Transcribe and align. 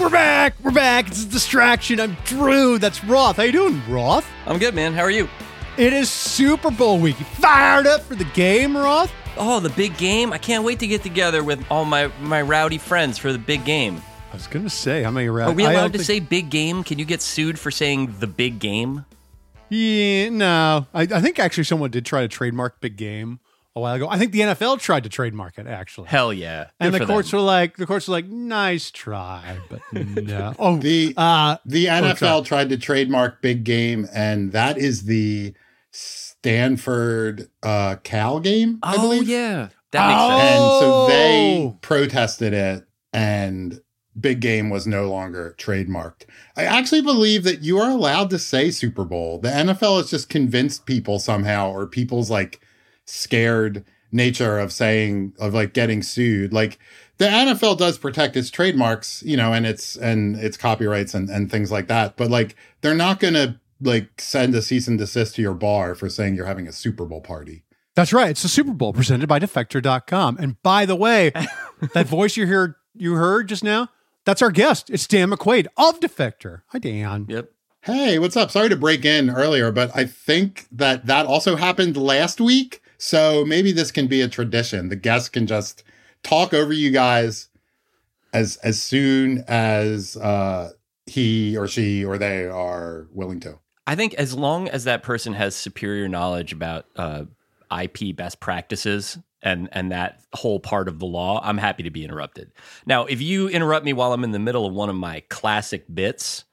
We're 0.00 0.08
back. 0.08 0.54
We're 0.62 0.70
back. 0.70 1.08
It's 1.08 1.24
a 1.24 1.28
distraction. 1.28 2.00
I'm 2.00 2.16
Drew. 2.24 2.78
That's 2.78 3.04
Roth. 3.04 3.36
How 3.36 3.42
you 3.42 3.52
doing, 3.52 3.82
Roth? 3.86 4.26
I'm 4.46 4.58
good, 4.58 4.74
man. 4.74 4.94
How 4.94 5.02
are 5.02 5.10
you? 5.10 5.28
It 5.76 5.92
is 5.92 6.08
Super 6.08 6.70
Bowl 6.70 6.98
week. 6.98 7.18
You 7.18 7.26
fired 7.26 7.86
up 7.86 8.00
for 8.00 8.14
the 8.14 8.24
game, 8.24 8.74
Roth? 8.74 9.12
Oh, 9.36 9.60
the 9.60 9.68
big 9.68 9.98
game! 9.98 10.32
I 10.32 10.38
can't 10.38 10.64
wait 10.64 10.78
to 10.78 10.86
get 10.86 11.02
together 11.02 11.44
with 11.44 11.62
all 11.70 11.84
my 11.84 12.10
my 12.22 12.40
rowdy 12.40 12.78
friends 12.78 13.18
for 13.18 13.30
the 13.30 13.38
big 13.38 13.66
game. 13.66 14.00
I 14.32 14.36
was 14.36 14.46
gonna 14.46 14.70
say 14.70 15.02
how 15.02 15.10
many 15.10 15.28
rounds. 15.28 15.52
Are 15.52 15.54
we 15.54 15.66
allowed 15.66 15.92
to 15.92 15.98
think... 15.98 16.06
say 16.06 16.18
big 16.18 16.48
game? 16.48 16.82
Can 16.82 16.98
you 16.98 17.04
get 17.04 17.20
sued 17.20 17.58
for 17.58 17.70
saying 17.70 18.16
the 18.20 18.26
big 18.26 18.58
game? 18.58 19.04
Yeah, 19.68 20.30
no. 20.30 20.86
I, 20.94 21.02
I 21.02 21.20
think 21.20 21.38
actually 21.38 21.64
someone 21.64 21.90
did 21.90 22.06
try 22.06 22.22
to 22.22 22.28
trademark 22.28 22.80
big 22.80 22.96
game 22.96 23.38
a 23.76 23.80
while 23.80 23.94
ago. 23.94 24.08
I 24.08 24.18
think 24.18 24.32
the 24.32 24.40
NFL 24.40 24.80
tried 24.80 25.04
to 25.04 25.08
trademark 25.08 25.58
it 25.58 25.66
actually. 25.66 26.08
Hell 26.08 26.32
yeah! 26.32 26.64
Good 26.64 26.70
and 26.80 26.94
the 26.94 27.06
courts 27.06 27.30
them. 27.30 27.40
were 27.40 27.46
like, 27.46 27.76
the 27.76 27.86
courts 27.86 28.08
were 28.08 28.12
like, 28.12 28.26
nice 28.26 28.90
try, 28.90 29.58
but 29.68 29.80
no. 29.92 30.54
Oh, 30.58 30.76
the 30.78 31.14
uh, 31.16 31.56
the 31.64 31.86
NFL 31.86 32.44
tried 32.44 32.68
to 32.70 32.76
trademark 32.76 33.42
big 33.42 33.64
game, 33.64 34.06
and 34.12 34.52
that 34.52 34.78
is 34.78 35.04
the 35.04 35.54
Stanford 35.90 37.48
uh, 37.62 37.96
Cal 38.02 38.40
game. 38.40 38.78
I 38.82 38.96
oh 38.96 39.02
believe. 39.02 39.28
yeah, 39.28 39.68
that 39.92 40.08
makes 40.08 40.20
sense. 40.20 40.60
And 40.60 40.80
so 40.80 41.06
they 41.06 41.62
oh. 41.64 41.78
protested 41.80 42.52
it, 42.52 42.86
and 43.12 43.80
big 44.18 44.40
game 44.40 44.70
was 44.70 44.86
no 44.86 45.08
longer 45.08 45.54
trademarked. 45.58 46.26
I 46.56 46.64
actually 46.64 47.02
believe 47.02 47.44
that 47.44 47.62
you 47.62 47.78
are 47.78 47.90
allowed 47.90 48.30
to 48.30 48.38
say 48.38 48.70
Super 48.70 49.04
Bowl. 49.04 49.38
The 49.38 49.48
NFL 49.48 49.98
has 49.98 50.10
just 50.10 50.28
convinced 50.28 50.86
people 50.86 51.18
somehow, 51.18 51.70
or 51.70 51.86
people's 51.86 52.30
like 52.30 52.60
scared 53.10 53.84
nature 54.12 54.58
of 54.58 54.72
saying 54.72 55.34
of 55.38 55.54
like 55.54 55.72
getting 55.72 56.02
sued. 56.02 56.52
Like 56.52 56.78
the 57.18 57.26
NFL 57.26 57.78
does 57.78 57.98
protect 57.98 58.36
its 58.36 58.50
trademarks, 58.50 59.22
you 59.24 59.36
know, 59.36 59.52
and 59.52 59.66
its 59.66 59.96
and 59.96 60.36
its 60.36 60.56
copyrights 60.56 61.14
and, 61.14 61.28
and 61.28 61.50
things 61.50 61.70
like 61.70 61.88
that. 61.88 62.16
But 62.16 62.30
like 62.30 62.56
they're 62.80 62.94
not 62.94 63.20
gonna 63.20 63.60
like 63.80 64.20
send 64.20 64.54
a 64.54 64.62
cease 64.62 64.88
and 64.88 64.98
desist 64.98 65.36
to 65.36 65.42
your 65.42 65.54
bar 65.54 65.94
for 65.94 66.08
saying 66.08 66.34
you're 66.34 66.46
having 66.46 66.68
a 66.68 66.72
Super 66.72 67.04
Bowl 67.04 67.20
party. 67.20 67.64
That's 67.94 68.12
right. 68.12 68.30
It's 68.30 68.42
the 68.42 68.48
Super 68.48 68.72
Bowl 68.72 68.92
presented 68.92 69.28
by 69.28 69.38
defector.com. 69.38 70.38
And 70.38 70.62
by 70.62 70.86
the 70.86 70.96
way, 70.96 71.32
that 71.94 72.06
voice 72.06 72.36
you 72.36 72.46
hear 72.46 72.76
you 72.94 73.14
heard 73.14 73.48
just 73.48 73.64
now, 73.64 73.88
that's 74.24 74.42
our 74.42 74.50
guest. 74.50 74.90
It's 74.90 75.06
Dan 75.06 75.30
McQuade 75.30 75.66
of 75.76 76.00
Defector. 76.00 76.62
Hi 76.68 76.78
Dan. 76.78 77.26
Yep. 77.28 77.50
Hey, 77.82 78.18
what's 78.18 78.36
up? 78.36 78.50
Sorry 78.50 78.68
to 78.68 78.76
break 78.76 79.06
in 79.06 79.30
earlier, 79.30 79.72
but 79.72 79.90
I 79.94 80.04
think 80.04 80.66
that 80.70 81.06
that 81.06 81.24
also 81.24 81.56
happened 81.56 81.96
last 81.96 82.38
week. 82.38 82.82
So 83.02 83.46
maybe 83.46 83.72
this 83.72 83.90
can 83.90 84.08
be 84.08 84.20
a 84.20 84.28
tradition. 84.28 84.90
The 84.90 84.96
guest 84.96 85.32
can 85.32 85.46
just 85.46 85.84
talk 86.22 86.52
over 86.52 86.70
you 86.70 86.90
guys 86.90 87.48
as 88.34 88.58
as 88.58 88.80
soon 88.80 89.42
as 89.48 90.18
uh, 90.18 90.72
he 91.06 91.56
or 91.56 91.66
she 91.66 92.04
or 92.04 92.18
they 92.18 92.44
are 92.44 93.08
willing 93.10 93.40
to. 93.40 93.58
I 93.86 93.94
think 93.94 94.12
as 94.14 94.34
long 94.34 94.68
as 94.68 94.84
that 94.84 95.02
person 95.02 95.32
has 95.32 95.56
superior 95.56 96.08
knowledge 96.08 96.52
about 96.52 96.84
uh, 96.94 97.24
IP 97.74 98.14
best 98.14 98.38
practices 98.38 99.16
and 99.42 99.70
and 99.72 99.90
that 99.92 100.20
whole 100.34 100.60
part 100.60 100.86
of 100.86 100.98
the 100.98 101.06
law, 101.06 101.40
I'm 101.42 101.56
happy 101.56 101.84
to 101.84 101.90
be 101.90 102.04
interrupted. 102.04 102.52
Now, 102.84 103.06
if 103.06 103.22
you 103.22 103.48
interrupt 103.48 103.86
me 103.86 103.94
while 103.94 104.12
I'm 104.12 104.24
in 104.24 104.32
the 104.32 104.38
middle 104.38 104.66
of 104.66 104.74
one 104.74 104.90
of 104.90 104.94
my 104.94 105.20
classic 105.30 105.86
bits, 105.92 106.44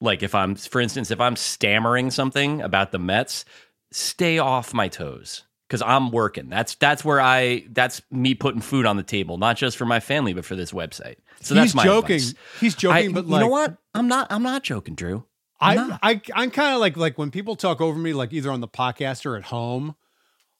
like 0.00 0.24
if 0.24 0.34
I'm, 0.34 0.56
for 0.56 0.80
instance, 0.80 1.12
if 1.12 1.20
I'm 1.20 1.36
stammering 1.36 2.10
something 2.10 2.60
about 2.60 2.90
the 2.90 2.98
Mets, 2.98 3.44
stay 3.92 4.38
off 4.38 4.74
my 4.74 4.88
toes 4.88 5.44
because 5.72 5.80
I'm 5.80 6.10
working. 6.10 6.50
That's 6.50 6.74
that's 6.74 7.02
where 7.02 7.18
I 7.18 7.64
that's 7.70 8.02
me 8.10 8.34
putting 8.34 8.60
food 8.60 8.84
on 8.84 8.98
the 8.98 9.02
table, 9.02 9.38
not 9.38 9.56
just 9.56 9.78
for 9.78 9.86
my 9.86 10.00
family, 10.00 10.34
but 10.34 10.44
for 10.44 10.54
this 10.54 10.70
website. 10.70 11.16
So 11.40 11.54
He's 11.54 11.62
that's 11.62 11.74
my 11.74 11.84
joking. 11.84 12.16
Advice. 12.16 12.34
He's 12.60 12.74
joking, 12.74 13.08
I, 13.08 13.12
but 13.14 13.24
you 13.26 13.38
know 13.38 13.48
what? 13.48 13.78
I'm 13.94 14.06
not. 14.06 14.26
I'm 14.30 14.42
not 14.42 14.64
joking, 14.64 14.94
Drew. 14.94 15.24
I, 15.58 15.96
I 16.02 16.20
I'm 16.34 16.50
kind 16.50 16.74
of 16.74 16.80
like 16.80 16.98
like 16.98 17.16
when 17.16 17.30
people 17.30 17.56
talk 17.56 17.80
over 17.80 17.98
me, 17.98 18.12
like 18.12 18.34
either 18.34 18.50
on 18.50 18.60
the 18.60 18.68
podcast 18.68 19.24
or 19.24 19.34
at 19.34 19.44
home. 19.44 19.94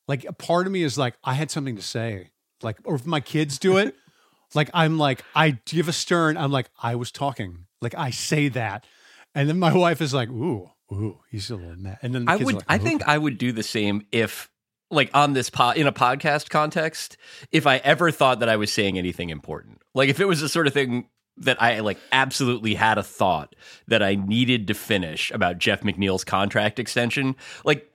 Like 0.08 0.24
a 0.24 0.32
part 0.32 0.66
of 0.66 0.72
me 0.72 0.82
is 0.82 0.96
like 0.96 1.14
I 1.22 1.34
had 1.34 1.50
something 1.50 1.76
to 1.76 1.82
say, 1.82 2.30
like 2.62 2.78
or 2.84 2.94
if 2.94 3.04
my 3.04 3.20
kids 3.20 3.58
do 3.58 3.76
it, 3.76 3.94
like 4.54 4.70
I'm 4.72 4.96
like 4.96 5.22
I 5.34 5.58
give 5.66 5.88
a 5.88 5.92
stern. 5.92 6.38
I'm 6.38 6.50
like 6.50 6.70
I 6.82 6.94
was 6.94 7.12
talking, 7.12 7.66
like 7.82 7.94
I 7.98 8.10
say 8.10 8.48
that, 8.48 8.86
and 9.34 9.46
then 9.46 9.58
my 9.58 9.74
wife 9.76 10.00
is 10.00 10.14
like, 10.14 10.30
ooh, 10.30 10.70
ooh, 10.90 11.20
he's 11.30 11.50
a 11.50 11.56
little 11.56 11.76
mad. 11.76 11.98
And 12.00 12.14
then 12.14 12.24
the 12.24 12.32
I 12.32 12.36
would. 12.36 12.54
Like, 12.54 12.64
I 12.66 12.78
think 12.78 13.06
I 13.06 13.18
would 13.18 13.36
do 13.36 13.52
the 13.52 13.62
same 13.62 14.06
if 14.10 14.48
like 14.92 15.10
on 15.14 15.32
this 15.32 15.50
pod 15.50 15.76
in 15.76 15.86
a 15.86 15.92
podcast 15.92 16.48
context 16.48 17.16
if 17.50 17.66
i 17.66 17.78
ever 17.78 18.10
thought 18.10 18.40
that 18.40 18.48
i 18.48 18.56
was 18.56 18.72
saying 18.72 18.98
anything 18.98 19.30
important 19.30 19.80
like 19.94 20.08
if 20.08 20.20
it 20.20 20.26
was 20.26 20.40
the 20.40 20.48
sort 20.48 20.66
of 20.66 20.72
thing 20.72 21.06
that 21.38 21.60
I 21.62 21.80
like 21.80 21.98
absolutely 22.12 22.74
had 22.74 22.98
a 22.98 23.02
thought 23.02 23.54
that 23.88 24.02
I 24.02 24.14
needed 24.14 24.66
to 24.68 24.74
finish 24.74 25.30
about 25.30 25.58
Jeff 25.58 25.80
McNeil's 25.80 26.24
contract 26.24 26.78
extension. 26.78 27.36
Like, 27.64 27.90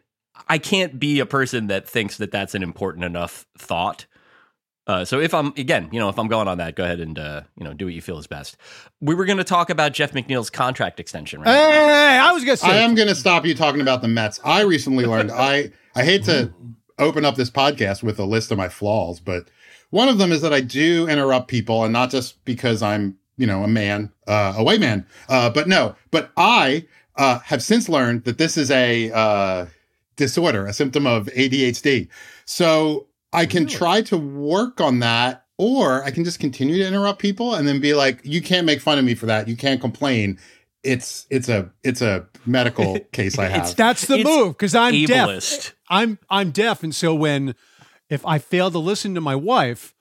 I 0.47 0.57
can't 0.57 0.99
be 0.99 1.19
a 1.19 1.25
person 1.25 1.67
that 1.67 1.87
thinks 1.87 2.17
that 2.17 2.31
that's 2.31 2.55
an 2.55 2.63
important 2.63 3.05
enough 3.05 3.45
thought. 3.57 4.05
Uh, 4.85 5.03
so 5.03 5.19
if 5.19 5.33
I'm 5.33 5.47
again, 5.57 5.89
you 5.91 5.99
know, 5.99 6.07
if 6.07 6.17
I'm 6.17 6.27
going 6.27 6.47
on 6.47 6.59
that, 6.59 6.75
go 6.75 6.83
ahead 6.83 7.01
and 7.01 7.19
uh, 7.19 7.41
you 7.57 7.65
know 7.65 7.73
do 7.73 7.85
what 7.85 7.93
you 7.93 8.01
feel 8.01 8.17
is 8.19 8.27
best. 8.27 8.55
We 9.01 9.15
were 9.15 9.25
going 9.25 9.37
to 9.37 9.43
talk 9.43 9.69
about 9.69 9.91
Jeff 9.91 10.13
McNeil's 10.13 10.49
contract 10.49 10.99
extension, 10.99 11.41
right? 11.41 11.53
Hey, 11.53 12.17
I 12.17 12.31
was 12.31 12.45
going 12.45 12.55
to 12.55 12.63
say. 12.63 12.69
I 12.69 12.77
am 12.77 12.95
going 12.95 13.09
to 13.09 13.15
stop 13.15 13.45
you 13.45 13.53
talking 13.53 13.81
about 13.81 14.01
the 14.01 14.07
Mets. 14.07 14.39
I 14.45 14.61
recently 14.61 15.05
learned. 15.05 15.31
I 15.31 15.71
I 15.93 16.05
hate 16.05 16.23
to 16.25 16.53
open 16.99 17.25
up 17.25 17.35
this 17.35 17.49
podcast 17.49 18.03
with 18.03 18.19
a 18.19 18.25
list 18.25 18.51
of 18.51 18.57
my 18.57 18.69
flaws, 18.69 19.19
but 19.19 19.47
one 19.89 20.09
of 20.09 20.17
them 20.17 20.31
is 20.31 20.41
that 20.41 20.53
I 20.53 20.61
do 20.61 21.07
interrupt 21.07 21.47
people, 21.47 21.83
and 21.83 21.93
not 21.93 22.09
just 22.09 22.43
because 22.45 22.81
I'm 22.81 23.17
you 23.37 23.45
know, 23.45 23.63
a 23.63 23.67
man, 23.67 24.11
uh, 24.27 24.55
a 24.57 24.63
white 24.63 24.79
man. 24.79 25.05
Uh, 25.29 25.49
but 25.49 25.67
no, 25.67 25.95
but 26.11 26.31
I 26.35 26.85
uh, 27.15 27.39
have 27.39 27.63
since 27.63 27.87
learned 27.87 28.25
that 28.25 28.37
this 28.37 28.57
is 28.57 28.69
a 28.71 29.11
uh, 29.11 29.65
disorder, 30.15 30.65
a 30.65 30.73
symptom 30.73 31.07
of 31.07 31.27
ADHD. 31.27 32.09
So 32.45 33.07
I 33.31 33.45
can 33.45 33.65
really? 33.65 33.75
try 33.75 34.01
to 34.03 34.17
work 34.17 34.81
on 34.81 34.99
that, 34.99 35.45
or 35.57 36.03
I 36.03 36.11
can 36.11 36.23
just 36.23 36.39
continue 36.39 36.77
to 36.79 36.87
interrupt 36.87 37.19
people 37.19 37.53
and 37.53 37.67
then 37.67 37.79
be 37.79 37.93
like, 37.93 38.19
"You 38.23 38.41
can't 38.41 38.65
make 38.65 38.81
fun 38.81 38.97
of 38.97 39.05
me 39.05 39.15
for 39.15 39.27
that. 39.27 39.47
You 39.47 39.55
can't 39.55 39.79
complain." 39.79 40.39
It's 40.83 41.27
it's 41.29 41.49
a 41.49 41.69
it's 41.83 42.01
a 42.01 42.25
medical 42.47 42.99
case 43.11 43.37
I 43.37 43.45
have. 43.45 43.65
It's, 43.65 43.73
that's 43.73 44.05
the 44.05 44.15
it's 44.15 44.23
move 44.23 44.53
because 44.53 44.75
I'm 44.75 44.93
ableist. 44.93 45.57
deaf. 45.57 45.75
I'm 45.89 46.19
I'm 46.29 46.51
deaf, 46.51 46.83
and 46.83 46.93
so 46.93 47.13
when 47.13 47.55
if 48.09 48.25
I 48.25 48.39
fail 48.39 48.71
to 48.71 48.79
listen 48.79 49.15
to 49.15 49.21
my 49.21 49.35
wife, 49.35 49.93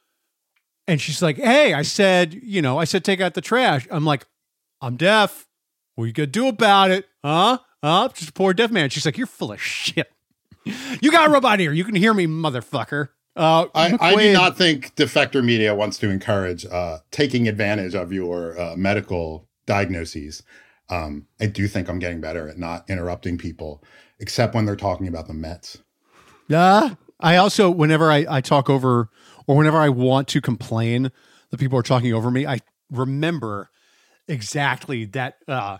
and 0.86 1.00
she's 1.00 1.22
like, 1.22 1.36
Hey, 1.36 1.74
I 1.74 1.82
said, 1.82 2.34
you 2.34 2.62
know, 2.62 2.78
I 2.78 2.84
said, 2.84 3.04
take 3.04 3.20
out 3.20 3.34
the 3.34 3.40
trash. 3.40 3.86
I'm 3.90 4.04
like, 4.04 4.26
I'm 4.80 4.96
deaf. 4.96 5.46
What 5.94 6.04
are 6.04 6.06
you 6.08 6.12
going 6.12 6.28
to 6.28 6.32
do 6.32 6.48
about 6.48 6.90
it? 6.90 7.06
Huh? 7.24 7.58
Huh? 7.82 8.08
Just 8.14 8.30
a 8.30 8.32
poor 8.32 8.52
deaf 8.54 8.70
man. 8.70 8.90
She's 8.90 9.06
like, 9.06 9.18
You're 9.18 9.26
full 9.26 9.52
of 9.52 9.60
shit. 9.60 10.10
You 11.00 11.12
got 11.12 11.28
a 11.28 11.30
robot 11.30 11.60
here. 11.60 11.72
You 11.72 11.84
can 11.84 11.94
hear 11.94 12.12
me, 12.12 12.26
motherfucker. 12.26 13.10
Uh, 13.36 13.66
I, 13.74 13.96
I, 14.00 14.14
do 14.16 14.32
not 14.32 14.56
think 14.56 14.96
Defector 14.96 15.44
Media 15.44 15.74
wants 15.74 15.98
to 15.98 16.10
encourage 16.10 16.64
uh, 16.66 16.98
taking 17.10 17.46
advantage 17.46 17.94
of 17.94 18.12
your 18.12 18.58
uh, 18.58 18.74
medical 18.76 19.46
diagnoses. 19.66 20.42
Um, 20.88 21.26
I 21.40 21.46
do 21.46 21.66
think 21.66 21.88
I'm 21.88 21.98
getting 21.98 22.20
better 22.20 22.48
at 22.48 22.58
not 22.58 22.88
interrupting 22.88 23.38
people, 23.38 23.82
except 24.18 24.54
when 24.54 24.66
they're 24.66 24.76
talking 24.76 25.08
about 25.08 25.26
the 25.26 25.34
Mets. 25.34 25.78
Yeah. 26.48 26.94
I 27.18 27.36
also, 27.36 27.70
whenever 27.70 28.10
I, 28.10 28.26
I 28.28 28.40
talk 28.40 28.68
over 28.68 29.10
or 29.46 29.56
whenever 29.56 29.78
I 29.78 29.88
want 29.88 30.28
to 30.28 30.40
complain 30.40 31.10
that 31.50 31.58
people 31.58 31.78
are 31.78 31.82
talking 31.82 32.12
over 32.12 32.30
me, 32.30 32.46
I 32.46 32.60
remember 32.90 33.70
exactly 34.28 35.04
that 35.06 35.36
uh, 35.48 35.78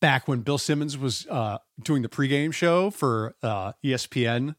back 0.00 0.28
when 0.28 0.40
Bill 0.40 0.58
Simmons 0.58 0.98
was 0.98 1.26
uh, 1.30 1.58
doing 1.82 2.02
the 2.02 2.08
pregame 2.08 2.52
show 2.52 2.90
for 2.90 3.34
uh, 3.42 3.72
ESPN, 3.84 4.56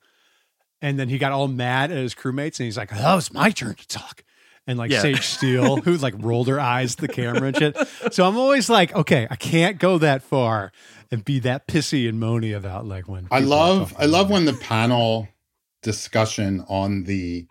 and 0.82 1.00
then 1.00 1.09
he 1.09 1.18
got 1.18 1.32
all 1.32 1.48
mad 1.48 1.92
at 1.92 1.98
his 1.98 2.16
crewmates, 2.16 2.59
and 2.59 2.66
he's 2.66 2.78
like, 2.78 2.90
"Oh, 2.94 3.18
it's 3.18 3.34
my 3.34 3.50
turn 3.50 3.76
to 3.76 3.88
talk." 3.88 4.24
And 4.67 4.78
like 4.78 4.91
yeah. 4.91 5.01
Sage 5.01 5.25
Steele, 5.25 5.78
who 5.78 5.95
like 5.97 6.13
rolled 6.17 6.50
her 6.50 6.59
eyes 6.59 6.95
at 6.95 7.00
the 7.00 7.07
camera 7.07 7.47
and 7.47 7.58
shit. 7.58 7.78
So 8.11 8.28
I'm 8.28 8.37
always 8.37 8.69
like, 8.69 8.93
okay, 8.93 9.25
I 9.29 9.37
can't 9.37 9.79
go 9.79 9.97
that 9.97 10.22
far 10.22 10.73
and 11.09 11.23
be 11.23 11.40
that 11.40 11.67
pissy 11.67 12.09
and 12.09 12.22
moany 12.22 12.55
about 12.55 12.85
like 12.85 13.08
when 13.08 13.28
I 13.31 13.40
love 13.40 13.96
I 13.97 14.05
love 14.05 14.29
when 14.29 14.46
the 14.46 14.53
panel 14.53 15.29
discussion 15.81 16.66
on 16.67 17.05
the 17.05 17.47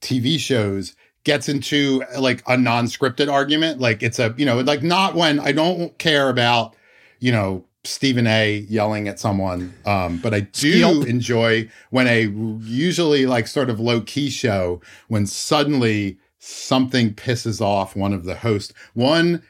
TV 0.00 0.38
shows 0.38 0.94
gets 1.24 1.48
into 1.48 2.02
like 2.18 2.42
a 2.46 2.56
non-scripted 2.56 3.30
argument. 3.30 3.80
Like 3.80 4.02
it's 4.02 4.18
a, 4.18 4.34
you 4.36 4.44
know, 4.44 4.60
like 4.60 4.82
not 4.82 5.14
when 5.14 5.38
I 5.40 5.52
don't 5.52 5.96
care 5.98 6.28
about, 6.28 6.74
you 7.20 7.32
know, 7.32 7.64
Stephen 7.84 8.26
A 8.26 8.58
yelling 8.68 9.08
at 9.08 9.18
someone. 9.18 9.74
Um, 9.86 10.18
but 10.18 10.34
I 10.34 10.40
do 10.40 11.02
enjoy 11.02 11.68
when 11.90 12.06
a 12.06 12.26
usually 12.26 13.26
like 13.26 13.46
sort 13.46 13.70
of 13.70 13.80
low 13.80 14.00
key 14.00 14.30
show 14.30 14.80
when 15.08 15.26
suddenly 15.26 16.18
something 16.44 17.14
pisses 17.14 17.60
off 17.60 17.94
one 17.94 18.12
of 18.12 18.24
the 18.24 18.34
hosts. 18.34 18.72
One 18.94 19.42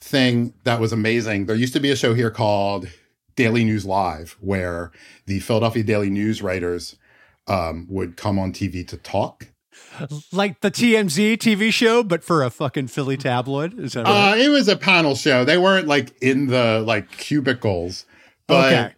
thing 0.00 0.54
that 0.64 0.80
was 0.80 0.92
amazing, 0.92 1.44
there 1.46 1.54
used 1.56 1.74
to 1.74 1.80
be 1.80 1.90
a 1.90 1.96
show 1.96 2.14
here 2.14 2.30
called 2.30 2.88
Daily 3.36 3.64
News 3.64 3.84
Live 3.84 4.36
where 4.40 4.90
the 5.26 5.40
Philadelphia 5.40 5.82
Daily 5.82 6.08
News 6.08 6.40
writers 6.42 6.96
um, 7.46 7.86
would 7.90 8.16
come 8.16 8.38
on 8.38 8.52
TV 8.52 8.86
to 8.88 8.96
talk 8.96 9.48
like 10.32 10.60
the 10.60 10.70
TMZ 10.70 11.36
TV 11.38 11.72
show, 11.72 12.02
but 12.02 12.24
for 12.24 12.42
a 12.42 12.50
fucking 12.50 12.88
Philly 12.88 13.16
tabloid. 13.16 13.78
Is 13.78 13.92
that 13.92 14.04
right? 14.06 14.32
Uh, 14.32 14.36
it 14.36 14.48
was 14.48 14.68
a 14.68 14.76
panel 14.76 15.14
show. 15.14 15.44
They 15.44 15.58
weren't 15.58 15.86
like 15.86 16.14
in 16.22 16.46
the 16.46 16.82
like 16.86 17.10
cubicles, 17.12 18.04
but 18.46 18.72
Okay. 18.72 18.94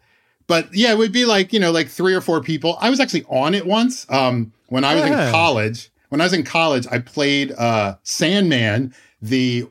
but 0.46 0.74
yeah, 0.74 0.92
it 0.92 0.98
would 0.98 1.12
be 1.12 1.24
like 1.24 1.52
you 1.52 1.60
know 1.60 1.70
like 1.70 1.88
three 1.88 2.14
or 2.14 2.20
four 2.20 2.40
people. 2.42 2.76
I 2.80 2.90
was 2.90 3.00
actually 3.00 3.24
on 3.28 3.54
it 3.54 3.66
once. 3.66 4.06
Um, 4.08 4.52
when 4.68 4.84
I 4.84 4.94
was 4.94 5.04
Yeah. 5.04 5.26
in 5.26 5.32
college. 5.32 5.90
When 6.10 6.20
I 6.20 6.24
was 6.24 6.32
in 6.32 6.44
college, 6.44 6.86
I 6.90 6.98
played 6.98 7.52
uh 7.52 7.96
Sandman, 8.02 8.94
the 9.22 9.66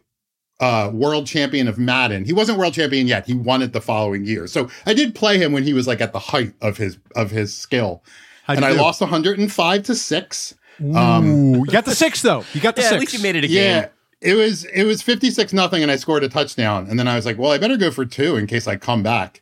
uh 0.59 0.89
world 0.93 1.27
champion 1.27 1.67
of 1.67 1.77
Madden. 1.77 2.25
He 2.25 2.33
wasn't 2.33 2.57
world 2.57 2.73
champion 2.73 3.07
yet. 3.07 3.25
He 3.25 3.33
won 3.33 3.61
it 3.61 3.71
the 3.73 3.81
following 3.81 4.25
year. 4.25 4.47
So 4.47 4.69
I 4.85 4.93
did 4.93 5.15
play 5.15 5.37
him 5.37 5.51
when 5.53 5.63
he 5.63 5.73
was 5.73 5.87
like 5.87 6.01
at 6.01 6.11
the 6.11 6.19
height 6.19 6.53
of 6.61 6.77
his 6.77 6.97
of 7.15 7.31
his 7.31 7.55
skill. 7.55 8.03
How'd 8.45 8.57
and 8.57 8.65
I 8.65 8.71
do? 8.73 8.77
lost 8.79 8.99
105 8.99 9.83
to 9.83 9.95
6. 9.95 10.55
Ooh, 10.81 10.85
you 10.93 11.65
got 11.65 11.85
the 11.85 11.93
six 11.93 12.21
though. 12.21 12.43
You 12.53 12.61
got 12.61 12.75
the 12.75 12.81
Yeah, 12.81 12.87
six. 12.89 12.95
at 12.95 12.99
least 13.01 13.13
you 13.13 13.19
made 13.19 13.35
it 13.35 13.43
a 13.43 13.47
Yeah. 13.47 13.89
It 14.21 14.33
was 14.33 14.65
it 14.65 14.83
was 14.83 15.01
56 15.01 15.53
nothing 15.53 15.81
and 15.81 15.89
I 15.91 15.95
scored 15.97 16.23
a 16.23 16.29
touchdown 16.29 16.87
and 16.89 16.97
then 16.99 17.07
I 17.07 17.15
was 17.15 17.25
like, 17.25 17.37
well, 17.37 17.51
I 17.51 17.57
better 17.57 17.77
go 17.77 17.91
for 17.91 18.05
two 18.05 18.35
in 18.37 18.47
case 18.47 18.67
I 18.67 18.75
come 18.75 19.03
back. 19.03 19.41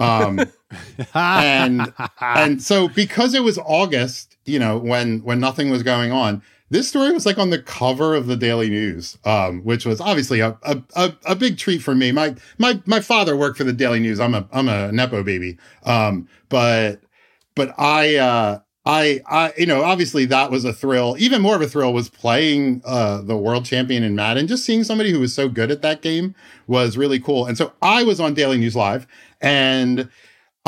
Um 0.00 0.40
and 1.14 1.92
and 2.20 2.62
so 2.62 2.88
because 2.88 3.34
it 3.34 3.42
was 3.42 3.58
August, 3.58 4.29
you 4.44 4.58
know, 4.58 4.78
when 4.78 5.20
when 5.20 5.40
nothing 5.40 5.70
was 5.70 5.82
going 5.82 6.12
on, 6.12 6.42
this 6.70 6.88
story 6.88 7.12
was 7.12 7.26
like 7.26 7.38
on 7.38 7.50
the 7.50 7.60
cover 7.60 8.14
of 8.14 8.26
the 8.26 8.36
Daily 8.36 8.70
News, 8.70 9.18
um, 9.24 9.62
which 9.64 9.84
was 9.84 10.00
obviously 10.00 10.40
a, 10.40 10.56
a 10.62 10.82
a 10.94 11.16
a 11.26 11.34
big 11.34 11.58
treat 11.58 11.82
for 11.82 11.94
me. 11.94 12.12
My 12.12 12.36
my 12.58 12.80
my 12.86 13.00
father 13.00 13.36
worked 13.36 13.58
for 13.58 13.64
the 13.64 13.72
Daily 13.72 14.00
News. 14.00 14.20
I'm 14.20 14.34
a 14.34 14.48
I'm 14.52 14.68
a 14.68 14.92
nepo 14.92 15.22
baby. 15.22 15.58
Um, 15.84 16.28
but 16.48 17.02
but 17.56 17.74
I 17.76 18.16
uh 18.16 18.60
I 18.86 19.20
I 19.26 19.52
you 19.58 19.66
know 19.66 19.82
obviously 19.82 20.24
that 20.26 20.50
was 20.50 20.64
a 20.64 20.72
thrill. 20.72 21.16
Even 21.18 21.42
more 21.42 21.56
of 21.56 21.62
a 21.62 21.68
thrill 21.68 21.92
was 21.92 22.08
playing 22.08 22.82
uh 22.84 23.20
the 23.22 23.36
world 23.36 23.64
champion 23.64 24.04
in 24.04 24.14
Madden. 24.14 24.46
Just 24.46 24.64
seeing 24.64 24.84
somebody 24.84 25.10
who 25.10 25.20
was 25.20 25.34
so 25.34 25.48
good 25.48 25.72
at 25.72 25.82
that 25.82 26.02
game 26.02 26.36
was 26.68 26.96
really 26.96 27.18
cool. 27.18 27.46
And 27.46 27.58
so 27.58 27.72
I 27.82 28.04
was 28.04 28.20
on 28.20 28.32
Daily 28.34 28.58
News 28.58 28.76
Live 28.76 29.08
and 29.40 30.08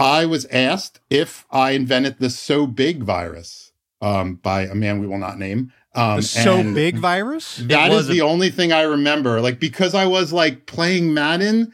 I 0.03 0.27
was 0.27 0.47
asked 0.47 1.01
if 1.11 1.47
I 1.51 1.71
invented 1.73 2.19
the 2.19 2.27
Sobig 2.29 3.03
virus 3.03 3.73
um 4.01 4.35
by 4.37 4.63
a 4.63 4.75
man 4.75 4.99
we 5.01 5.07
will 5.07 5.19
not 5.19 5.39
name. 5.39 5.73
Um 5.95 6.17
The 6.17 6.23
so 6.23 6.59
and 6.59 6.75
big 6.75 6.97
virus? 6.97 7.57
That 7.57 7.93
is 7.93 8.09
a- 8.09 8.13
the 8.13 8.21
only 8.23 8.51
thing 8.51 8.73
I 8.73 8.83
remember. 8.83 9.41
Like 9.41 9.61
because 9.61 9.95
I 9.95 10.07
was 10.07 10.33
like 10.33 10.67
playing 10.67 11.15
Madden, 11.15 11.73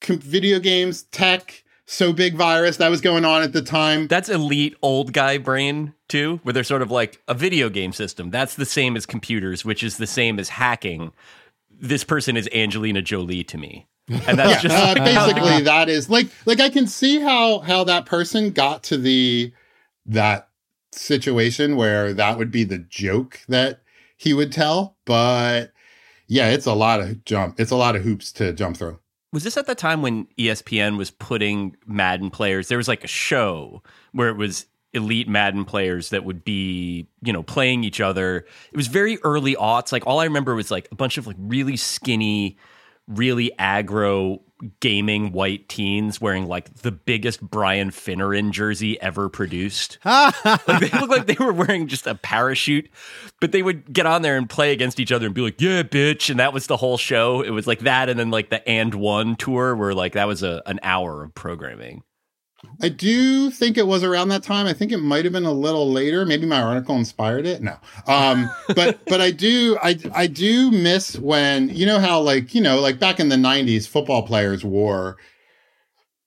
com- 0.00 0.18
video 0.20 0.58
games, 0.58 1.02
tech, 1.04 1.64
Sobig 1.86 2.34
virus 2.34 2.76
that 2.78 2.88
was 2.90 3.00
going 3.00 3.24
on 3.24 3.42
at 3.42 3.52
the 3.52 3.62
time. 3.62 4.06
That's 4.08 4.28
elite 4.28 4.76
old 4.82 5.12
guy 5.12 5.38
brain 5.38 5.94
too, 6.08 6.40
where 6.42 6.52
they're 6.52 6.64
sort 6.64 6.82
of 6.82 6.90
like 6.90 7.20
a 7.28 7.34
video 7.34 7.68
game 7.70 7.92
system. 7.92 8.30
That's 8.30 8.54
the 8.54 8.66
same 8.66 8.96
as 8.96 9.06
computers, 9.06 9.64
which 9.64 9.82
is 9.82 9.96
the 9.96 10.06
same 10.06 10.38
as 10.38 10.50
hacking. 10.50 11.12
This 11.80 12.04
person 12.04 12.36
is 12.36 12.48
Angelina 12.52 13.00
Jolie 13.02 13.44
to 13.44 13.56
me, 13.58 13.86
and 14.08 14.38
that's 14.38 14.62
just 14.62 14.74
uh, 14.74 14.94
basically 14.94 15.62
that 15.62 15.88
is 15.88 16.08
like 16.08 16.28
like 16.46 16.60
I 16.60 16.68
can 16.68 16.86
see 16.86 17.20
how 17.20 17.60
how 17.60 17.84
that 17.84 18.06
person 18.06 18.50
got 18.50 18.82
to 18.84 18.96
the 18.96 19.52
that 20.06 20.48
situation 20.92 21.76
where 21.76 22.12
that 22.14 22.38
would 22.38 22.50
be 22.50 22.64
the 22.64 22.78
joke 22.78 23.40
that 23.48 23.82
he 24.16 24.34
would 24.34 24.52
tell, 24.52 24.96
but 25.04 25.72
yeah, 26.26 26.50
it's 26.50 26.66
a 26.66 26.74
lot 26.74 27.00
of 27.00 27.24
jump. 27.24 27.58
It's 27.60 27.70
a 27.70 27.76
lot 27.76 27.96
of 27.96 28.02
hoops 28.02 28.32
to 28.32 28.52
jump 28.52 28.76
through. 28.76 28.98
Was 29.32 29.44
this 29.44 29.56
at 29.56 29.66
the 29.66 29.74
time 29.74 30.02
when 30.02 30.26
ESPN 30.38 30.96
was 30.96 31.10
putting 31.10 31.76
Madden 31.86 32.30
players? 32.30 32.68
There 32.68 32.78
was 32.78 32.88
like 32.88 33.04
a 33.04 33.08
show 33.08 33.82
where 34.12 34.28
it 34.28 34.36
was 34.36 34.66
elite 34.94 35.28
Madden 35.28 35.64
players 35.64 36.10
that 36.10 36.24
would 36.24 36.44
be, 36.44 37.06
you 37.22 37.32
know, 37.32 37.42
playing 37.42 37.84
each 37.84 38.00
other. 38.00 38.46
It 38.72 38.76
was 38.76 38.86
very 38.86 39.18
early 39.22 39.54
aughts. 39.54 39.92
Like 39.92 40.06
all 40.06 40.20
I 40.20 40.24
remember 40.24 40.54
was 40.54 40.70
like 40.70 40.88
a 40.90 40.94
bunch 40.94 41.18
of 41.18 41.26
like 41.26 41.36
really 41.38 41.76
skinny, 41.76 42.56
really 43.08 43.50
aggro 43.58 44.40
gaming 44.80 45.32
white 45.32 45.68
teens 45.68 46.20
wearing 46.20 46.46
like 46.46 46.72
the 46.76 46.90
biggest 46.90 47.40
Brian 47.40 47.90
Finneran 47.90 48.50
jersey 48.50 49.00
ever 49.00 49.28
produced. 49.28 49.98
like 50.04 50.64
they 50.80 50.98
looked 50.98 51.10
like 51.10 51.26
they 51.26 51.36
were 51.38 51.52
wearing 51.52 51.86
just 51.86 52.06
a 52.06 52.14
parachute, 52.14 52.90
but 53.40 53.52
they 53.52 53.62
would 53.62 53.92
get 53.92 54.06
on 54.06 54.22
there 54.22 54.36
and 54.36 54.50
play 54.50 54.72
against 54.72 54.98
each 55.00 55.12
other 55.12 55.26
and 55.26 55.34
be 55.34 55.40
like, 55.40 55.60
"Yeah, 55.60 55.82
bitch," 55.82 56.30
and 56.30 56.40
that 56.40 56.52
was 56.52 56.66
the 56.66 56.76
whole 56.76 56.98
show. 56.98 57.42
It 57.42 57.50
was 57.50 57.66
like 57.66 57.80
that, 57.80 58.08
and 58.08 58.18
then 58.18 58.30
like 58.30 58.50
the 58.50 58.66
and 58.68 58.94
one 58.94 59.36
tour, 59.36 59.76
where 59.76 59.94
like 59.94 60.14
that 60.14 60.26
was 60.26 60.42
a 60.42 60.62
an 60.66 60.80
hour 60.82 61.24
of 61.24 61.34
programming. 61.34 62.02
I 62.82 62.88
do 62.88 63.50
think 63.50 63.76
it 63.78 63.86
was 63.86 64.02
around 64.02 64.28
that 64.28 64.42
time. 64.42 64.66
I 64.66 64.72
think 64.72 64.90
it 64.92 64.98
might 64.98 65.24
have 65.24 65.32
been 65.32 65.44
a 65.44 65.52
little 65.52 65.90
later. 65.90 66.24
Maybe 66.24 66.44
my 66.46 66.60
article 66.60 66.96
inspired 66.96 67.46
it. 67.46 67.62
No. 67.62 67.76
Um, 68.06 68.50
but 68.74 69.04
but 69.06 69.20
I 69.20 69.30
do 69.30 69.78
I 69.82 69.96
I 70.14 70.26
do 70.26 70.70
miss 70.70 71.16
when 71.18 71.68
you 71.68 71.86
know 71.86 71.98
how 72.00 72.20
like, 72.20 72.54
you 72.54 72.60
know, 72.60 72.80
like 72.80 72.98
back 72.98 73.20
in 73.20 73.28
the 73.28 73.36
90s 73.36 73.86
football 73.86 74.22
players 74.26 74.64
wore 74.64 75.16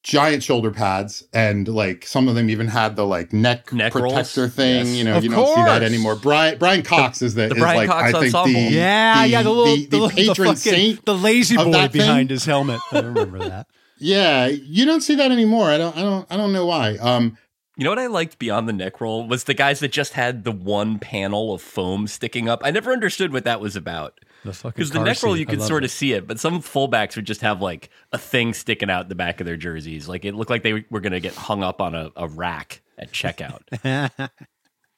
giant 0.03 0.41
shoulder 0.41 0.71
pads 0.71 1.23
and 1.31 1.67
like 1.67 2.05
some 2.07 2.27
of 2.27 2.33
them 2.35 2.49
even 2.49 2.67
had 2.67 2.95
the 2.95 3.05
like 3.05 3.31
neck, 3.33 3.71
Neck 3.71 3.91
protector 3.91 4.41
rolls. 4.43 4.53
thing, 4.55 4.85
Yes. 4.87 4.95
you 4.95 5.03
know, 5.03 5.17
Of 5.17 5.23
you 5.23 5.29
don't 5.29 5.45
see 5.47 5.61
that 5.61 5.79
course. 5.81 5.91
anymore. 5.91 6.15
Brian 6.15 6.57
Bryan 6.57 6.81
Cox 6.81 7.21
is 7.21 7.35
the, 7.35 7.49
the 7.49 7.55
is 7.55 7.59
Brian 7.61 7.77
like 7.77 7.89
Cox 7.89 8.03
I 8.03 8.11
think 8.19 8.33
ensemble. 8.35 8.53
the 8.69 8.75
Yeah, 8.75 9.25
yeah, 9.25 9.43
the 9.43 9.49
little 9.51 9.75
the, 9.75 9.85
the, 9.85 9.99
the 9.99 10.07
the 10.07 10.13
patron 10.13 10.47
fucking, 10.55 10.55
saint 10.73 11.05
the 11.05 11.13
lazy 11.15 11.55
boy 11.55 11.71
that 11.71 11.91
thing. 11.91 12.01
behind 12.01 12.29
his 12.31 12.45
helmet. 12.45 12.79
I 12.91 12.99
remember 12.99 13.39
that. 13.39 13.67
Yeah, 14.01 14.47
you 14.47 14.85
don't 14.85 15.01
see 15.01 15.15
that 15.15 15.31
anymore. 15.31 15.69
I 15.69 15.77
don't 15.77 15.95
I 15.95 16.01
don't 16.01 16.27
I 16.31 16.37
don't 16.37 16.51
know 16.53 16.65
why. 16.65 16.97
Um 16.97 17.37
You 17.77 17.83
know 17.83 17.91
what 17.91 17.99
I 17.99 18.07
liked 18.07 18.39
beyond 18.39 18.67
the 18.67 18.73
neck 18.73 18.99
roll 18.99 19.27
was 19.27 19.43
the 19.45 19.53
guys 19.53 19.79
that 19.79 19.91
just 19.91 20.13
had 20.13 20.43
the 20.43 20.51
one 20.51 20.97
panel 20.99 21.53
of 21.53 21.61
foam 21.61 22.07
sticking 22.07 22.49
up. 22.49 22.61
I 22.63 22.71
never 22.71 22.91
understood 22.91 23.31
what 23.31 23.43
that 23.45 23.61
was 23.61 23.75
about. 23.75 24.19
The 24.43 24.53
fucking 24.53 24.71
Because 24.75 24.89
the 24.89 24.97
car 24.97 25.05
neck 25.05 25.21
roll, 25.21 25.37
you 25.37 25.45
I 25.47 25.51
could 25.51 25.61
sort 25.61 25.83
it. 25.83 25.85
of 25.85 25.91
see 25.91 26.13
it, 26.13 26.27
but 26.27 26.39
some 26.39 26.61
fullbacks 26.61 27.15
would 27.15 27.25
just 27.25 27.41
have 27.41 27.61
like 27.61 27.91
a 28.11 28.17
thing 28.17 28.55
sticking 28.55 28.89
out 28.89 29.07
the 29.07 29.13
back 29.15 29.39
of 29.39 29.45
their 29.45 29.55
jerseys. 29.55 30.07
Like 30.07 30.25
it 30.25 30.33
looked 30.33 30.49
like 30.49 30.63
they 30.63 30.83
were 30.89 30.99
going 30.99 31.13
to 31.13 31.19
get 31.19 31.35
hung 31.35 31.63
up 31.63 31.79
on 31.79 31.93
a, 31.93 32.09
a 32.15 32.27
rack 32.27 32.81
at 32.97 33.11
checkout. 33.11 33.61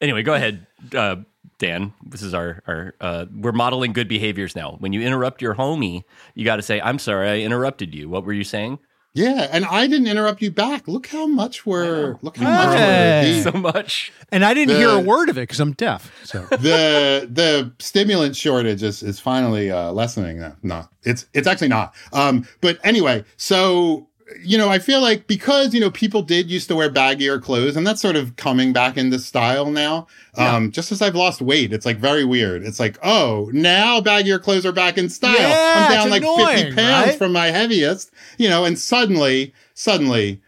anyway, 0.02 0.24
go 0.24 0.34
ahead, 0.34 0.66
uh, 0.96 1.18
Dan. 1.60 1.94
This 2.06 2.22
is 2.22 2.34
our, 2.34 2.62
our 2.68 2.96
uh, 3.02 3.26
we're 3.36 3.52
modeling 3.52 3.92
good 3.92 4.08
behaviors 4.08 4.56
now. 4.56 4.78
When 4.80 4.94
you 4.94 5.02
interrupt 5.02 5.42
your 5.42 5.56
homie, 5.56 6.04
you 6.36 6.46
got 6.46 6.56
to 6.58 6.62
say, 6.62 6.80
I'm 6.80 6.98
sorry, 7.00 7.28
I 7.30 7.38
interrupted 7.40 7.94
you. 7.94 8.08
What 8.10 8.26
were 8.26 8.34
you 8.34 8.46
saying? 8.46 8.80
Yeah, 9.16 9.48
and 9.52 9.64
I 9.66 9.86
didn't 9.86 10.08
interrupt 10.08 10.42
you 10.42 10.50
back. 10.50 10.88
Look 10.88 11.06
how 11.08 11.28
much 11.28 11.66
we're 11.68 12.18
look 12.24 12.38
how 12.38 12.50
much 12.50 12.78
Hey. 12.80 13.42
we're 13.46 13.52
So 13.52 13.58
much. 13.58 14.12
and 14.32 14.44
I 14.44 14.56
didn't 14.56 14.70
The- 14.74 14.80
hear 14.80 14.90
a 14.90 15.00
word 15.00 15.30
of 15.30 15.38
it 15.38 15.42
because 15.42 15.60
I'm 15.60 15.74
deaf. 15.74 16.12
So 16.24 16.40
the 16.50 17.30
the 17.32 17.72
stimulant 17.80 18.36
shortage 18.36 18.82
is 18.82 19.04
is 19.04 19.20
finally 19.20 19.70
uh, 19.70 19.92
lessening. 19.92 20.40
No, 20.40 20.56
no, 20.64 20.88
it's 21.04 21.28
it's 21.34 21.48
actually 21.48 21.68
not. 21.68 21.94
Um, 22.12 22.48
but 22.62 22.80
anyway, 22.84 23.24
so 23.38 24.08
you 24.42 24.58
know, 24.58 24.70
I 24.70 24.80
feel 24.80 25.02
like 25.02 25.28
because 25.28 25.74
you 25.74 25.80
know 25.80 25.92
people 25.92 26.22
did 26.22 26.50
used 26.50 26.68
to 26.70 26.76
wear 26.76 26.90
baggier 26.90 27.42
clothes, 27.42 27.76
and 27.76 27.86
that's 27.86 28.02
sort 28.02 28.16
of 28.16 28.36
coming 28.36 28.74
back 28.74 28.98
into 28.98 29.20
style 29.20 29.70
now. 29.70 30.08
Um, 30.36 30.72
just 30.72 30.92
as 30.92 31.02
I've 31.02 31.16
lost 31.16 31.42
weight, 31.42 31.74
it's 31.74 31.86
like 31.86 31.98
very 31.98 32.24
weird. 32.24 32.64
It's 32.64 32.80
like, 32.80 32.98
oh, 33.04 33.50
now 33.54 34.02
baggier 34.02 34.42
clothes 34.42 34.66
are 34.66 34.72
back 34.72 34.98
in 34.98 35.10
style. 35.10 35.38
Yeah, 35.38 35.88
I'm 35.90 35.92
down 35.92 36.10
like 36.10 36.24
annoying, 36.24 36.58
fifty 36.58 36.76
pounds 36.76 37.08
right? 37.10 37.18
from 37.18 37.34
my 37.34 37.48
heaviest, 37.48 38.12
you 38.38 38.50
know, 38.50 38.66
and 38.66 38.78
suddenly, 38.78 39.54
suddenly, 39.74 40.42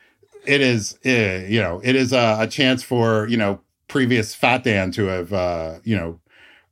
it 0.45 0.61
is, 0.61 0.97
uh, 1.05 1.45
you 1.47 1.61
know, 1.61 1.81
it 1.83 1.95
is 1.95 2.13
a, 2.13 2.37
a 2.41 2.47
chance 2.47 2.81
for 2.81 3.27
you 3.27 3.37
know 3.37 3.59
previous 3.87 4.33
fat 4.33 4.63
Dan 4.63 4.91
to 4.91 5.05
have, 5.05 5.33
uh, 5.33 5.79
you 5.83 5.95
know, 5.95 6.19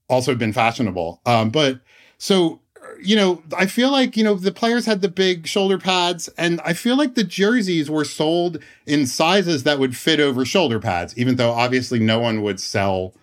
also 0.09 0.35
been 0.35 0.53
fashionable. 0.53 1.21
Um, 1.25 1.49
but 1.49 1.79
so, 2.17 2.59
you 3.05 3.15
know, 3.15 3.43
I 3.57 3.65
feel 3.65 3.91
like, 3.91 4.15
you 4.17 4.23
know, 4.23 4.35
the 4.35 4.51
players 4.51 4.85
had 4.85 5.01
the 5.01 5.09
big 5.09 5.47
shoulder 5.47 5.77
pads 5.77 6.29
and 6.37 6.59
I 6.65 6.73
feel 6.73 6.97
like 6.97 7.15
the 7.15 7.23
jerseys 7.23 7.89
were 7.89 8.05
sold 8.05 8.59
in 8.85 9.05
sizes 9.05 9.63
that 9.63 9.79
would 9.79 9.95
fit 9.95 10.19
over 10.19 10.45
shoulder 10.45 10.79
pads, 10.79 11.17
even 11.17 11.35
though 11.35 11.51
obviously 11.51 11.99
no 11.99 12.19
one 12.19 12.41
would 12.41 12.59
sell, 12.59 13.13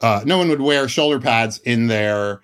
uh, 0.00 0.22
no 0.24 0.38
one 0.38 0.48
would 0.48 0.60
wear 0.60 0.88
shoulder 0.88 1.18
pads 1.20 1.58
in 1.58 1.86
their, 1.86 2.40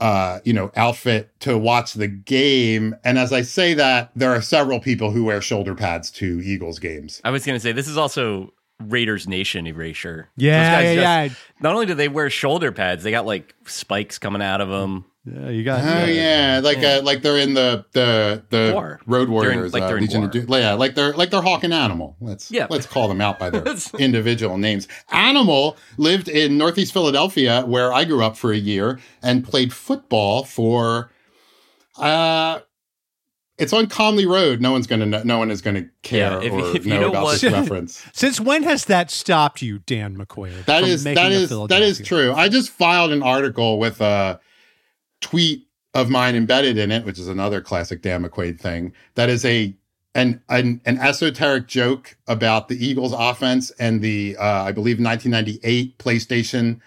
uh, 0.00 0.38
you 0.44 0.52
know, 0.52 0.70
outfit 0.76 1.30
to 1.40 1.56
watch 1.58 1.94
the 1.94 2.06
game. 2.08 2.94
And 3.04 3.18
as 3.18 3.32
I 3.32 3.42
say 3.42 3.74
that, 3.74 4.10
there 4.14 4.30
are 4.30 4.42
several 4.42 4.78
people 4.80 5.10
who 5.10 5.24
wear 5.24 5.40
shoulder 5.40 5.74
pads 5.74 6.10
to 6.12 6.40
Eagles 6.44 6.78
games. 6.78 7.20
I 7.24 7.30
was 7.30 7.44
going 7.44 7.56
to 7.56 7.60
say, 7.60 7.72
this 7.72 7.88
is 7.88 7.96
also 7.96 8.52
Raiders 8.80 9.26
Nation 9.26 9.66
erasure. 9.66 10.28
yeah, 10.36 10.60
Those 10.62 10.76
guys 10.76 10.96
yeah, 10.96 11.26
just- 11.28 11.40
yeah. 11.40 11.62
Not 11.62 11.74
only 11.74 11.86
do 11.86 11.94
they 11.94 12.06
wear 12.08 12.30
shoulder 12.30 12.70
pads, 12.70 13.02
they 13.02 13.10
got 13.10 13.26
like 13.26 13.54
spikes 13.66 14.18
coming 14.18 14.40
out 14.42 14.60
of 14.60 14.68
them. 14.68 15.04
Yeah, 15.34 15.50
you 15.50 15.64
got. 15.64 15.82
Oh 15.84 16.04
yeah, 16.06 16.60
like 16.62 16.78
Yeah. 16.78 16.96
Uh, 16.98 17.02
like 17.02 17.22
they're 17.22 17.36
in 17.38 17.54
the 17.54 17.84
the 17.92 18.42
the 18.50 18.70
War. 18.74 19.00
Road 19.06 19.18
They're 19.20 19.24
in- 19.24 19.30
Warriors, 19.58 19.72
like 19.72 19.82
uh, 19.82 19.86
they're 19.88 19.96
in 19.98 20.02
Legion 20.04 20.20
war. 20.22 20.30
Doom. 20.30 20.46
Yeah, 20.48 20.74
like 20.74 20.94
they're 20.94 21.12
like 21.12 21.30
they're 21.30 21.42
Hawk 21.42 21.64
and 21.64 21.74
Animal. 21.74 22.16
Let's 22.20 22.50
Yeah. 22.50 22.66
let's 22.70 22.86
call 22.86 23.08
them 23.08 23.20
out 23.20 23.38
by 23.38 23.50
their 23.50 23.64
individual 23.98 24.56
names. 24.58 24.88
Animal 25.10 25.76
lived 25.96 26.28
in 26.28 26.56
Northeast 26.58 26.92
Philadelphia, 26.92 27.62
where 27.66 27.92
I 27.92 28.04
grew 28.04 28.22
up 28.24 28.36
for 28.36 28.52
a 28.52 28.56
year, 28.58 28.98
and 29.22 29.44
played 29.44 29.72
football 29.72 30.44
for. 30.44 31.10
Uh, 31.98 32.60
it's 33.58 33.72
on 33.72 33.88
Conley 33.88 34.24
Road. 34.24 34.60
No 34.60 34.70
one's 34.70 34.86
gonna 34.86 35.04
know, 35.04 35.22
no 35.24 35.38
one 35.38 35.50
is 35.50 35.60
gonna 35.62 35.86
care 36.04 36.40
Yeah, 36.40 36.46
if- 36.46 36.52
or 36.52 36.76
if 36.76 36.86
you 36.86 36.94
know, 36.94 37.00
know 37.00 37.08
about 37.10 37.24
what- 37.24 37.40
this 37.40 37.52
reference. 37.52 38.04
Since 38.12 38.40
when 38.40 38.62
has 38.62 38.84
that 38.84 39.10
stopped 39.10 39.62
you, 39.62 39.80
Dan 39.80 40.16
McQuade? 40.16 40.64
That 40.66 40.82
from 40.82 40.90
is 40.90 41.04
making 41.04 41.22
that 41.24 41.32
a 41.32 41.34
is 41.34 41.50
that 41.68 41.82
is 41.82 41.98
true. 42.00 42.32
I 42.32 42.48
just 42.48 42.70
filed 42.70 43.10
an 43.10 43.20
article 43.22 43.80
with 43.80 44.00
a 44.00 44.38
tweet 45.20 45.66
of 45.94 46.10
mine 46.10 46.36
embedded 46.36 46.78
in 46.78 46.90
it, 46.90 47.04
which 47.04 47.18
is 47.18 47.28
another 47.28 47.60
classic 47.60 48.02
Dan 48.02 48.24
McQuade 48.24 48.60
thing. 48.60 48.92
That 49.14 49.28
is 49.28 49.44
a 49.44 49.74
an 50.14 50.42
an, 50.48 50.80
an 50.84 50.98
esoteric 50.98 51.66
joke 51.66 52.16
about 52.26 52.68
the 52.68 52.84
Eagles 52.84 53.14
offense 53.16 53.70
and 53.78 54.02
the 54.02 54.36
uh, 54.38 54.64
I 54.64 54.72
believe 54.72 55.00
1998 55.00 55.98
PlayStation 55.98 56.80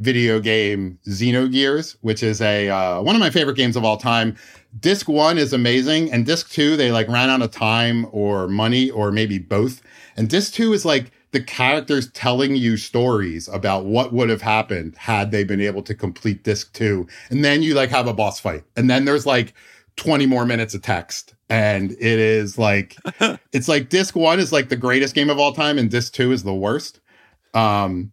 video 0.00 0.40
game 0.40 0.98
Xenogears, 1.06 1.96
which 2.00 2.22
is 2.22 2.40
a 2.40 2.68
uh, 2.68 3.02
one 3.02 3.14
of 3.14 3.20
my 3.20 3.30
favorite 3.30 3.56
games 3.56 3.76
of 3.76 3.84
all 3.84 3.96
time. 3.96 4.36
Disc 4.78 5.08
one 5.08 5.38
is 5.38 5.52
amazing, 5.52 6.10
and 6.12 6.26
disc 6.26 6.50
two 6.50 6.76
they 6.76 6.90
like 6.92 7.08
ran 7.08 7.30
out 7.30 7.42
of 7.42 7.50
time 7.50 8.06
or 8.10 8.48
money 8.48 8.90
or 8.90 9.12
maybe 9.12 9.38
both. 9.38 9.82
And 10.16 10.28
disc 10.28 10.52
two 10.54 10.72
is 10.72 10.84
like 10.84 11.12
the 11.32 11.42
characters 11.42 12.10
telling 12.12 12.56
you 12.56 12.76
stories 12.76 13.48
about 13.48 13.86
what 13.86 14.12
would 14.12 14.28
have 14.28 14.42
happened 14.42 14.94
had 14.96 15.30
they 15.30 15.44
been 15.44 15.60
able 15.60 15.82
to 15.82 15.94
complete 15.94 16.44
disc 16.44 16.72
two. 16.74 17.06
And 17.30 17.44
then 17.44 17.62
you 17.62 17.74
like 17.74 17.90
have 17.90 18.06
a 18.06 18.12
boss 18.12 18.38
fight, 18.38 18.64
and 18.76 18.88
then 18.88 19.04
there's 19.04 19.26
like 19.26 19.54
20 19.96 20.26
more 20.26 20.46
minutes 20.46 20.74
of 20.74 20.82
text. 20.82 21.34
And 21.48 21.92
it 21.92 22.00
is 22.00 22.56
like, 22.58 22.96
it's 23.52 23.68
like 23.68 23.88
disc 23.88 24.14
one 24.14 24.40
is 24.40 24.52
like 24.52 24.68
the 24.68 24.76
greatest 24.76 25.14
game 25.14 25.30
of 25.30 25.38
all 25.38 25.52
time, 25.52 25.78
and 25.78 25.90
disc 25.90 26.12
two 26.12 26.32
is 26.32 26.42
the 26.42 26.54
worst. 26.54 27.00
Um, 27.54 28.12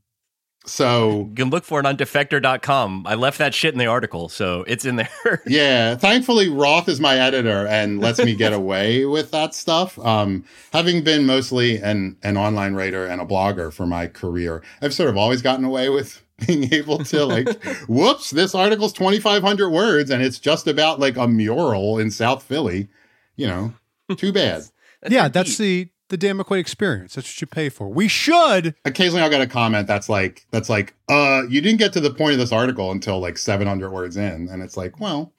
so 0.66 1.28
You 1.30 1.36
can 1.36 1.50
look 1.50 1.64
for 1.64 1.80
it 1.80 1.86
on 1.86 1.98
defector.com. 1.98 3.08
I 3.08 3.16
left 3.16 3.38
that 3.40 3.54
shit 3.54 3.74
in 3.74 3.80
the 3.80 3.86
article, 3.88 4.30
so 4.30 4.64
it's 4.68 4.86
in 4.86 4.98
there. 4.98 5.42
yeah, 5.48 5.96
thankfully 5.96 6.50
Roth 6.50 6.88
is 6.90 7.00
my 7.00 7.18
editor 7.18 7.66
and 7.68 8.00
lets 8.00 8.20
me 8.20 8.36
get 8.36 8.54
away 8.54 9.06
with 9.06 9.32
that 9.32 9.56
stuff. 9.56 9.98
Um, 10.00 10.44
having 10.74 11.04
been 11.04 11.26
mostly 11.26 11.78
an 11.78 12.18
an 12.24 12.38
online 12.38 12.74
writer 12.76 13.06
and 13.06 13.22
a 13.22 13.26
blogger 13.26 13.72
for 13.74 13.86
my 13.88 14.08
career, 14.08 14.62
I've 14.82 14.94
sort 14.94 15.10
of 15.10 15.18
always 15.18 15.42
gotten 15.42 15.66
away 15.66 15.90
with 15.90 16.22
being 16.48 16.72
able 16.74 17.00
to 17.06 17.26
like, 17.26 17.64
whoops, 17.88 18.30
this 18.32 18.54
article's 18.54 18.94
twenty 18.94 19.20
five 19.20 19.42
hundred 19.42 19.70
words 19.70 20.10
and 20.12 20.22
it's 20.22 20.40
just 20.40 20.68
about 20.68 21.00
like 21.00 21.18
a 21.18 21.28
mural 21.28 21.98
in 22.00 22.12
South 22.12 22.44
Philly. 22.44 22.90
You 23.38 23.48
know, 23.48 23.74
too 24.18 24.34
bad. 24.34 24.64
yeah, 25.08 25.30
that's 25.30 25.58
beat. 25.58 25.64
the 25.86 25.92
the 26.10 26.18
Dan 26.18 26.38
McQuade 26.38 26.60
experience. 26.60 27.16
That's 27.16 27.28
what 27.28 27.42
you 27.42 27.48
pay 27.48 27.70
for. 27.70 27.88
We 27.90 28.08
should. 28.08 28.76
Occasionally, 28.86 29.22
I'll 29.22 29.30
get 29.30 29.42
a 29.42 29.48
comment 29.48 29.88
that's 29.88 30.10
like, 30.10 30.46
that's 30.52 30.70
like, 30.70 30.94
uh, 31.10 31.44
you 31.50 31.62
didn't 31.62 31.80
get 31.80 31.94
to 31.94 32.00
the 32.00 32.14
point 32.14 32.34
of 32.34 32.40
this 32.40 32.52
article 32.52 32.92
until 32.92 33.20
like 33.20 33.38
seven 33.38 33.68
hundred 33.68 33.92
words 33.92 34.18
in, 34.18 34.50
and 34.50 34.62
it's 34.62 34.76
like, 34.78 35.00
well, 35.00 35.34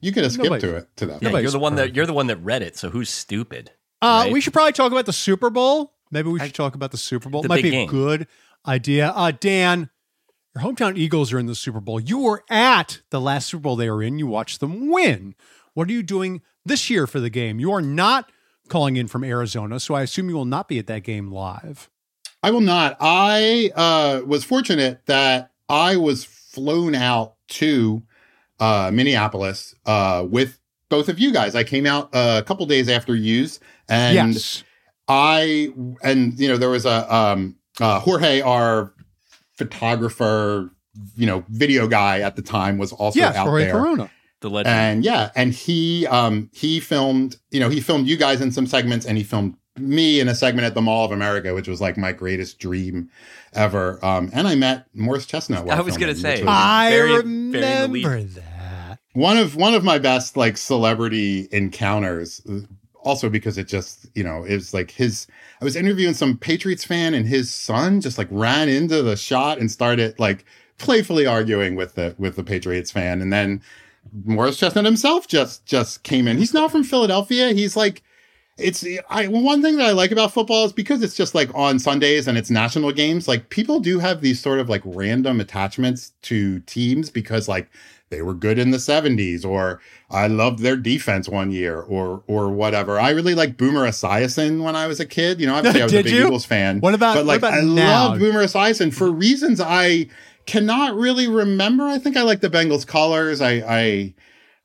you 0.00 0.12
could 0.12 0.22
have 0.22 0.32
skipped 0.32 0.44
Nobody- 0.44 0.62
to 0.68 0.76
it 0.76 0.88
to 0.96 1.06
that. 1.06 1.22
Yeah, 1.22 1.38
you're 1.38 1.50
the 1.50 1.58
one 1.58 1.74
that 1.76 1.94
you're 1.94 2.06
the 2.06 2.12
one 2.14 2.28
that 2.28 2.36
read 2.38 2.62
it. 2.62 2.76
So 2.76 2.88
who's 2.90 3.10
stupid? 3.10 3.72
Uh, 4.00 4.22
Right. 4.24 4.32
We 4.32 4.40
should 4.40 4.52
probably 4.52 4.72
talk 4.72 4.92
about 4.92 5.06
the 5.06 5.12
Super 5.12 5.50
Bowl. 5.50 5.92
Maybe 6.10 6.28
we 6.30 6.38
should 6.38 6.46
I- 6.46 6.50
talk 6.50 6.74
about 6.74 6.90
the 6.92 6.96
Super 6.96 7.28
Bowl. 7.28 7.42
the 7.42 7.48
Might 7.48 7.62
be 7.62 7.70
game. 7.70 7.88
a 7.88 7.90
good 7.92 8.26
idea. 8.66 9.08
Uh, 9.14 9.32
Dan, 9.32 9.90
your 10.54 10.62
hometown 10.64 10.96
Eagles 10.96 11.32
are 11.32 11.38
in 11.38 11.46
the 11.46 11.54
Super 11.56 11.80
Bowl. 11.80 11.98
You 12.00 12.18
were 12.18 12.44
at 12.48 13.00
the 13.10 13.20
last 13.20 13.48
Super 13.48 13.62
Bowl 13.62 13.76
they 13.76 13.90
were 13.90 14.02
in. 14.02 14.18
You 14.18 14.26
watched 14.28 14.60
them 14.60 14.88
win. 14.90 15.34
What 15.74 15.88
are 15.88 15.92
you 15.92 16.02
doing 16.04 16.42
this 16.64 16.88
year 16.88 17.06
for 17.06 17.18
the 17.20 17.28
game? 17.30 17.58
You 17.60 17.72
are 17.72 17.82
not 17.82 18.30
calling 18.68 18.96
in 18.96 19.08
from 19.08 19.24
Arizona, 19.24 19.80
so 19.80 19.94
I 19.94 20.02
assume 20.02 20.28
you 20.28 20.36
will 20.36 20.44
not 20.44 20.68
be 20.68 20.78
at 20.78 20.86
that 20.86 21.02
game 21.02 21.30
live. 21.30 21.90
I 22.42 22.50
will 22.50 22.60
not. 22.60 22.96
I 23.00 23.70
uh, 23.74 24.20
was 24.24 24.44
fortunate 24.44 25.00
that 25.06 25.50
I 25.68 25.96
was 25.96 26.24
flown 26.24 26.94
out 26.94 27.34
to 27.48 28.02
uh, 28.60 28.90
Minneapolis 28.92 29.74
uh, 29.86 30.24
with 30.28 30.60
both 30.88 31.08
of 31.08 31.18
you 31.18 31.32
guys. 31.32 31.54
I 31.54 31.64
came 31.64 31.86
out 31.86 32.14
uh, 32.14 32.40
a 32.42 32.46
couple 32.46 32.64
days 32.66 32.88
after 32.88 33.14
yous, 33.14 33.60
and 33.88 34.34
yes. 34.34 34.64
I 35.08 35.72
and 36.02 36.38
you 36.38 36.48
know 36.48 36.56
there 36.56 36.70
was 36.70 36.86
a 36.86 37.14
um, 37.14 37.56
uh, 37.80 38.00
Jorge, 38.00 38.40
our 38.40 38.92
photographer, 39.56 40.70
you 41.16 41.26
know, 41.26 41.44
video 41.48 41.86
guy 41.86 42.20
at 42.20 42.36
the 42.36 42.42
time 42.42 42.78
was 42.78 42.92
also 42.92 43.18
Yes, 43.18 43.36
out 43.36 43.46
Jorge 43.46 43.64
there. 43.64 43.72
Corona. 43.72 44.10
The 44.40 44.50
legend. 44.50 44.74
And 44.74 45.04
yeah, 45.04 45.30
and 45.34 45.52
he 45.52 46.06
um 46.06 46.50
he 46.52 46.80
filmed, 46.80 47.36
you 47.50 47.58
know, 47.60 47.68
he 47.68 47.80
filmed 47.80 48.06
you 48.06 48.16
guys 48.16 48.40
in 48.40 48.52
some 48.52 48.66
segments 48.66 49.04
and 49.06 49.18
he 49.18 49.24
filmed 49.24 49.56
me 49.76 50.18
in 50.20 50.28
a 50.28 50.34
segment 50.34 50.66
at 50.66 50.74
the 50.74 50.82
Mall 50.82 51.04
of 51.04 51.12
America, 51.12 51.54
which 51.54 51.68
was 51.68 51.80
like 51.80 51.96
my 51.96 52.12
greatest 52.12 52.58
dream 52.58 53.10
ever. 53.52 53.98
Um 54.04 54.30
and 54.32 54.46
I 54.46 54.54
met 54.54 54.86
Morris 54.94 55.26
Chestnut. 55.26 55.64
while 55.64 55.76
I 55.76 55.80
was 55.80 55.96
gonna 55.96 56.14
say. 56.14 56.40
was 56.42 56.48
I 56.48 56.90
very- 56.90 57.08
very 57.08 57.22
remember 57.22 58.14
elite. 58.16 58.34
that. 58.36 58.98
one 59.14 59.36
of 59.36 59.56
one 59.56 59.74
of 59.74 59.82
my 59.84 59.98
best 59.98 60.36
like 60.36 60.56
celebrity 60.56 61.48
encounters. 61.50 62.40
Also 63.04 63.28
because 63.30 63.56
it 63.58 63.68
just, 63.68 64.06
you 64.14 64.22
know, 64.24 64.44
it 64.44 64.54
was 64.54 64.74
like 64.74 64.90
his 64.90 65.26
I 65.60 65.64
was 65.64 65.76
interviewing 65.76 66.14
some 66.14 66.36
Patriots 66.36 66.84
fan 66.84 67.14
and 67.14 67.26
his 67.26 67.52
son 67.52 68.00
just 68.00 68.18
like 68.18 68.28
ran 68.30 68.68
into 68.68 69.02
the 69.02 69.16
shot 69.16 69.58
and 69.58 69.70
started 69.70 70.18
like 70.20 70.44
playfully 70.78 71.26
arguing 71.26 71.74
with 71.74 71.94
the 71.94 72.14
with 72.18 72.36
the 72.36 72.44
Patriots 72.44 72.90
fan. 72.90 73.20
And 73.22 73.32
then 73.32 73.62
Morris 74.24 74.56
Chestnut 74.58 74.84
himself 74.84 75.26
just 75.28 75.64
just 75.66 76.02
came 76.02 76.26
in. 76.28 76.38
He's 76.38 76.54
not 76.54 76.70
from 76.70 76.84
Philadelphia. 76.84 77.52
He's 77.52 77.76
like 77.76 78.02
it's 78.56 78.84
I 79.08 79.28
one 79.28 79.62
thing 79.62 79.76
that 79.76 79.86
I 79.86 79.92
like 79.92 80.10
about 80.10 80.32
football 80.32 80.64
is 80.64 80.72
because 80.72 81.02
it's 81.02 81.14
just 81.14 81.32
like 81.34 81.48
on 81.54 81.78
Sundays 81.78 82.26
and 82.26 82.36
it's 82.36 82.50
national 82.50 82.90
games, 82.92 83.28
like 83.28 83.50
people 83.50 83.78
do 83.78 84.00
have 84.00 84.20
these 84.20 84.40
sort 84.40 84.58
of 84.58 84.68
like 84.68 84.82
random 84.84 85.40
attachments 85.40 86.12
to 86.22 86.58
teams 86.60 87.08
because 87.08 87.46
like 87.46 87.70
they 88.10 88.20
were 88.22 88.34
good 88.34 88.58
in 88.58 88.70
the 88.70 88.78
70s 88.78 89.44
or 89.44 89.80
I 90.10 90.26
loved 90.28 90.60
their 90.60 90.76
defense 90.76 91.28
one 91.28 91.52
year 91.52 91.80
or 91.82 92.24
or 92.26 92.48
whatever. 92.50 92.98
I 92.98 93.10
really 93.10 93.36
like 93.36 93.56
Boomer 93.56 93.86
Esiason 93.86 94.64
when 94.64 94.74
I 94.74 94.88
was 94.88 94.98
a 94.98 95.06
kid. 95.06 95.40
You 95.40 95.46
know, 95.46 95.54
obviously 95.54 95.82
I 95.82 95.84
was 95.84 95.92
a 95.94 96.02
big 96.02 96.12
you? 96.12 96.26
Eagles 96.26 96.44
fan. 96.44 96.80
What 96.80 96.94
about- 96.94 97.14
but 97.14 97.26
like 97.26 97.38
about 97.38 97.54
I 97.54 97.60
now? 97.60 98.08
love 98.08 98.18
Boomer 98.18 98.42
Esiason 98.42 98.92
for 98.92 99.08
reasons 99.10 99.60
I 99.60 100.08
cannot 100.48 100.94
really 100.96 101.28
remember. 101.28 101.84
I 101.84 101.98
think 101.98 102.16
I 102.16 102.22
like 102.22 102.40
the 102.40 102.50
Bengals 102.50 102.86
colors. 102.86 103.40
I 103.40 103.52
I 103.66 104.14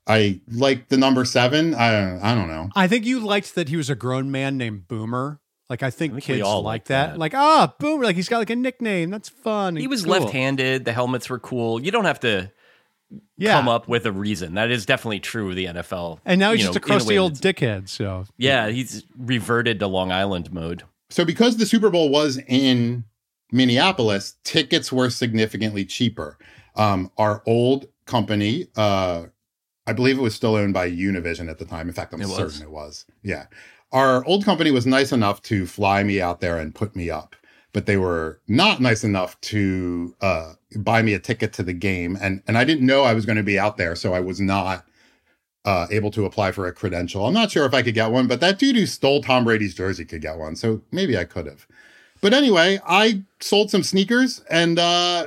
I 0.06 0.40
like 0.50 0.88
the 0.88 0.96
number 0.96 1.24
seven. 1.24 1.74
I 1.74 2.18
I 2.20 2.34
don't 2.34 2.48
know. 2.48 2.70
I 2.74 2.88
think 2.88 3.04
you 3.06 3.20
liked 3.20 3.54
that 3.54 3.68
he 3.68 3.76
was 3.76 3.88
a 3.90 3.94
grown 3.94 4.30
man 4.30 4.56
named 4.58 4.88
Boomer. 4.88 5.40
Like 5.70 5.82
I 5.82 5.90
think, 5.90 6.12
I 6.12 6.16
think 6.16 6.28
we 6.28 6.34
kids 6.36 6.42
all 6.46 6.62
like 6.62 6.72
like 6.82 6.84
that. 6.86 7.10
that. 7.12 7.18
Like 7.18 7.34
ah, 7.34 7.74
Boomer. 7.78 8.04
Like 8.04 8.16
he's 8.16 8.28
got 8.28 8.38
like 8.38 8.50
a 8.50 8.56
nickname. 8.56 9.10
That's 9.10 9.28
fun. 9.28 9.76
he 9.76 9.86
was 9.86 10.02
Cool. 10.04 10.12
left-handed. 10.12 10.84
The 10.84 10.92
helmets 10.92 11.30
were 11.30 11.38
cool. 11.38 11.80
You 11.82 11.90
don't 11.90 12.04
have 12.04 12.20
to 12.20 12.50
Yeah. 13.38 13.52
come 13.58 13.68
up 13.68 13.88
with 13.88 14.04
a 14.06 14.12
reason. 14.12 14.54
That 14.54 14.70
is 14.70 14.84
definitely 14.86 15.20
true 15.20 15.48
of 15.50 15.56
the 15.56 15.66
NFL. 15.66 16.18
and 16.24 16.38
now 16.38 16.52
he's 16.52 16.60
you 16.60 16.66
just 16.72 16.76
a 16.76 16.80
know, 16.80 16.84
in 16.84 16.98
crusty 16.98 17.14
way 17.14 17.18
old 17.18 17.34
dickhead. 17.34 17.88
So 17.88 18.24
Yeah, 18.36 18.68
he's 18.68 19.04
reverted 19.18 19.78
to 19.80 19.86
Long 19.86 20.12
Island 20.12 20.52
mode. 20.52 20.82
So 21.10 21.24
because 21.24 21.56
the 21.56 21.66
Super 21.66 21.90
Bowl 21.90 22.08
was 22.10 22.38
in 22.48 23.04
Minneapolis, 23.52 24.36
tickets 24.44 24.92
were 24.92 25.10
significantly 25.10 25.84
cheaper. 25.84 26.38
Um, 26.76 27.10
our 27.18 27.42
old 27.46 27.86
company, 28.06 28.66
uh, 28.76 29.26
I 29.86 29.92
believe 29.92 30.18
it 30.18 30.22
was 30.22 30.34
still 30.34 30.56
owned 30.56 30.74
by 30.74 30.90
Univision 30.90 31.50
at 31.50 31.58
the 31.58 31.64
time. 31.64 31.88
In 31.88 31.94
fact, 31.94 32.12
I'm 32.12 32.20
It 32.20 32.28
was. 32.28 32.36
certain 32.36 32.62
it 32.62 32.70
was. 32.70 33.04
Yeah. 33.22 33.46
Our 33.92 34.24
old 34.24 34.44
company 34.44 34.70
was 34.70 34.86
nice 34.86 35.12
enough 35.12 35.40
to 35.42 35.66
fly 35.66 36.02
me 36.02 36.20
out 36.20 36.40
there 36.40 36.58
and 36.58 36.74
put 36.74 36.96
me 36.96 37.10
up, 37.10 37.36
but 37.72 37.86
they 37.86 37.96
were 37.96 38.40
not 38.48 38.80
nice 38.80 39.04
enough 39.04 39.40
to 39.42 40.16
uh, 40.20 40.54
buy 40.76 41.02
me 41.02 41.14
a 41.14 41.20
ticket 41.20 41.52
to 41.54 41.62
the 41.62 41.72
game. 41.74 42.18
And 42.20 42.42
and 42.48 42.58
I 42.58 42.64
didn't 42.64 42.86
know 42.86 43.04
I 43.04 43.14
was 43.14 43.24
going 43.24 43.36
to 43.36 43.44
be 43.44 43.58
out 43.58 43.76
there, 43.76 43.94
so 43.94 44.12
I 44.12 44.20
was 44.20 44.40
not 44.40 44.84
uh, 45.64 45.86
able 45.90 46.10
to 46.10 46.24
apply 46.24 46.50
for 46.50 46.66
a 46.66 46.72
credential. 46.72 47.24
I'm 47.24 47.34
not 47.34 47.52
sure 47.52 47.66
if 47.66 47.74
I 47.74 47.82
could 47.82 47.94
get 47.94 48.10
one, 48.10 48.26
but 48.26 48.40
that 48.40 48.58
dude 48.58 48.76
who 48.76 48.86
stole 48.86 49.22
Tom 49.22 49.44
Brady's 49.44 49.74
jersey 49.74 50.04
could 50.04 50.22
get 50.22 50.38
one, 50.38 50.56
so 50.56 50.82
maybe 50.90 51.16
I 51.16 51.24
could 51.24 51.46
have. 51.46 51.66
But 52.24 52.32
anyway, 52.32 52.80
I 52.88 53.20
sold 53.40 53.70
some 53.70 53.82
sneakers 53.82 54.42
and 54.48 54.78
uh, 54.78 55.26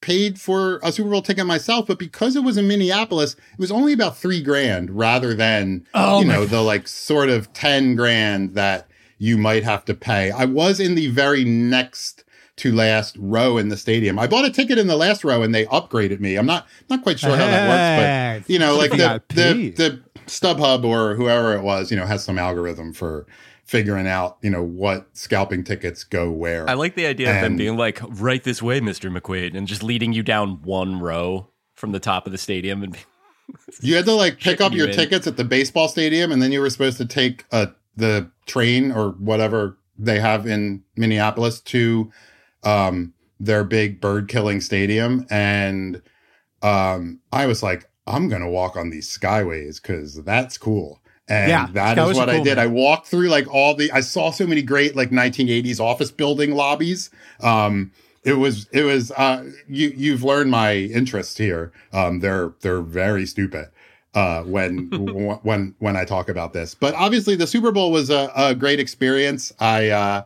paid 0.00 0.40
for 0.40 0.78
a 0.84 0.92
Super 0.92 1.10
Bowl 1.10 1.20
ticket 1.20 1.44
myself. 1.46 1.88
But 1.88 1.98
because 1.98 2.36
it 2.36 2.44
was 2.44 2.56
in 2.56 2.68
Minneapolis, 2.68 3.32
it 3.34 3.58
was 3.58 3.72
only 3.72 3.92
about 3.92 4.16
three 4.16 4.40
grand 4.40 4.96
rather 4.96 5.34
than 5.34 5.84
Oh 5.94 6.20
you 6.20 6.26
know 6.26 6.44
the 6.44 6.62
like 6.62 6.86
sort 6.86 7.28
of 7.28 7.52
ten 7.54 7.96
grand 7.96 8.54
that 8.54 8.86
you 9.18 9.36
might 9.36 9.64
have 9.64 9.84
to 9.86 9.94
pay. 9.94 10.30
I 10.30 10.44
was 10.44 10.78
in 10.78 10.94
the 10.94 11.08
very 11.08 11.44
next 11.44 12.22
to 12.58 12.72
last 12.72 13.16
row 13.18 13.58
in 13.58 13.68
the 13.68 13.76
stadium. 13.76 14.16
I 14.16 14.28
bought 14.28 14.44
a 14.44 14.50
ticket 14.50 14.78
in 14.78 14.86
the 14.86 14.96
last 14.96 15.24
row 15.24 15.42
and 15.42 15.52
they 15.52 15.66
upgraded 15.66 16.20
me. 16.20 16.36
I'm 16.36 16.46
not 16.46 16.68
not 16.88 17.02
quite 17.02 17.18
sure 17.18 17.30
how 17.30 17.46
that 17.46 17.68
works, 18.38 18.46
but 18.46 18.52
you 18.52 18.60
know, 18.60 18.76
like 18.76 18.92
the, 18.92 19.20
the 19.30 19.70
the 19.70 20.02
StubHub 20.26 20.84
or 20.84 21.16
whoever 21.16 21.56
it 21.56 21.62
was, 21.62 21.90
you 21.90 21.96
know, 21.96 22.06
has 22.06 22.22
some 22.22 22.38
algorithm 22.38 22.92
for 22.92 23.26
figuring 23.68 24.06
out, 24.06 24.38
you 24.40 24.48
know, 24.48 24.62
what 24.62 25.06
scalping 25.12 25.62
tickets 25.62 26.02
go 26.02 26.30
where. 26.30 26.68
I 26.68 26.72
like 26.72 26.94
the 26.94 27.04
idea 27.04 27.36
of 27.36 27.42
them 27.42 27.56
being 27.58 27.76
like, 27.76 28.00
right 28.08 28.42
this 28.42 28.62
way, 28.62 28.80
Mr. 28.80 29.14
McQuade, 29.14 29.54
and 29.54 29.68
just 29.68 29.82
leading 29.82 30.14
you 30.14 30.22
down 30.22 30.62
one 30.62 30.98
row 30.98 31.50
from 31.74 31.92
the 31.92 32.00
top 32.00 32.24
of 32.24 32.32
the 32.32 32.38
stadium. 32.38 32.82
And 32.82 32.96
you 33.82 33.94
had 33.94 34.06
to 34.06 34.14
like 34.14 34.40
pick 34.40 34.62
up 34.62 34.72
you 34.72 34.78
your 34.78 34.88
in. 34.88 34.94
tickets 34.94 35.26
at 35.26 35.36
the 35.36 35.44
baseball 35.44 35.86
stadium, 35.86 36.32
and 36.32 36.40
then 36.40 36.50
you 36.50 36.60
were 36.60 36.70
supposed 36.70 36.96
to 36.96 37.04
take 37.04 37.44
uh, 37.52 37.66
the 37.94 38.30
train 38.46 38.90
or 38.90 39.10
whatever 39.10 39.76
they 39.98 40.18
have 40.18 40.46
in 40.46 40.82
Minneapolis 40.96 41.60
to 41.60 42.10
um, 42.64 43.12
their 43.38 43.64
big 43.64 44.00
bird 44.00 44.28
killing 44.28 44.62
stadium. 44.62 45.26
And 45.28 46.00
um, 46.62 47.20
I 47.34 47.44
was 47.44 47.62
like, 47.62 47.90
I'm 48.06 48.30
gonna 48.30 48.48
walk 48.48 48.78
on 48.78 48.88
these 48.88 49.14
skyways 49.14 49.82
because 49.82 50.24
that's 50.24 50.56
cool. 50.56 51.02
And 51.28 51.50
Yeah, 51.50 51.66
that 51.72 51.94
that 51.96 52.08
is 52.08 52.16
what 52.16 52.28
I 52.30 52.38
did. 52.40 52.56
man. 52.56 52.58
I 52.58 52.66
walked 52.66 53.06
through 53.06 53.28
like 53.28 53.46
all 53.52 53.74
the 53.74 53.92
I 53.92 54.00
saw 54.00 54.30
so 54.30 54.46
many 54.46 54.62
great 54.62 54.96
like 54.96 55.10
1980s 55.10 55.80
office 55.80 56.10
building 56.10 56.54
lobbies. 56.54 57.10
Um 57.40 57.92
it 58.24 58.34
was 58.34 58.66
it 58.72 58.82
was 58.82 59.10
uh 59.12 59.50
you 59.68 59.92
you've 59.96 60.24
learned 60.24 60.50
my 60.50 60.74
interest 60.74 61.38
here. 61.38 61.72
Um 61.92 62.20
they're 62.20 62.52
they're 62.60 62.80
very 62.80 63.26
stupid 63.26 63.68
uh 64.14 64.42
when 64.44 64.88
when 65.42 65.74
when 65.78 65.96
I 65.96 66.04
talk 66.04 66.28
about 66.28 66.52
this. 66.52 66.74
But 66.74 66.94
obviously 66.94 67.36
the 67.36 67.46
Super 67.46 67.72
Bowl 67.72 67.92
was 67.92 68.08
a, 68.10 68.30
a 68.34 68.54
great 68.54 68.80
experience. 68.80 69.52
I 69.60 69.90
uh 69.90 70.22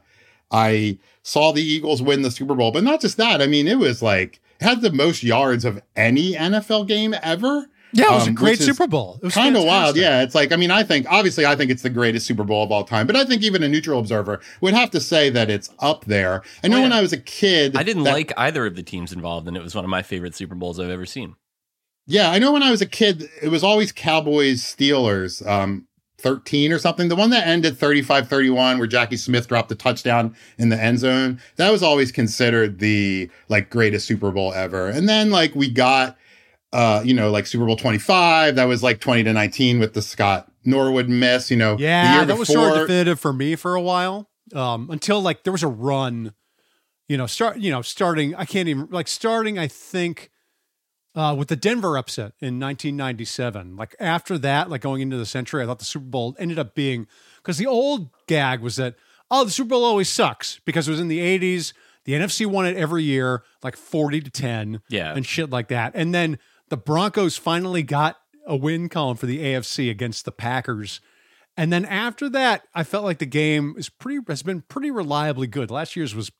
I 0.50 0.98
saw 1.22 1.52
the 1.52 1.62
Eagles 1.62 2.02
win 2.02 2.22
the 2.22 2.30
Super 2.30 2.54
Bowl, 2.54 2.70
but 2.72 2.84
not 2.84 3.00
just 3.00 3.16
that. 3.16 3.40
I 3.40 3.46
mean, 3.46 3.66
it 3.66 3.78
was 3.78 4.02
like 4.02 4.40
had 4.60 4.80
the 4.82 4.92
most 4.92 5.22
yards 5.22 5.64
of 5.64 5.82
any 5.96 6.34
NFL 6.34 6.86
game 6.86 7.14
ever. 7.22 7.66
Yeah, 7.94 8.06
it 8.10 8.14
was 8.14 8.24
a 8.26 8.28
Um, 8.30 8.34
great 8.34 8.58
Super 8.58 8.86
Bowl. 8.86 9.18
It 9.22 9.26
was 9.26 9.34
Kind 9.34 9.56
of 9.56 9.64
wild, 9.64 9.96
yeah. 9.96 10.22
It's 10.22 10.34
like 10.34 10.50
I 10.52 10.56
mean, 10.56 10.70
I 10.70 10.82
think 10.82 11.06
obviously 11.10 11.44
I 11.44 11.54
think 11.56 11.70
it's 11.70 11.82
the 11.82 11.90
greatest 11.90 12.26
Super 12.26 12.44
Bowl 12.44 12.62
of 12.64 12.72
all 12.72 12.84
time, 12.84 13.06
but 13.06 13.16
I 13.16 13.24
think 13.24 13.42
even 13.42 13.62
a 13.62 13.68
neutral 13.68 13.98
observer 14.00 14.40
would 14.60 14.72
have 14.74 14.90
to 14.92 15.00
say 15.00 15.28
that 15.30 15.50
it's 15.50 15.70
up 15.78 16.04
there. 16.06 16.42
I 16.64 16.68
know 16.68 16.76
Oh, 16.76 16.78
yeah. 16.78 16.82
when 16.84 16.92
I 16.92 17.00
was 17.02 17.12
a 17.12 17.18
kid, 17.18 17.76
I 17.76 17.82
didn't 17.82 18.04
that- 18.04 18.12
like 18.14 18.32
either 18.36 18.64
of 18.66 18.76
the 18.76 18.82
teams 18.82 19.12
involved, 19.12 19.46
and 19.46 19.56
it 19.56 19.62
was 19.62 19.74
one 19.74 19.84
of 19.84 19.90
my 19.90 20.02
favorite 20.02 20.34
Super 20.34 20.54
Bowls 20.54 20.80
I've 20.80 20.90
ever 20.90 21.06
seen. 21.06 21.34
Yeah, 22.06 22.30
I 22.30 22.38
know 22.38 22.50
when 22.52 22.62
I 22.64 22.70
was 22.70 22.80
a 22.82 22.86
kid, 22.86 23.28
it 23.40 23.48
was 23.48 23.62
always 23.62 23.92
Cowboys 23.92 24.60
Steelers, 24.62 25.46
um, 25.46 25.86
13 26.18 26.72
or 26.72 26.78
something. 26.78 27.08
The 27.08 27.16
one 27.16 27.30
that 27.30 27.46
ended 27.46 27.76
35 27.78 28.28
31, 28.28 28.78
where 28.78 28.86
Jackie 28.86 29.16
Smith 29.16 29.48
dropped 29.48 29.68
the 29.68 29.74
touchdown 29.74 30.34
in 30.58 30.68
the 30.68 30.80
end 30.80 30.98
zone, 31.00 31.40
that 31.56 31.70
was 31.70 31.82
always 31.82 32.10
considered 32.10 32.78
the 32.78 33.28
like 33.48 33.70
greatest 33.70 34.06
Super 34.06 34.30
Bowl 34.30 34.52
ever. 34.52 34.88
And 34.88 35.08
then 35.08 35.30
like 35.30 35.54
we 35.54 35.68
got, 35.70 36.16
uh, 36.72 37.02
you 37.04 37.14
know, 37.14 37.30
like 37.30 37.46
Super 37.46 37.66
Bowl 37.66 37.76
25, 37.76 38.56
that 38.56 38.64
was 38.64 38.82
like 38.82 39.00
20 39.00 39.24
to 39.24 39.32
19 39.32 39.78
with 39.78 39.94
the 39.94 40.02
Scott 40.02 40.50
Norwood 40.64 41.08
miss, 41.08 41.50
you 41.50 41.56
know. 41.56 41.76
the 41.76 41.82
Yeah, 41.82 42.16
year 42.16 42.24
that 42.26 42.38
was 42.38 42.48
sort 42.48 42.72
of 42.72 42.86
definitive 42.86 43.20
for 43.20 43.32
me 43.32 43.56
for 43.56 43.74
a 43.74 43.80
while. 43.82 44.28
Um, 44.54 44.90
until 44.90 45.20
like 45.20 45.44
there 45.44 45.52
was 45.52 45.62
a 45.62 45.68
run, 45.68 46.34
you 47.08 47.16
know, 47.16 47.26
start 47.26 47.58
you 47.58 47.70
know, 47.70 47.82
starting 47.82 48.34
I 48.34 48.44
can't 48.44 48.68
even 48.68 48.88
like 48.90 49.08
starting, 49.08 49.58
I 49.58 49.66
think, 49.68 50.30
uh, 51.14 51.34
with 51.38 51.48
the 51.48 51.56
Denver 51.56 51.96
upset 51.96 52.32
in 52.40 52.58
1997. 52.58 53.76
Like 53.76 53.94
after 54.00 54.38
that, 54.38 54.70
like 54.70 54.80
going 54.80 55.00
into 55.02 55.16
the 55.16 55.26
century, 55.26 55.62
I 55.62 55.66
thought 55.66 55.78
the 55.78 55.84
Super 55.84 56.06
Bowl 56.06 56.34
ended 56.38 56.58
up 56.58 56.74
being 56.74 57.06
because 57.36 57.58
the 57.58 57.66
old 57.66 58.10
gag 58.26 58.60
was 58.60 58.76
that 58.76 58.94
oh, 59.30 59.44
the 59.44 59.50
Super 59.50 59.70
Bowl 59.70 59.84
always 59.84 60.08
sucks 60.10 60.60
because 60.66 60.86
it 60.86 60.90
was 60.90 61.00
in 61.00 61.08
the 61.08 61.18
80s. 61.18 61.72
The 62.04 62.12
NFC 62.12 62.44
won 62.46 62.66
it 62.66 62.76
every 62.76 63.02
year, 63.04 63.44
like 63.62 63.76
40 63.76 64.20
to 64.22 64.30
10 64.30 64.82
Yeah. 64.90 65.14
and 65.14 65.24
shit 65.24 65.48
like 65.50 65.68
that. 65.68 65.92
And 65.94 66.12
then 66.14 66.38
the 66.72 66.78
Broncos 66.78 67.36
finally 67.36 67.82
got 67.82 68.16
a 68.46 68.56
win 68.56 68.88
column 68.88 69.18
for 69.18 69.26
the 69.26 69.40
AFC 69.40 69.90
against 69.90 70.24
the 70.24 70.32
Packers. 70.32 71.02
And 71.54 71.70
then 71.70 71.84
after 71.84 72.30
that, 72.30 72.62
I 72.74 72.82
felt 72.82 73.04
like 73.04 73.18
the 73.18 73.26
game 73.26 73.74
is 73.76 73.90
pretty 73.90 74.20
has 74.26 74.42
been 74.42 74.62
pretty 74.62 74.90
reliably 74.90 75.46
good. 75.46 75.70
Last 75.70 75.96
year's 75.96 76.14
was 76.14 76.32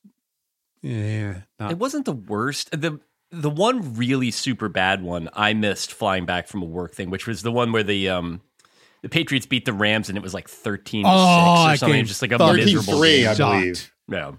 yeah, 0.81 1.43
not 1.61 1.71
It 1.71 1.79
wasn't 1.79 2.07
the 2.07 2.15
worst. 2.15 2.71
The 2.71 2.99
the 3.31 3.51
one 3.51 3.95
really 3.95 4.31
super 4.31 4.71
bad 4.71 5.03
one 5.03 5.29
I 5.35 5.53
missed 5.53 5.93
flying 5.93 6.25
back 6.25 6.49
from 6.49 6.62
a 6.62 6.67
work 6.67 6.95
thing, 6.95 7.11
which 7.11 7.27
was 7.27 7.43
the 7.43 7.53
one 7.53 7.71
where 7.71 7.83
the 7.83 8.09
um 8.09 8.41
the 9.03 9.11
Patriots 9.11 9.45
beat 9.45 9.67
the 9.67 9.75
Rams 9.75 10.09
and 10.09 10.17
it 10.17 10.23
was 10.23 10.33
like 10.33 10.49
thirteen 10.49 11.05
to 11.05 11.11
Oh, 11.12 11.12
six 11.12 11.21
or 11.21 11.69
that 11.73 11.79
something, 11.81 11.99
game 11.99 12.07
just 12.07 12.23
like 12.23 12.33
a 12.33 12.39
miserable 12.39 12.95
13-3, 12.95 13.05
game. 13.05 13.29
I 13.29 13.35
believe. 13.35 13.93
Yeah. 14.09 14.33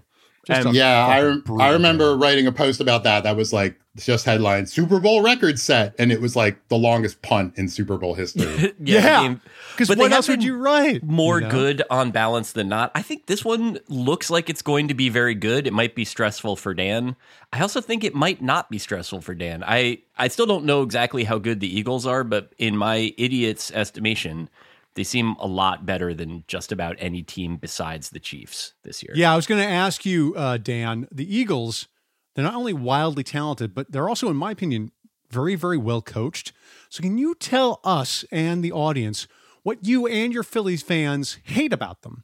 Just 0.44 0.66
And- 0.66 0.74
Yeah, 0.74 1.06
I, 1.06 1.22
rem- 1.22 1.44
I 1.60 1.70
remember 1.70 2.16
writing 2.16 2.46
a 2.46 2.52
post 2.52 2.80
about 2.80 3.04
that. 3.04 3.24
That 3.24 3.36
was 3.36 3.52
like 3.52 3.76
just 3.96 4.24
headline 4.26 4.66
Super 4.66 4.98
Bowl 4.98 5.22
record 5.22 5.56
set, 5.58 5.94
and 6.00 6.10
it 6.10 6.20
was 6.20 6.34
like 6.34 6.56
the 6.68 6.76
longest 6.76 7.22
punt 7.22 7.54
in 7.56 7.68
Super 7.68 7.96
Bowl 7.96 8.14
history. 8.14 8.44
yeah, 8.56 8.68
the 8.78 8.84
Yeah. 8.90 9.22
game- 9.22 9.40
Because 9.76 9.96
what 9.96 10.10
else 10.12 10.28
would 10.28 10.42
you 10.42 10.56
write? 10.56 11.04
more 11.04 11.38
you 11.38 11.44
know? 11.46 11.50
good 11.50 11.82
on 11.90 12.10
balance 12.10 12.52
than 12.52 12.68
not. 12.68 12.90
I 12.96 13.02
think 13.02 13.26
this 13.26 13.44
one 13.44 13.78
looks 13.88 14.30
like 14.30 14.50
it's 14.50 14.62
going 14.62 14.88
to 14.88 14.94
be 14.94 15.08
very 15.10 15.34
good. 15.36 15.66
It 15.68 15.72
might 15.72 15.94
be 15.94 16.04
stressful 16.04 16.56
for 16.56 16.74
Dan. 16.74 17.14
I 17.52 17.60
also 17.60 17.80
think 17.80 18.02
it 18.02 18.14
might 18.16 18.42
not 18.42 18.68
be 18.68 18.78
stressful 18.78 19.20
for 19.20 19.34
Dan. 19.34 19.62
I 19.64 19.98
I 20.18 20.26
still 20.28 20.46
don't 20.46 20.64
know 20.64 20.82
exactly 20.82 21.22
how 21.24 21.38
good 21.38 21.60
the 21.60 21.78
Eagles 21.78 22.04
are, 22.04 22.24
but 22.24 22.52
in 22.58 22.76
my 22.76 23.14
idiot's 23.16 23.70
estimation, 23.70 24.48
they 24.94 25.04
seem 25.04 25.34
a 25.40 25.46
lot 25.46 25.84
better 25.84 26.14
than 26.14 26.44
just 26.46 26.70
about 26.72 26.96
any 26.98 27.22
team 27.22 27.56
besides 27.56 28.10
the 28.10 28.20
Chiefs 28.20 28.74
this 28.84 29.02
year. 29.02 29.12
Yeah, 29.16 29.32
I 29.32 29.36
was 29.36 29.46
going 29.46 29.60
to 29.60 29.68
ask 29.68 30.06
you, 30.06 30.34
uh, 30.36 30.56
Dan. 30.56 31.08
The 31.10 31.36
Eagles, 31.36 31.88
they're 32.34 32.44
not 32.44 32.54
only 32.54 32.72
wildly 32.72 33.24
talented, 33.24 33.74
but 33.74 33.90
they're 33.90 34.08
also, 34.08 34.28
in 34.30 34.36
my 34.36 34.50
opinion, 34.52 34.92
very, 35.30 35.56
very 35.56 35.78
well 35.78 36.00
coached. 36.02 36.52
So, 36.88 37.02
can 37.02 37.18
you 37.18 37.34
tell 37.34 37.80
us 37.82 38.24
and 38.30 38.62
the 38.62 38.70
audience 38.72 39.26
what 39.64 39.84
you 39.84 40.06
and 40.06 40.32
your 40.32 40.44
Phillies 40.44 40.82
fans 40.82 41.38
hate 41.44 41.72
about 41.72 42.02
them? 42.02 42.22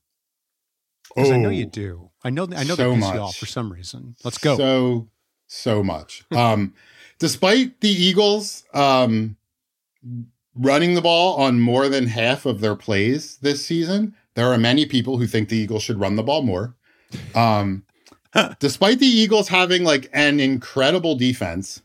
Because 1.15 1.33
I 1.33 1.39
know 1.39 1.49
you 1.49 1.67
Oh. 1.67 1.71
do. 1.71 2.11
I 2.23 2.31
know. 2.31 2.45
I 2.55 2.63
know 2.63 2.77
So 2.77 2.91
they 2.91 2.97
piss 3.01 3.13
you 3.15 3.19
off 3.21 3.37
for 3.37 3.47
some 3.47 3.73
reason. 3.73 4.15
Let's 4.23 4.39
go. 4.39 4.57
So 4.57 5.09
so 5.49 5.83
much. 5.83 6.23
Um, 6.31 6.75
despite 7.19 7.81
the 7.81 7.89
Eagles 7.89 8.63
um, 8.73 9.37
running 10.61 10.95
the 10.95 11.01
ball 11.01 11.37
on 11.37 11.61
more 11.61 11.89
than 11.89 12.07
half 12.07 12.47
of 12.47 12.61
their 12.61 12.77
plays 12.77 13.39
this 13.39 13.65
season, 13.65 14.15
there 14.35 14.53
are 14.53 14.59
many 14.59 14.87
people 14.87 15.19
who 15.19 15.27
think 15.27 15.49
the 15.49 15.57
Eagles 15.57 15.83
should 15.83 15.99
run 15.99 16.17
the 16.17 16.23
ball 16.23 16.43
more. 16.43 16.77
Um, 17.35 17.85
despite 18.61 18.99
the 18.99 19.07
Eagles 19.07 19.49
having 19.49 19.85
like 19.85 20.09
an 20.13 20.39
incredible 20.39 21.17
defense 21.17 21.83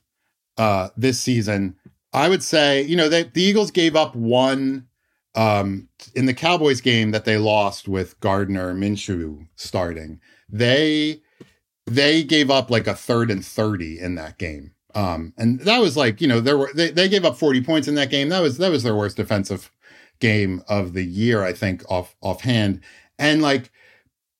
uh, 0.58 0.90
this 0.96 1.20
season, 1.20 1.76
I 2.14 2.30
would 2.30 2.44
say 2.44 2.82
you 2.84 2.96
know 2.96 3.10
they, 3.10 3.24
the 3.24 3.42
Eagles 3.42 3.72
gave 3.72 3.96
up 3.96 4.16
one 4.16 4.88
um, 5.36 5.90
in 6.14 6.26
the 6.26 6.34
Cowboys 6.34 6.82
game 6.82 7.12
that 7.12 7.26
they 7.26 7.38
lost 7.38 7.88
with 7.88 8.20
Gardner 8.20 8.74
Minshew 8.74 9.48
starting. 9.56 10.20
They 10.50 11.22
they 11.86 12.24
gave 12.24 12.50
up 12.50 12.70
like 12.70 12.88
a 12.88 12.96
third 12.96 13.30
and 13.30 13.46
30 13.46 14.00
in 14.00 14.16
that 14.16 14.38
game. 14.38 14.75
Um, 14.96 15.34
and 15.38 15.60
that 15.62 15.80
was 15.80 15.98
like, 15.98 16.22
you 16.22 16.28
know, 16.28 16.40
there 16.40 16.58
were, 16.58 16.72
they, 16.74 16.90
they 16.90 17.10
gave 17.10 17.26
up 17.26 17.38
40 17.38 17.62
points 17.64 17.88
in 17.88 17.96
that 17.96 18.10
game. 18.10 18.30
That 18.30 18.40
was, 18.40 18.58
that 18.58 18.72
was 18.72 18.84
their 18.84 18.96
worst 18.96 19.18
defensive 19.18 19.70
game 20.20 20.64
of 20.70 20.94
the 20.94 21.04
year, 21.04 21.44
I 21.44 21.54
think, 21.54 21.84
off, 21.90 22.16
offhand. 22.22 22.82
And 23.20 23.42
like, 23.42 23.72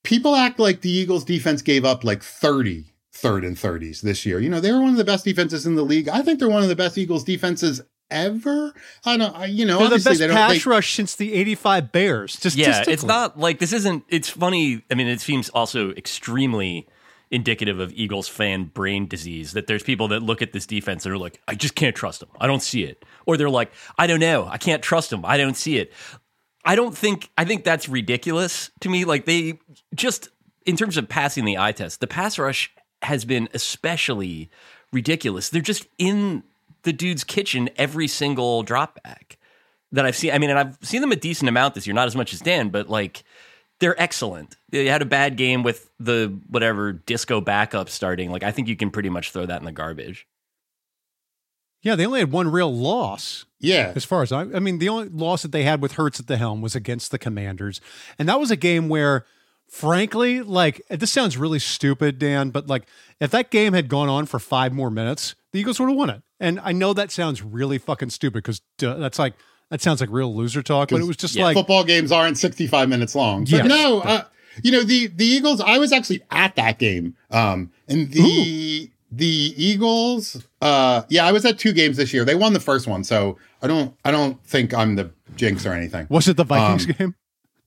people 0.04 0.36
act 0.36 0.58
like 0.58 0.82
the 0.82 0.90
Eagles 0.90 1.26
defense 1.26 1.62
gave 1.62 1.84
up 1.84 2.04
like 2.04 2.24
30 2.24 2.94
third 3.12 3.44
and 3.44 3.58
30s 3.58 4.02
this 4.02 4.26
year. 4.26 4.40
You 4.40 4.50
know, 4.50 4.60
they 4.60 4.72
were 4.72 4.82
one 4.82 4.92
of 4.92 4.98
the 4.98 5.04
best 5.04 5.26
defenses 5.26 5.66
in 5.66 5.76
the 5.76 5.84
league. 5.84 6.08
I 6.08 6.22
think 6.22 6.40
they're 6.40 6.50
one 6.50 6.64
of 6.64 6.70
the 6.70 6.76
best 6.76 6.98
Eagles 6.98 7.24
defenses 7.24 7.82
ever. 8.12 8.74
I 9.06 9.18
don't, 9.18 9.36
I, 9.36 9.46
you 9.46 9.66
know, 9.66 9.80
they're 9.80 9.90
the 9.90 9.96
obviously 9.96 10.10
best 10.12 10.20
they 10.20 10.28
don't, 10.28 10.36
pass 10.36 10.64
they, 10.64 10.70
rush 10.70 10.94
since 10.94 11.16
the 11.16 11.34
'85 11.34 11.92
Bears. 11.92 12.36
Just 12.38 12.56
Yeah, 12.56 12.84
it's 12.88 13.04
not 13.04 13.40
like 13.40 13.60
this 13.60 13.74
isn't 13.74 14.04
it's 14.10 14.30
funny. 14.30 14.84
I 14.92 14.96
mean, 14.96 15.08
it 15.08 15.22
seems 15.22 15.50
also 15.50 15.92
extremely 15.92 16.88
indicative 17.32 17.80
of 17.80 17.92
Eagles 17.94 18.28
fan 18.28 18.66
brain 18.66 19.08
disease 19.08 19.54
that 19.54 19.68
there's 19.68 19.84
people 19.84 20.08
that 20.10 20.22
look 20.22 20.42
at 20.42 20.54
this 20.54 20.66
defense 20.66 21.06
and 21.06 21.14
are 21.14 21.18
like, 21.18 21.42
I 21.48 21.56
just 21.56 21.76
can't 21.76 21.96
trust 21.96 22.20
them. 22.20 22.30
I 22.40 22.48
don't 22.48 22.62
see 22.62 22.84
it. 22.84 23.04
Or 23.26 23.38
they're 23.38 23.50
like, 23.50 23.72
I 23.98 24.08
don't 24.08 24.20
know. 24.20 24.48
I 24.48 24.58
can't 24.58 24.84
trust 24.84 25.10
them. 25.10 25.26
I 25.26 25.38
don't 25.38 25.58
see 25.58 25.78
it. 25.78 25.92
I 26.64 26.76
don't 26.76 26.98
think 26.98 27.30
I 27.38 27.46
think 27.46 27.64
that's 27.64 27.88
ridiculous 27.88 28.72
to 28.82 28.90
me. 28.90 29.06
Like 29.06 29.26
they 29.26 29.60
just 29.94 30.30
in 30.66 30.76
terms 30.76 30.98
of 30.98 31.08
passing 31.08 31.46
the 31.46 31.58
eye 31.58 31.72
test, 31.72 32.00
the 32.00 32.08
pass 32.08 32.40
rush 32.40 32.74
has 33.04 33.24
been 33.24 33.48
especially 33.54 34.50
ridiculous. 34.92 35.50
They're 35.50 35.62
just 35.62 35.88
in 35.98 36.44
the 36.84 36.94
dude's 36.94 37.24
kitchen 37.24 37.70
every 37.78 38.08
single 38.08 38.64
drop 38.64 39.02
back 39.04 39.38
that 39.92 40.06
I've 40.06 40.16
seen. 40.16 40.32
I 40.32 40.40
mean, 40.40 40.50
and 40.50 40.58
I've 40.58 40.78
seen 40.82 41.02
them 41.02 41.12
a 41.12 41.16
decent 41.16 41.50
amount 41.50 41.76
this 41.76 41.86
year, 41.86 41.94
not 41.94 42.08
as 42.08 42.16
much 42.16 42.34
as 42.34 42.42
Dan, 42.42 42.70
but 42.70 42.90
like 42.90 43.24
they're 43.80 44.00
excellent. 44.02 44.56
They 44.70 44.86
had 44.88 45.02
a 45.02 45.06
bad 45.06 45.38
game 45.38 45.64
with 45.64 45.90
the 46.00 46.38
whatever 46.48 46.94
disco 46.94 47.42
backup 47.42 47.90
starting. 47.90 48.32
Like 48.32 48.44
I 48.44 48.52
think 48.52 48.68
you 48.68 48.76
can 48.76 48.92
pretty 48.92 49.10
much 49.10 49.32
throw 49.32 49.46
that 49.46 49.60
in 49.60 49.66
the 49.66 49.72
garbage. 49.72 50.28
Yeah, 51.82 51.96
they 51.96 52.06
only 52.06 52.20
had 52.20 52.32
one 52.32 52.50
real 52.50 52.74
loss. 52.76 53.46
yeah. 53.60 53.94
As 53.96 54.04
far 54.04 54.24
as 54.24 54.32
I, 54.32 54.42
I 54.42 54.60
mean, 54.60 54.80
the 54.80 54.90
only 54.90 55.08
loss 55.10 55.44
that 55.44 55.52
they 55.52 55.62
had 55.64 55.84
with 55.84 55.94
Hurts 55.94 56.20
at 56.20 56.26
the 56.26 56.38
helm 56.38 56.62
was 56.62 56.76
against 56.76 57.12
the 57.12 57.20
Commanders, 57.20 57.80
and 58.18 58.28
that 58.28 58.40
was 58.40 58.50
a 58.50 58.56
game 58.56 58.90
where, 58.90 59.26
frankly, 59.70 60.42
like 60.42 60.82
this 60.90 61.12
sounds 61.12 61.38
really 61.38 61.60
stupid, 61.60 62.18
Dan, 62.18 62.50
but 62.50 62.66
like 62.68 62.88
if 63.20 63.30
that 63.32 63.52
game 63.52 63.74
had 63.74 63.88
gone 63.88 64.10
on 64.10 64.26
for 64.26 64.40
five 64.40 64.74
more 64.74 64.90
minutes, 64.90 65.36
the 65.52 65.60
Eagles 65.60 65.80
would 65.80 65.90
have 65.90 65.98
won 65.98 66.10
it. 66.10 66.24
And 66.40 66.60
I 66.60 66.72
know 66.72 66.94
that 66.94 67.12
sounds 67.12 67.44
really 67.44 67.78
fucking 67.78 68.10
stupid 68.10 68.44
because 68.44 68.62
that's 68.80 69.20
like 69.20 69.36
that 69.70 69.82
sounds 69.82 70.00
like 70.02 70.10
real 70.12 70.34
loser 70.36 70.62
talk, 70.62 70.90
but 70.90 71.02
it 71.02 71.06
was 71.06 71.18
just 71.18 71.36
Yeah. 71.36 71.46
like 71.46 71.56
football 71.56 71.84
games 71.84 72.12
aren't 72.12 72.38
65 72.38 72.88
minutes 72.90 73.16
long. 73.16 73.44
But 73.44 73.52
Yes. 73.52 73.68
no, 73.68 74.00
uh, 74.02 74.24
you 74.64 74.72
know, 74.72 74.84
the, 74.84 75.08
the 75.08 75.26
Eagles, 75.26 75.60
I 75.62 75.78
was 75.80 75.92
actually 75.92 76.22
at 76.32 76.56
that 76.56 76.80
game. 76.80 77.16
Um, 77.32 77.72
and 77.88 78.12
the, 78.12 78.90
the 79.12 79.54
Eagles, 79.58 80.46
uh, 80.62 81.04
yeah, 81.10 81.26
I 81.26 81.32
was 81.32 81.46
at 81.46 81.58
two 81.60 81.74
games 81.74 81.98
this 81.98 82.14
year. 82.14 82.24
They 82.26 82.36
won 82.36 82.54
the 82.54 82.60
first 82.60 82.88
one. 82.88 83.04
So 83.04 83.38
I 83.62 83.68
don't, 83.68 83.94
I 84.06 84.12
don't 84.12 84.42
think 84.46 84.74
I'm 84.74 84.96
the 84.96 85.12
jinx 85.36 85.66
or 85.66 85.74
anything. 85.74 86.08
was 86.10 86.28
it 86.28 86.38
the 86.38 86.44
Vikings 86.46 86.86
Um, 86.88 86.96
game? 86.98 87.16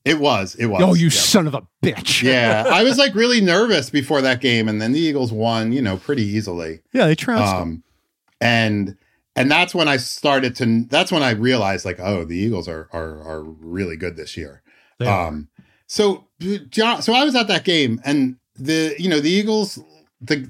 It 0.05 0.17
was, 0.19 0.55
it 0.55 0.67
was. 0.67 0.81
Oh, 0.81 0.93
you 0.93 1.05
Yeah. 1.07 1.09
son 1.11 1.45
of 1.45 1.53
a 1.53 1.61
bitch! 1.83 2.23
yeah. 2.23 2.63
I 2.71 2.83
was 2.83 2.97
like 2.97 3.13
really 3.13 3.41
nervous 3.41 3.89
before 3.89 4.21
that 4.21 4.39
game. 4.41 4.67
And 4.69 4.81
then 4.81 4.93
the 4.93 4.99
Eagles 4.99 5.31
won, 5.33 5.73
you 5.73 5.81
know, 5.81 5.97
pretty 5.97 6.23
easily. 6.23 6.79
yeah, 6.93 7.05
they 7.05 7.15
trounced 7.15 7.53
them. 7.53 7.61
Um, 7.61 7.83
and 8.41 8.97
and 9.39 9.49
that's 9.49 9.73
when 9.73 9.87
I 9.87 9.95
started 9.97 10.53
to. 10.57 10.83
That's 10.89 11.11
when 11.13 11.23
I 11.23 11.31
realized, 11.31 11.85
like, 11.85 11.99
oh, 11.99 12.25
the 12.25 12.35
Eagles 12.35 12.67
are 12.67 12.89
are 12.91 13.21
are 13.23 13.43
really 13.43 13.95
good 13.95 14.17
this 14.17 14.35
year. 14.35 14.61
Um, 15.25 15.47
so 15.87 16.25
John, 16.69 17.01
so 17.01 17.13
I 17.13 17.23
was 17.23 17.35
at 17.35 17.47
that 17.47 17.63
game, 17.63 18.01
and 18.03 18.35
the 18.55 18.95
you 18.99 19.09
know 19.09 19.21
the 19.21 19.29
Eagles, 19.29 19.79
the 20.19 20.47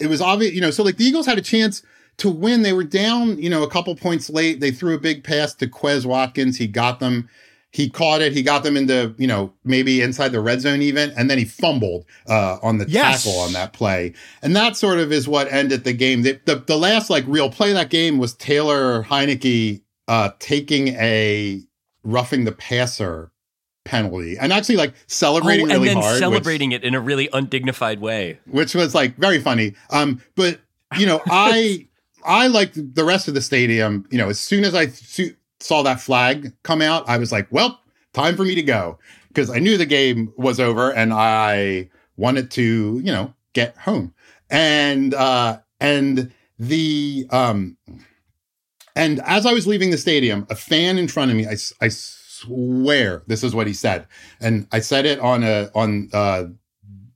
it 0.00 0.08
was 0.08 0.20
obvious, 0.20 0.52
you 0.52 0.60
know, 0.60 0.72
so 0.72 0.82
like 0.82 0.96
the 0.96 1.04
Eagles 1.04 1.26
had 1.26 1.38
a 1.38 1.42
chance 1.42 1.82
to 2.16 2.28
win. 2.28 2.62
They 2.62 2.72
were 2.72 2.84
down, 2.84 3.38
you 3.38 3.48
know, 3.48 3.62
a 3.62 3.70
couple 3.70 3.94
points 3.94 4.28
late. 4.28 4.58
They 4.58 4.72
threw 4.72 4.94
a 4.94 5.00
big 5.00 5.22
pass 5.22 5.54
to 5.54 5.68
Quez 5.68 6.04
Watkins. 6.04 6.58
He 6.58 6.66
got 6.66 6.98
them. 6.98 7.28
He 7.70 7.90
caught 7.90 8.22
it. 8.22 8.32
He 8.32 8.42
got 8.42 8.62
them 8.62 8.76
into, 8.78 9.14
you 9.18 9.26
know, 9.26 9.52
maybe 9.64 10.00
inside 10.00 10.28
the 10.32 10.40
red 10.40 10.60
zone 10.62 10.80
even, 10.80 11.10
and 11.18 11.28
then 11.30 11.36
he 11.38 11.44
fumbled 11.44 12.06
uh, 12.26 12.56
on 12.62 12.78
the 12.78 12.86
Yes. 12.88 13.24
tackle 13.24 13.38
on 13.40 13.52
that 13.52 13.72
play. 13.74 14.14
And 14.42 14.56
that 14.56 14.76
sort 14.76 14.98
of 14.98 15.12
is 15.12 15.28
what 15.28 15.52
ended 15.52 15.84
the 15.84 15.92
game. 15.92 16.22
The, 16.22 16.40
the, 16.46 16.56
the 16.56 16.78
last 16.78 17.10
like 17.10 17.24
real 17.26 17.50
play 17.50 17.68
of 17.70 17.74
that 17.76 17.90
game 17.90 18.16
was 18.18 18.32
Taylor 18.34 19.02
Heinicke 19.04 19.82
uh, 20.08 20.30
taking 20.38 20.88
a 20.88 21.60
roughing 22.04 22.44
the 22.44 22.52
passer 22.52 23.32
penalty 23.84 24.36
and 24.38 24.52
actually 24.52 24.76
like 24.76 24.90
Oh, 24.90 25.02
celebrating 25.06 25.64
and 25.70 25.74
really 25.74 25.88
then 25.88 25.96
hard. 25.98 26.12
which- 26.14 26.18
celebrating 26.20 26.72
it 26.72 26.84
in 26.84 26.94
a 26.94 27.00
really 27.00 27.28
undignified 27.32 28.00
way. 28.00 28.38
which 28.46 28.74
was 28.74 28.94
like 28.94 29.16
very 29.16 29.40
funny. 29.40 29.74
Um, 29.90 30.22
but 30.36 30.60
you 30.98 31.04
know, 31.06 31.20
I 31.26 31.86
I 32.24 32.46
liked 32.46 32.94
the 32.94 33.04
rest 33.04 33.28
of 33.28 33.34
the 33.34 33.42
stadium. 33.42 34.06
You 34.10 34.16
know, 34.18 34.28
as 34.30 34.40
soon 34.40 34.64
as 34.64 34.74
I 34.74 34.86
saw 35.60 35.82
that 35.82 36.00
flag 36.00 36.52
come 36.62 36.82
out, 36.82 37.08
I 37.08 37.18
was 37.18 37.32
like, 37.32 37.48
well, 37.50 37.80
time 38.12 38.36
for 38.36 38.44
me 38.44 38.54
to 38.54 38.62
go 38.62 38.98
because 39.28 39.50
I 39.50 39.58
knew 39.58 39.76
the 39.76 39.86
game 39.86 40.32
was 40.36 40.58
over 40.60 40.90
and 40.92 41.12
I 41.12 41.90
wanted 42.16 42.50
to, 42.52 43.00
you 43.04 43.12
know, 43.12 43.34
get 43.52 43.76
home. 43.76 44.14
And 44.50 45.14
uh, 45.14 45.58
and 45.80 46.32
the 46.58 47.26
um, 47.30 47.76
and 48.96 49.20
as 49.24 49.46
I 49.46 49.52
was 49.52 49.66
leaving 49.66 49.90
the 49.90 49.98
stadium, 49.98 50.46
a 50.50 50.56
fan 50.56 50.98
in 50.98 51.08
front 51.08 51.30
of 51.30 51.36
me, 51.36 51.46
I, 51.46 51.56
I 51.80 51.88
swear 51.88 53.22
this 53.26 53.44
is 53.44 53.54
what 53.54 53.66
he 53.66 53.72
said, 53.72 54.06
and 54.40 54.66
I 54.72 54.80
said 54.80 55.06
it 55.06 55.20
on 55.20 55.44
a 55.44 55.70
on 55.74 56.08
uh, 56.12 56.44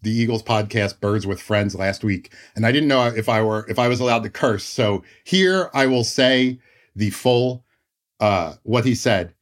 the 0.03 0.11
Eagles 0.11 0.43
podcast 0.43 1.01
Birds 1.01 1.27
with 1.27 1.41
Friends 1.41 1.75
last 1.75 2.05
week, 2.05 2.33
and 2.55 2.67
I 2.67 2.73
didn't 2.73 2.89
know 2.89 3.07
if 3.07 3.29
I 3.29 3.43
were 3.43 3.67
if 3.69 3.79
I 3.79 3.89
was 3.89 3.99
allowed 3.99 4.23
to 4.25 4.31
curse. 4.31 4.65
So 4.65 5.03
here 5.25 5.71
I 5.75 5.87
will 5.87 6.05
say 6.05 6.61
the 6.95 7.11
full 7.11 7.65
uh 8.23 8.55
what 8.63 8.85
he 8.85 8.95
said. 8.95 9.35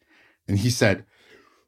And 0.49 0.59
he 0.59 0.71
said, 0.71 1.05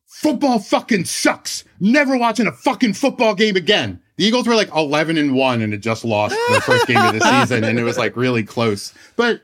"Football 0.06 0.58
fucking 0.58 1.04
sucks. 1.04 1.64
Never 1.78 2.16
watching 2.16 2.46
a 2.46 2.52
fucking 2.52 2.94
football 2.94 3.34
game 3.34 3.56
again." 3.56 4.00
The 4.16 4.24
Eagles 4.24 4.46
were 4.46 4.54
like 4.54 4.70
11 4.74 5.16
and 5.16 5.34
1 5.34 5.62
and 5.62 5.72
had 5.72 5.82
just 5.82 6.04
lost 6.04 6.36
the 6.52 6.60
first 6.60 6.86
game 6.86 6.98
of 6.98 7.14
the 7.18 7.20
season 7.40 7.64
and 7.64 7.78
it 7.78 7.82
was 7.82 7.96
like 7.98 8.16
really 8.16 8.42
close. 8.42 8.92
But 9.16 9.40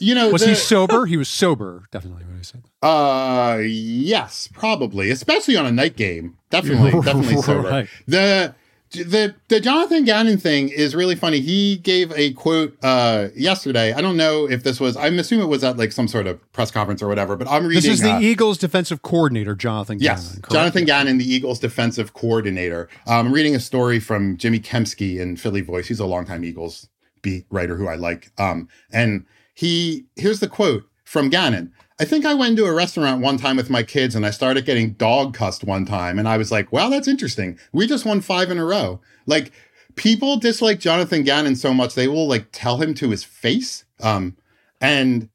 you 0.00 0.14
know, 0.14 0.30
Was 0.30 0.40
the- 0.42 0.48
he 0.50 0.54
sober? 0.54 1.04
He 1.06 1.16
was 1.18 1.28
sober, 1.28 1.84
definitely. 1.92 2.24
When 2.24 2.38
he 2.38 2.42
said 2.44 2.62
that. 2.80 2.86
uh, 2.88 3.58
yes, 3.62 4.48
probably, 4.52 5.10
especially 5.10 5.56
on 5.56 5.66
a 5.66 5.70
night 5.72 5.96
game. 5.96 6.38
Definitely, 6.48 6.92
definitely 7.04 7.36
sober. 7.42 7.68
Right. 7.68 7.88
The 8.06 8.54
the 8.92 9.34
the 9.48 9.60
Jonathan 9.60 10.04
Gannon 10.04 10.36
thing 10.38 10.68
is 10.68 10.94
really 10.94 11.14
funny. 11.14 11.40
He 11.40 11.76
gave 11.76 12.10
a 12.12 12.32
quote 12.32 12.76
uh 12.82 13.28
yesterday. 13.36 13.92
I 13.92 14.00
don't 14.00 14.16
know 14.16 14.48
if 14.48 14.64
this 14.64 14.80
was. 14.80 14.96
I'm 14.96 15.18
assuming 15.18 15.46
it 15.46 15.48
was 15.48 15.62
at 15.62 15.76
like 15.76 15.92
some 15.92 16.08
sort 16.08 16.26
of 16.26 16.40
press 16.52 16.70
conference 16.70 17.00
or 17.02 17.06
whatever. 17.08 17.36
But 17.36 17.48
I'm 17.48 17.64
reading. 17.66 17.82
This 17.82 17.92
is 17.92 18.00
the 18.02 18.12
uh, 18.14 18.20
Eagles 18.20 18.58
defensive 18.58 19.02
coordinator, 19.02 19.54
Jonathan 19.54 19.98
Yes, 20.00 20.26
Gannon. 20.28 20.42
correct? 20.42 20.52
Jonathan 20.52 20.84
Gannon, 20.86 21.18
the 21.18 21.32
Eagles 21.32 21.60
defensive 21.60 22.14
coordinator. 22.14 22.88
Um, 23.06 23.26
I'm 23.28 23.32
reading 23.32 23.54
a 23.54 23.60
story 23.60 24.00
from 24.00 24.36
Jimmy 24.36 24.58
Kempski 24.58 25.20
in 25.20 25.36
Philly 25.36 25.60
Voice. 25.60 25.86
He's 25.88 26.00
a 26.00 26.06
longtime 26.06 26.44
Eagles 26.44 26.88
beat 27.22 27.46
writer 27.50 27.76
who 27.76 27.86
I 27.86 27.94
like. 27.94 28.32
Um, 28.38 28.68
and 28.92 29.24
he 29.54 30.06
here's 30.16 30.40
the 30.40 30.48
quote 30.48 30.84
from 31.04 31.28
Gannon. 31.28 31.72
I 32.00 32.06
think 32.06 32.24
I 32.24 32.32
went 32.32 32.52
into 32.52 32.64
a 32.64 32.72
restaurant 32.72 33.20
one 33.20 33.36
time 33.36 33.58
with 33.58 33.68
my 33.68 33.82
kids 33.82 34.14
and 34.14 34.24
I 34.24 34.30
started 34.30 34.64
getting 34.64 34.94
dog 34.94 35.34
cussed 35.34 35.64
one 35.64 35.84
time. 35.84 36.18
And 36.18 36.26
I 36.26 36.38
was 36.38 36.50
like, 36.50 36.72
wow, 36.72 36.88
that's 36.88 37.06
interesting. 37.06 37.58
We 37.74 37.86
just 37.86 38.06
won 38.06 38.22
five 38.22 38.50
in 38.50 38.56
a 38.56 38.64
row. 38.64 39.02
Like 39.26 39.52
people 39.96 40.38
dislike 40.38 40.80
Jonathan 40.80 41.24
Gannon 41.24 41.56
so 41.56 41.74
much, 41.74 41.94
they 41.94 42.08
will 42.08 42.26
like 42.26 42.46
tell 42.52 42.78
him 42.78 42.94
to 42.94 43.10
his 43.10 43.22
face. 43.22 43.84
Um, 44.00 44.38
and 44.80 45.28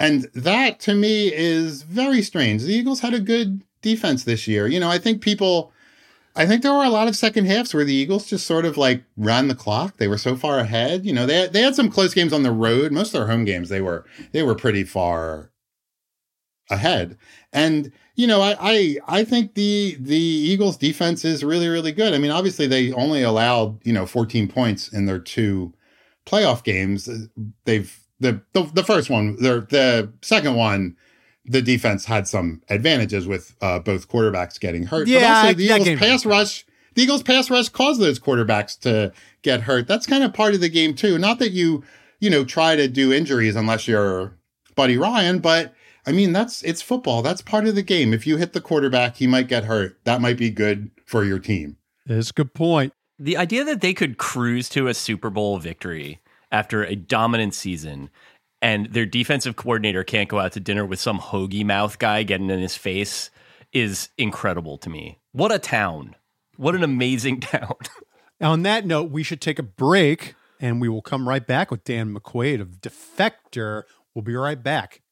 and 0.00 0.30
that 0.34 0.80
to 0.80 0.94
me 0.94 1.30
is 1.30 1.82
very 1.82 2.22
strange. 2.22 2.62
The 2.62 2.72
Eagles 2.72 3.00
had 3.00 3.12
a 3.12 3.20
good 3.20 3.62
defense 3.82 4.24
this 4.24 4.48
year. 4.48 4.66
You 4.66 4.80
know, 4.80 4.88
I 4.88 4.96
think 4.96 5.20
people, 5.20 5.72
I 6.34 6.46
think 6.46 6.62
there 6.62 6.72
were 6.72 6.84
a 6.84 6.90
lot 6.90 7.08
of 7.08 7.16
second 7.16 7.44
halves 7.44 7.74
where 7.74 7.84
the 7.84 7.92
Eagles 7.92 8.30
just 8.30 8.46
sort 8.46 8.64
of 8.64 8.78
like 8.78 9.04
ran 9.18 9.48
the 9.48 9.54
clock. 9.54 9.98
They 9.98 10.08
were 10.08 10.16
so 10.16 10.36
far 10.36 10.58
ahead. 10.58 11.04
You 11.04 11.12
know, 11.12 11.26
they 11.26 11.48
they 11.48 11.60
had 11.60 11.74
some 11.74 11.90
close 11.90 12.14
games 12.14 12.32
on 12.32 12.44
the 12.44 12.50
road. 12.50 12.92
Most 12.92 13.08
of 13.08 13.20
their 13.20 13.26
home 13.26 13.44
games, 13.44 13.68
they 13.68 13.82
were 13.82 14.06
they 14.32 14.42
were 14.42 14.54
pretty 14.54 14.84
far 14.84 15.50
ahead. 16.70 17.16
And 17.52 17.92
you 18.14 18.26
know, 18.26 18.40
I 18.40 18.56
I 18.60 18.96
I 19.06 19.24
think 19.24 19.54
the 19.54 19.96
the 20.00 20.16
Eagles 20.16 20.76
defense 20.76 21.24
is 21.24 21.44
really 21.44 21.68
really 21.68 21.92
good. 21.92 22.14
I 22.14 22.18
mean, 22.18 22.30
obviously 22.30 22.66
they 22.66 22.92
only 22.92 23.22
allowed 23.22 23.84
you 23.86 23.92
know 23.92 24.06
14 24.06 24.48
points 24.48 24.88
in 24.88 25.06
their 25.06 25.18
two 25.18 25.72
playoff 26.26 26.62
games. 26.62 27.08
They've 27.64 27.98
the 28.20 28.42
the, 28.52 28.64
the 28.74 28.84
first 28.84 29.10
one, 29.10 29.36
the 29.36 29.66
the 29.68 30.12
second 30.22 30.56
one. 30.56 30.96
The 31.50 31.62
defense 31.62 32.04
had 32.04 32.28
some 32.28 32.60
advantages 32.68 33.26
with 33.26 33.56
uh, 33.62 33.78
both 33.78 34.06
quarterbacks 34.10 34.60
getting 34.60 34.84
hurt. 34.84 35.06
but 35.06 35.08
Yeah, 35.08 35.44
also 35.44 35.54
the 35.54 35.64
Eagles 35.64 35.98
pass 35.98 36.26
rush. 36.26 36.66
The 36.94 37.02
Eagles 37.02 37.22
pass 37.22 37.48
rush 37.48 37.70
caused 37.70 38.02
those 38.02 38.18
quarterbacks 38.18 38.78
to 38.80 39.12
get 39.40 39.62
hurt. 39.62 39.86
That's 39.86 40.06
kind 40.06 40.24
of 40.24 40.34
part 40.34 40.52
of 40.52 40.60
the 40.60 40.68
game 40.68 40.94
too. 40.94 41.16
Not 41.16 41.38
that 41.38 41.52
you, 41.52 41.84
you 42.20 42.28
know, 42.28 42.44
try 42.44 42.76
to 42.76 42.86
do 42.86 43.14
injuries 43.14 43.56
unless 43.56 43.88
you're 43.88 44.36
Buddy 44.74 44.98
Ryan, 44.98 45.38
but 45.38 45.72
I 46.08 46.12
mean 46.12 46.32
that's 46.32 46.62
it's 46.62 46.80
football. 46.80 47.20
That's 47.20 47.42
part 47.42 47.66
of 47.66 47.74
the 47.74 47.82
game. 47.82 48.14
If 48.14 48.26
you 48.26 48.38
hit 48.38 48.54
the 48.54 48.62
quarterback, 48.62 49.16
he 49.16 49.26
might 49.26 49.46
get 49.46 49.64
hurt. 49.64 50.02
That 50.04 50.22
might 50.22 50.38
be 50.38 50.48
good 50.48 50.90
for 51.04 51.22
your 51.22 51.38
team. 51.38 51.76
That's 52.06 52.30
a 52.30 52.32
good 52.32 52.54
point. 52.54 52.94
The 53.18 53.36
idea 53.36 53.62
that 53.64 53.82
they 53.82 53.92
could 53.92 54.16
cruise 54.16 54.70
to 54.70 54.88
a 54.88 54.94
Super 54.94 55.28
Bowl 55.28 55.58
victory 55.58 56.20
after 56.50 56.82
a 56.82 56.96
dominant 56.96 57.52
season 57.52 58.08
and 58.62 58.86
their 58.86 59.04
defensive 59.04 59.56
coordinator 59.56 60.02
can't 60.02 60.30
go 60.30 60.38
out 60.38 60.52
to 60.52 60.60
dinner 60.60 60.86
with 60.86 60.98
some 60.98 61.18
hoagie 61.18 61.62
mouth 61.62 61.98
guy 61.98 62.22
getting 62.22 62.48
in 62.48 62.60
his 62.60 62.74
face 62.74 63.28
is 63.74 64.08
incredible 64.16 64.78
to 64.78 64.88
me. 64.88 65.18
What 65.32 65.52
a 65.52 65.58
town. 65.58 66.16
What 66.56 66.74
an 66.74 66.82
amazing 66.82 67.40
town. 67.42 67.74
On 68.40 68.62
that 68.62 68.86
note, 68.86 69.10
we 69.10 69.22
should 69.22 69.42
take 69.42 69.58
a 69.58 69.62
break 69.62 70.34
and 70.58 70.80
we 70.80 70.88
will 70.88 71.02
come 71.02 71.28
right 71.28 71.46
back 71.46 71.70
with 71.70 71.84
Dan 71.84 72.14
McQuade 72.14 72.62
of 72.62 72.80
Defector. 72.80 73.82
We'll 74.14 74.22
be 74.22 74.34
right 74.34 74.62
back. 74.62 75.02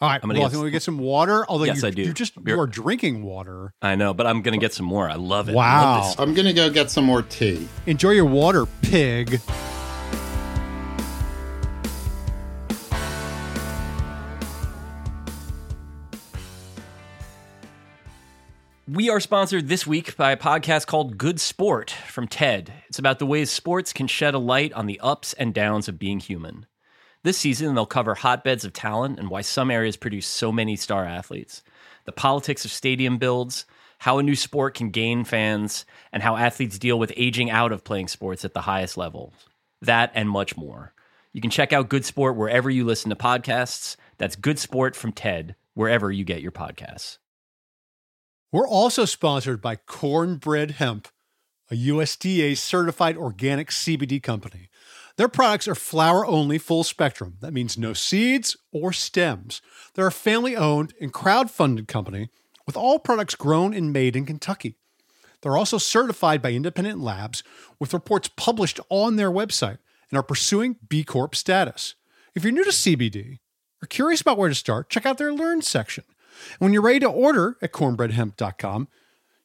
All 0.00 0.08
right. 0.08 0.20
I'm 0.22 0.28
gonna 0.28 0.38
well, 0.38 0.46
I 0.46 0.50
get 0.50 0.54
think 0.54 0.64
we 0.64 0.70
get 0.70 0.82
some 0.82 0.98
water. 0.98 1.44
Although 1.48 1.64
Yes, 1.64 1.82
you, 1.82 1.88
I 1.88 1.90
do. 1.90 2.02
You 2.02 2.12
just 2.12 2.36
You're- 2.36 2.52
you 2.52 2.60
are 2.60 2.68
drinking 2.68 3.24
water. 3.24 3.74
I 3.82 3.96
know, 3.96 4.14
but 4.14 4.28
I'm 4.28 4.42
going 4.42 4.52
to 4.58 4.64
get 4.64 4.72
some 4.72 4.86
more. 4.86 5.10
I 5.10 5.16
love 5.16 5.48
it. 5.48 5.54
Wow. 5.56 6.02
love. 6.02 6.20
I'm 6.20 6.34
gonna 6.34 6.52
go 6.52 6.70
get 6.70 6.90
some 6.90 7.04
more 7.04 7.22
tea. 7.22 7.66
Enjoy 7.86 8.10
your 8.10 8.24
water, 8.24 8.66
pig. 8.82 9.40
We 18.86 19.10
are 19.10 19.20
sponsored 19.20 19.68
this 19.68 19.86
week 19.86 20.16
by 20.16 20.32
a 20.32 20.36
podcast 20.36 20.86
called 20.86 21.18
Good 21.18 21.40
Sport 21.40 21.90
from 21.90 22.26
TED. 22.26 22.72
It's 22.88 22.98
about 22.98 23.18
the 23.18 23.26
ways 23.26 23.50
sports 23.50 23.92
can 23.92 24.06
shed 24.06 24.32
a 24.34 24.38
light 24.38 24.72
on 24.72 24.86
the 24.86 24.98
ups 25.00 25.34
and 25.34 25.52
downs 25.52 25.88
of 25.88 25.98
being 25.98 26.20
human. 26.20 26.66
This 27.24 27.38
season, 27.38 27.74
they'll 27.74 27.86
cover 27.86 28.14
hotbeds 28.14 28.64
of 28.64 28.72
talent 28.72 29.18
and 29.18 29.28
why 29.28 29.40
some 29.40 29.70
areas 29.70 29.96
produce 29.96 30.26
so 30.26 30.52
many 30.52 30.76
star 30.76 31.04
athletes, 31.04 31.62
the 32.04 32.12
politics 32.12 32.64
of 32.64 32.70
stadium 32.70 33.18
builds, 33.18 33.66
how 33.98 34.18
a 34.18 34.22
new 34.22 34.36
sport 34.36 34.74
can 34.74 34.90
gain 34.90 35.24
fans, 35.24 35.84
and 36.12 36.22
how 36.22 36.36
athletes 36.36 36.78
deal 36.78 36.98
with 36.98 37.12
aging 37.16 37.50
out 37.50 37.72
of 37.72 37.84
playing 37.84 38.08
sports 38.08 38.44
at 38.44 38.54
the 38.54 38.62
highest 38.62 38.96
levels. 38.96 39.32
That 39.82 40.12
and 40.14 40.30
much 40.30 40.56
more. 40.56 40.94
You 41.32 41.40
can 41.40 41.50
check 41.50 41.72
out 41.72 41.88
Good 41.88 42.04
Sport 42.04 42.36
wherever 42.36 42.70
you 42.70 42.84
listen 42.84 43.10
to 43.10 43.16
podcasts. 43.16 43.96
That's 44.16 44.36
Good 44.36 44.58
Sport 44.58 44.96
from 44.96 45.12
TED, 45.12 45.56
wherever 45.74 46.10
you 46.10 46.24
get 46.24 46.40
your 46.40 46.52
podcasts. 46.52 47.18
We're 48.50 48.66
also 48.66 49.04
sponsored 49.04 49.60
by 49.60 49.76
Cornbread 49.76 50.72
Hemp, 50.72 51.08
a 51.70 51.74
USDA 51.74 52.56
certified 52.56 53.16
organic 53.16 53.68
CBD 53.68 54.22
company. 54.22 54.70
Their 55.18 55.28
products 55.28 55.66
are 55.66 55.74
flower 55.74 56.24
only 56.24 56.58
full 56.58 56.84
spectrum. 56.84 57.38
That 57.40 57.52
means 57.52 57.76
no 57.76 57.92
seeds 57.92 58.56
or 58.70 58.92
stems. 58.92 59.60
They're 59.94 60.06
a 60.06 60.12
family 60.12 60.56
owned 60.56 60.94
and 61.00 61.12
crowd 61.12 61.50
funded 61.50 61.88
company 61.88 62.30
with 62.68 62.76
all 62.76 63.00
products 63.00 63.34
grown 63.34 63.74
and 63.74 63.92
made 63.92 64.14
in 64.14 64.26
Kentucky. 64.26 64.76
They're 65.42 65.56
also 65.56 65.76
certified 65.76 66.40
by 66.40 66.52
independent 66.52 67.00
labs 67.00 67.42
with 67.80 67.92
reports 67.92 68.28
published 68.28 68.78
on 68.90 69.16
their 69.16 69.30
website 69.30 69.78
and 70.08 70.16
are 70.16 70.22
pursuing 70.22 70.76
B 70.88 71.02
Corp 71.02 71.34
status. 71.34 71.96
If 72.36 72.44
you're 72.44 72.52
new 72.52 72.64
to 72.64 72.70
CBD 72.70 73.38
or 73.82 73.88
curious 73.88 74.20
about 74.20 74.38
where 74.38 74.48
to 74.48 74.54
start, 74.54 74.88
check 74.88 75.04
out 75.04 75.18
their 75.18 75.32
Learn 75.32 75.62
section. 75.62 76.04
And 76.52 76.60
when 76.60 76.72
you're 76.72 76.80
ready 76.80 77.00
to 77.00 77.08
order 77.08 77.56
at 77.60 77.72
cornbreadhemp.com, 77.72 78.86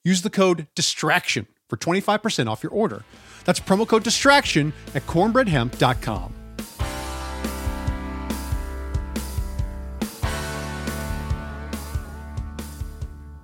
use 0.04 0.22
the 0.22 0.30
code 0.30 0.68
DISTRACTION 0.76 1.48
for 1.68 1.78
25% 1.78 2.48
off 2.48 2.62
your 2.62 2.72
order. 2.72 3.04
That's 3.46 3.60
promo 3.60 3.88
code 3.88 4.04
distraction 4.04 4.74
at 4.96 5.06
cornbreadhemp.com. 5.08 6.34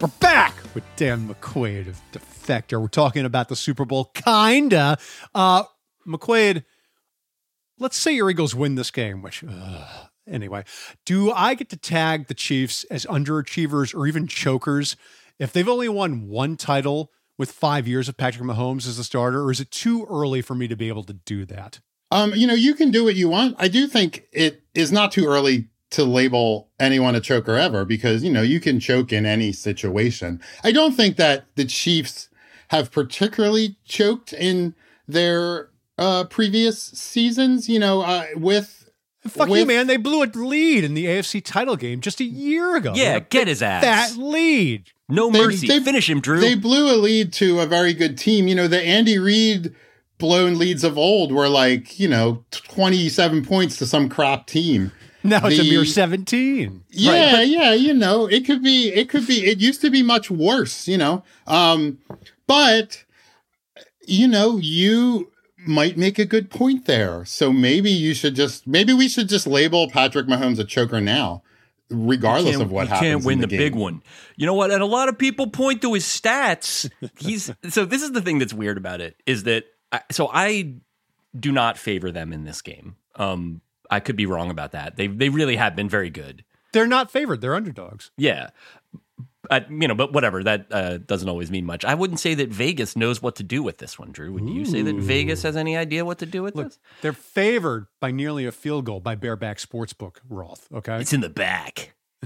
We're 0.01 0.07
back 0.21 0.55
with 0.73 0.85
Dan 0.95 1.27
McQuade 1.27 1.89
of 1.89 2.01
Defector. 2.13 2.79
We're 2.79 2.87
talking 2.87 3.25
about 3.25 3.49
the 3.49 3.55
Super 3.57 3.83
Bowl, 3.83 4.05
kinda. 4.13 4.97
Uh, 5.35 5.63
McQuade, 6.07 6.63
let's 7.79 7.97
say 7.97 8.15
your 8.15 8.29
Eagles 8.29 8.55
win 8.55 8.75
this 8.75 8.91
game, 8.91 9.21
which, 9.21 9.43
uh, 9.43 10.05
anyway, 10.25 10.63
do 11.05 11.33
I 11.33 11.53
get 11.53 11.69
to 11.71 11.77
tag 11.77 12.27
the 12.27 12.33
Chiefs 12.33 12.85
as 12.85 13.05
underachievers 13.07 13.93
or 13.93 14.07
even 14.07 14.25
chokers 14.25 14.95
if 15.37 15.51
they've 15.51 15.67
only 15.67 15.89
won 15.89 16.29
one 16.29 16.55
title 16.55 17.11
with 17.39 17.51
five 17.53 17.87
years 17.87 18.09
of 18.09 18.17
Patrick 18.17 18.45
Mahomes 18.45 18.85
as 18.85 18.99
a 18.99 19.03
starter, 19.03 19.41
or 19.41 19.49
is 19.49 19.61
it 19.61 19.71
too 19.71 20.05
early 20.09 20.41
for 20.43 20.53
me 20.53 20.67
to 20.67 20.75
be 20.75 20.89
able 20.89 21.05
to 21.05 21.13
do 21.13 21.45
that? 21.45 21.79
Um, 22.11 22.33
you 22.35 22.45
know, 22.45 22.53
you 22.53 22.75
can 22.75 22.91
do 22.91 23.05
what 23.05 23.15
you 23.15 23.29
want. 23.29 23.55
I 23.57 23.69
do 23.69 23.87
think 23.87 24.27
it 24.33 24.61
is 24.75 24.91
not 24.91 25.13
too 25.13 25.25
early 25.25 25.69
to 25.91 26.03
label 26.03 26.69
anyone 26.79 27.15
a 27.15 27.21
choker 27.21 27.55
ever 27.55 27.85
because, 27.85 28.23
you 28.23 28.31
know, 28.31 28.41
you 28.41 28.59
can 28.59 28.79
choke 28.79 29.13
in 29.13 29.25
any 29.25 29.53
situation. 29.53 30.41
I 30.63 30.71
don't 30.71 30.91
think 30.91 31.15
that 31.15 31.45
the 31.55 31.65
Chiefs 31.65 32.29
have 32.67 32.91
particularly 32.91 33.77
choked 33.85 34.33
in 34.33 34.75
their 35.07 35.69
uh, 35.97 36.25
previous 36.25 36.81
seasons, 36.81 37.69
you 37.69 37.79
know, 37.79 38.01
uh, 38.01 38.25
with. 38.35 38.89
Fuck 39.27 39.49
with, 39.49 39.61
you, 39.61 39.65
man. 39.65 39.87
They 39.87 39.97
blew 39.97 40.23
a 40.23 40.27
lead 40.27 40.83
in 40.83 40.93
the 40.93 41.05
AFC 41.05 41.43
title 41.43 41.75
game 41.75 42.01
just 42.01 42.19
a 42.19 42.25
year 42.25 42.75
ago. 42.75 42.93
Yeah, 42.95 43.19
get 43.19 43.47
his 43.47 43.61
ass. 43.61 43.83
That 43.83 44.17
lead. 44.17 44.91
No 45.09 45.31
They- 45.31 45.39
mercy. 45.39 45.67
they- 45.67 45.79
Finish 45.79 46.09
him, 46.09 46.21
Drew. 46.21 46.39
They 46.39 46.55
blew 46.55 46.93
a 46.93 46.97
lead 46.97 47.33
to 47.33 47.59
a 47.59 47.65
very 47.65 47.93
good 47.93 48.17
team. 48.17 48.47
You 48.47 48.55
know, 48.55 48.67
the 48.67 48.81
Andy 48.81 49.17
Reid 49.17 49.73
blown 50.19 50.57
leads 50.59 50.83
of 50.83 50.97
old 50.97 51.31
were 51.31 51.49
like, 51.49 51.99
you 51.99 52.07
know, 52.07 52.43
27 52.51 53.43
points 53.45 53.77
to 53.77 53.85
some 53.85 54.09
crap 54.09 54.45
team. 54.47 54.91
Now 55.23 55.45
it's 55.47 55.59
a 55.59 55.63
mere 55.63 55.83
17. 55.83 56.83
Yeah, 56.91 57.41
yeah, 57.41 57.73
you 57.73 57.93
know, 57.93 58.25
it 58.27 58.45
could 58.45 58.63
be 58.63 58.87
it 58.87 59.09
could 59.09 59.27
be 59.27 59.45
it 59.45 59.59
used 59.59 59.81
to 59.81 59.89
be 59.89 60.01
much 60.01 60.31
worse, 60.31 60.87
you 60.87 60.97
know. 60.97 61.23
Um 61.47 61.97
but 62.47 63.03
you 64.07 64.27
know, 64.27 64.57
you 64.57 65.29
might 65.67 65.97
make 65.97 66.19
a 66.19 66.25
good 66.25 66.49
point 66.49 66.85
there. 66.85 67.25
So 67.25 67.51
maybe 67.51 67.91
you 67.91 68.13
should 68.13 68.33
just 68.35 68.65
maybe 68.65 68.93
we 68.93 69.09
should 69.09 69.27
just 69.27 69.45
label 69.45 69.89
Patrick 69.89 70.25
Mahomes 70.27 70.57
a 70.59 70.63
choker 70.63 71.01
now, 71.01 71.43
regardless 71.89 72.59
of 72.59 72.71
what 72.71 72.87
he 72.87 72.93
happens. 72.93 73.09
can't 73.09 73.25
win 73.25 73.37
in 73.37 73.41
the, 73.41 73.47
the, 73.47 73.57
big 73.57 73.75
one. 73.75 74.01
You 74.35 74.45
know 74.45 74.53
what? 74.53 74.71
And 74.71 74.81
a 74.81 74.85
lot 74.85 75.09
of 75.09 75.17
people 75.17 75.47
point 75.47 75.81
to 75.81 75.93
his 75.93 76.05
stats. 76.05 76.89
He's 77.17 77.51
so 77.69 77.85
this 77.85 78.01
is 78.01 78.11
the 78.11 78.21
thing 78.21 78.39
that's 78.39 78.53
weird 78.53 78.77
about 78.77 79.01
it 79.01 79.15
is 79.25 79.43
that 79.43 79.65
I, 79.91 80.01
so 80.11 80.29
I 80.31 80.75
do 81.37 81.51
not 81.51 81.77
favor 81.77 82.11
them 82.11 82.33
in 82.33 82.43
this 82.43 82.61
game. 82.61 82.95
Um, 83.15 83.61
I 83.89 83.99
could 83.99 84.15
be 84.15 84.25
wrong 84.25 84.51
about 84.51 84.71
that. 84.71 84.95
They 84.95 85.07
they 85.07 85.29
really 85.29 85.55
have 85.55 85.75
been 85.75 85.89
very 85.89 86.09
good. 86.09 86.43
They're 86.71 86.87
not 86.87 87.09
favored. 87.11 87.41
They're 87.41 87.55
underdogs. 87.55 88.11
Yeah. 88.15 88.49
I, 89.49 89.65
you 89.69 89.87
know, 89.87 89.95
but 89.95 90.13
whatever. 90.13 90.43
That 90.43 90.67
uh, 90.71 90.97
doesn't 90.99 91.27
always 91.27 91.49
mean 91.51 91.65
much. 91.65 91.83
I 91.85 91.95
wouldn't 91.95 92.19
say 92.19 92.33
that 92.35 92.49
Vegas 92.49 92.95
knows 92.95 93.21
what 93.21 93.35
to 93.37 93.43
do 93.43 93.63
with 93.63 93.77
this 93.79 93.97
one, 93.97 94.11
Drew. 94.11 94.31
Would 94.33 94.47
you 94.49 94.65
say 94.65 94.81
that 94.83 94.95
Vegas 94.97 95.43
has 95.43 95.55
any 95.57 95.75
idea 95.75 96.05
what 96.05 96.19
to 96.19 96.25
do 96.25 96.43
with 96.43 96.55
Look, 96.55 96.67
this? 96.67 96.79
they're 97.01 97.13
favored 97.13 97.87
by 97.99 98.11
nearly 98.11 98.45
a 98.45 98.51
field 98.51 98.85
goal 98.85 98.99
by 98.99 99.15
Bareback 99.15 99.57
Sportsbook, 99.57 100.17
Roth. 100.29 100.67
Okay. 100.73 100.99
It's 101.01 101.13
in 101.13 101.21
the 101.21 101.29
back. 101.29 101.95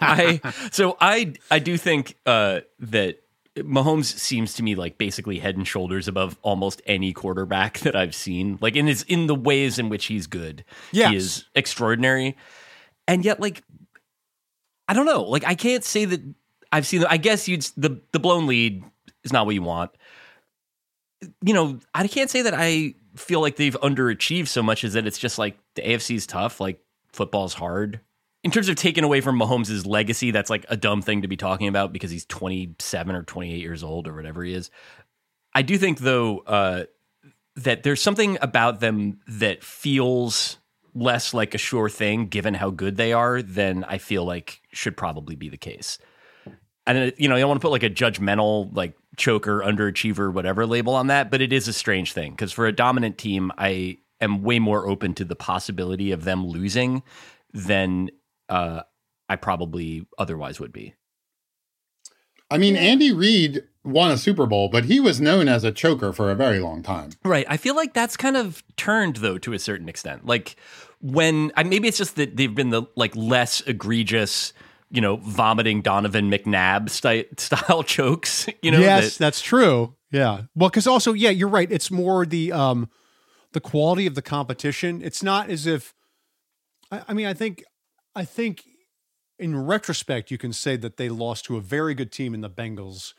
I 0.00 0.40
so 0.72 0.96
I 1.00 1.34
I 1.50 1.58
do 1.60 1.76
think 1.76 2.16
uh, 2.26 2.60
that 2.80 3.18
Mahomes 3.56 4.06
seems 4.06 4.54
to 4.54 4.62
me 4.62 4.74
like 4.74 4.98
basically 4.98 5.38
head 5.38 5.56
and 5.56 5.66
shoulders 5.68 6.08
above 6.08 6.36
almost 6.42 6.82
any 6.86 7.12
quarterback 7.12 7.78
that 7.80 7.94
I've 7.94 8.14
seen. 8.14 8.58
Like 8.60 8.76
in 8.76 8.86
his 8.86 9.02
in 9.04 9.26
the 9.28 9.34
ways 9.34 9.78
in 9.78 9.88
which 9.88 10.06
he's 10.06 10.26
good, 10.26 10.64
Yes. 10.90 11.10
he 11.10 11.16
is 11.16 11.44
extraordinary. 11.54 12.36
And 13.06 13.24
yet, 13.24 13.40
like 13.40 13.62
I 14.88 14.94
don't 14.94 15.06
know, 15.06 15.22
like 15.22 15.44
I 15.46 15.54
can't 15.54 15.84
say 15.84 16.04
that 16.04 16.20
I've 16.72 16.86
seen. 16.86 17.04
I 17.04 17.18
guess 17.18 17.46
you'd 17.46 17.62
the 17.76 18.00
the 18.12 18.18
blown 18.18 18.46
lead 18.46 18.82
is 19.22 19.32
not 19.32 19.46
what 19.46 19.54
you 19.54 19.62
want. 19.62 19.90
You 21.44 21.54
know, 21.54 21.78
I 21.94 22.08
can't 22.08 22.30
say 22.30 22.42
that 22.42 22.54
I 22.56 22.94
feel 23.14 23.40
like 23.40 23.56
they've 23.56 23.78
underachieved 23.80 24.48
so 24.48 24.62
much 24.62 24.82
as 24.82 24.94
that 24.94 25.06
it's 25.06 25.18
just 25.18 25.38
like 25.38 25.58
the 25.74 25.82
AFC 25.82 26.16
is 26.16 26.26
tough, 26.26 26.60
like 26.60 26.80
football's 27.12 27.54
hard. 27.54 28.00
In 28.42 28.50
terms 28.50 28.68
of 28.68 28.74
taking 28.74 29.04
away 29.04 29.20
from 29.20 29.38
Mahomes' 29.38 29.86
legacy, 29.86 30.32
that's 30.32 30.50
like 30.50 30.64
a 30.68 30.76
dumb 30.76 31.00
thing 31.00 31.22
to 31.22 31.28
be 31.28 31.36
talking 31.36 31.68
about 31.68 31.92
because 31.92 32.10
he's 32.10 32.24
27 32.24 33.14
or 33.14 33.22
28 33.22 33.60
years 33.60 33.84
old 33.84 34.08
or 34.08 34.14
whatever 34.14 34.42
he 34.42 34.52
is. 34.52 34.70
I 35.54 35.62
do 35.62 35.78
think 35.78 36.00
though 36.00 36.38
uh, 36.38 36.84
that 37.54 37.82
there's 37.84 38.02
something 38.02 38.38
about 38.40 38.80
them 38.80 39.20
that 39.28 39.62
feels 39.62 40.58
less 40.94 41.32
like 41.32 41.54
a 41.54 41.58
sure 41.58 41.88
thing 41.88 42.26
given 42.26 42.54
how 42.54 42.70
good 42.70 42.96
they 42.96 43.12
are 43.12 43.42
than 43.42 43.84
I 43.84 43.98
feel 43.98 44.24
like 44.24 44.60
should 44.72 44.96
probably 44.96 45.36
be 45.36 45.48
the 45.48 45.56
case. 45.56 45.98
And 46.86 46.98
uh, 46.98 47.14
you 47.16 47.28
know, 47.28 47.36
you 47.36 47.42
don't 47.42 47.50
want 47.50 47.60
to 47.60 47.64
put 47.64 47.72
like 47.72 47.82
a 47.82 47.90
judgmental 47.90 48.74
like 48.74 48.94
choker, 49.16 49.60
underachiever, 49.60 50.32
whatever 50.32 50.66
label 50.66 50.94
on 50.94 51.08
that, 51.08 51.30
but 51.30 51.40
it 51.40 51.52
is 51.52 51.68
a 51.68 51.72
strange 51.72 52.12
thing 52.12 52.32
because 52.32 52.52
for 52.52 52.66
a 52.66 52.72
dominant 52.72 53.18
team, 53.18 53.52
I 53.58 53.98
am 54.20 54.42
way 54.42 54.58
more 54.58 54.88
open 54.88 55.14
to 55.14 55.24
the 55.24 55.36
possibility 55.36 56.12
of 56.12 56.24
them 56.24 56.46
losing 56.46 57.02
than 57.52 58.10
uh, 58.48 58.82
I 59.28 59.36
probably 59.36 60.06
otherwise 60.18 60.60
would 60.60 60.72
be. 60.72 60.94
I 62.50 62.58
mean, 62.58 62.76
Andy 62.76 63.12
Reid 63.12 63.64
won 63.84 64.10
a 64.10 64.18
Super 64.18 64.46
Bowl, 64.46 64.68
but 64.68 64.84
he 64.84 65.00
was 65.00 65.20
known 65.20 65.48
as 65.48 65.64
a 65.64 65.72
choker 65.72 66.12
for 66.12 66.30
a 66.30 66.34
very 66.34 66.60
long 66.60 66.82
time. 66.82 67.10
Right. 67.24 67.46
I 67.48 67.56
feel 67.56 67.74
like 67.74 67.94
that's 67.94 68.16
kind 68.16 68.36
of 68.36 68.62
turned 68.76 69.16
though 69.16 69.38
to 69.38 69.52
a 69.52 69.58
certain 69.58 69.88
extent. 69.88 70.26
Like 70.26 70.56
when 71.00 71.50
I, 71.56 71.62
maybe 71.64 71.88
it's 71.88 71.98
just 71.98 72.16
that 72.16 72.36
they've 72.36 72.54
been 72.54 72.70
the 72.70 72.82
like 72.94 73.16
less 73.16 73.62
egregious, 73.62 74.52
you 74.92 75.00
know, 75.00 75.16
vomiting 75.16 75.80
Donovan 75.82 76.30
McNabb 76.30 76.88
style, 76.98 77.24
style 77.38 77.82
chokes. 77.82 78.46
You 78.62 78.70
know, 78.70 78.78
yes, 78.80 79.16
that- 79.16 79.18
that's 79.24 79.40
true. 79.40 79.96
Yeah. 80.12 80.42
Well, 80.54 80.68
because 80.68 80.86
also, 80.86 81.14
yeah, 81.14 81.30
you're 81.30 81.48
right. 81.48 81.70
It's 81.72 81.90
more 81.90 82.24
the 82.26 82.52
um 82.52 82.88
the 83.52 83.60
quality 83.60 84.06
of 84.06 84.14
the 84.14 84.22
competition. 84.22 85.00
It's 85.02 85.22
not 85.22 85.48
as 85.50 85.66
if 85.66 85.94
I, 86.90 87.02
I 87.08 87.12
mean, 87.14 87.26
I 87.26 87.34
think 87.34 87.64
I 88.14 88.24
think 88.24 88.64
in 89.38 89.56
retrospect 89.56 90.30
you 90.30 90.38
can 90.38 90.52
say 90.52 90.76
that 90.76 90.98
they 90.98 91.08
lost 91.08 91.46
to 91.46 91.56
a 91.56 91.60
very 91.60 91.94
good 91.94 92.12
team 92.12 92.34
in 92.34 92.42
the 92.42 92.50
Bengals 92.50 93.14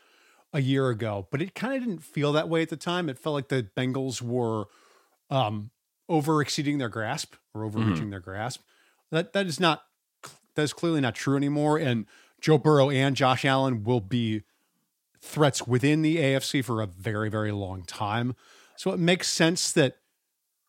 a 0.52 0.60
year 0.62 0.88
ago, 0.88 1.26
but 1.32 1.42
it 1.42 1.54
kind 1.56 1.74
of 1.74 1.80
didn't 1.84 2.02
feel 2.04 2.32
that 2.32 2.48
way 2.48 2.62
at 2.62 2.68
the 2.68 2.76
time. 2.76 3.08
It 3.08 3.18
felt 3.18 3.34
like 3.34 3.48
the 3.48 3.66
Bengals 3.76 4.22
were 4.22 4.66
um 5.30 5.70
over 6.08 6.40
exceeding 6.40 6.78
their 6.78 6.88
grasp 6.88 7.34
or 7.54 7.64
overreaching 7.64 8.10
their 8.10 8.20
grasp. 8.20 8.60
That 9.10 9.32
that 9.32 9.46
is 9.46 9.58
not 9.58 9.82
that 10.54 10.62
is 10.62 10.72
clearly 10.72 11.00
not 11.00 11.14
true 11.14 11.36
anymore. 11.36 11.78
And 11.78 12.06
Joe 12.40 12.58
Burrow 12.58 12.90
and 12.90 13.16
Josh 13.16 13.44
Allen 13.44 13.84
will 13.84 14.00
be 14.00 14.42
threats 15.20 15.66
within 15.66 16.02
the 16.02 16.16
AFC 16.16 16.64
for 16.64 16.82
a 16.82 16.86
very, 16.86 17.30
very 17.30 17.52
long 17.52 17.82
time. 17.84 18.34
So 18.76 18.92
it 18.92 18.98
makes 18.98 19.28
sense 19.28 19.72
that 19.72 19.96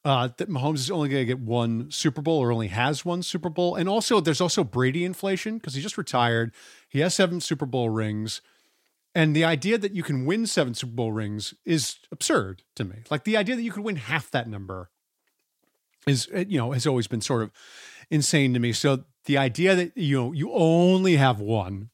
uh, 0.06 0.30
that 0.38 0.50
Mahomes 0.50 0.76
is 0.76 0.91
only 0.91 1.10
going 1.10 1.21
to 1.21 1.26
get 1.26 1.39
one 1.39 1.89
Super 1.89 2.21
Bowl 2.21 2.39
or 2.39 2.52
only 2.52 2.67
has 2.67 3.04
one 3.04 3.24
Super 3.24 3.50
Bowl. 3.50 3.76
And 3.76 3.89
also, 3.89 4.19
there's 4.19 4.39
also 4.39 4.63
Brady 4.63 5.04
inflation 5.04 5.58
because 5.58 5.74
he 5.74 5.82
just 5.82 5.98
retired. 5.98 6.54
He 6.88 7.00
has 7.00 7.15
seven 7.15 7.41
Super 7.41 7.65
Bowl 7.65 7.89
rings. 7.89 8.41
And 9.15 9.36
the 9.36 9.43
idea 9.43 9.80
that 9.80 9.93
you 9.93 10.04
can 10.04 10.26
win 10.26 10.45
seven 10.45 10.76
Super 10.76 10.93
Bowl 10.93 11.12
rings 11.12 11.56
is 11.65 11.98
absurd 12.12 12.62
to 12.76 12.84
me. 12.84 12.98
Like 13.10 13.24
the 13.24 13.36
idea 13.36 13.56
that 13.56 13.63
you 13.63 13.71
could 13.71 13.84
win 13.84 13.95
half 13.95 14.30
that 14.30 14.48
number 14.48 14.91
is, 16.08 16.28
uh, 16.34 16.46
you 16.48 16.58
know, 16.58 16.72
has 16.72 16.88
always 16.88 17.08
been 17.08 17.22
sort 17.22 17.44
of 17.44 17.52
insane 18.10 18.54
to 18.54 18.60
me. 18.60 18.74
So 18.74 19.04
the 19.26 19.38
idea 19.38 19.76
that, 19.76 19.98
you 19.98 20.18
know, 20.18 20.32
you 20.32 20.52
only 20.52 21.15
have 21.15 21.39
one 21.39 21.89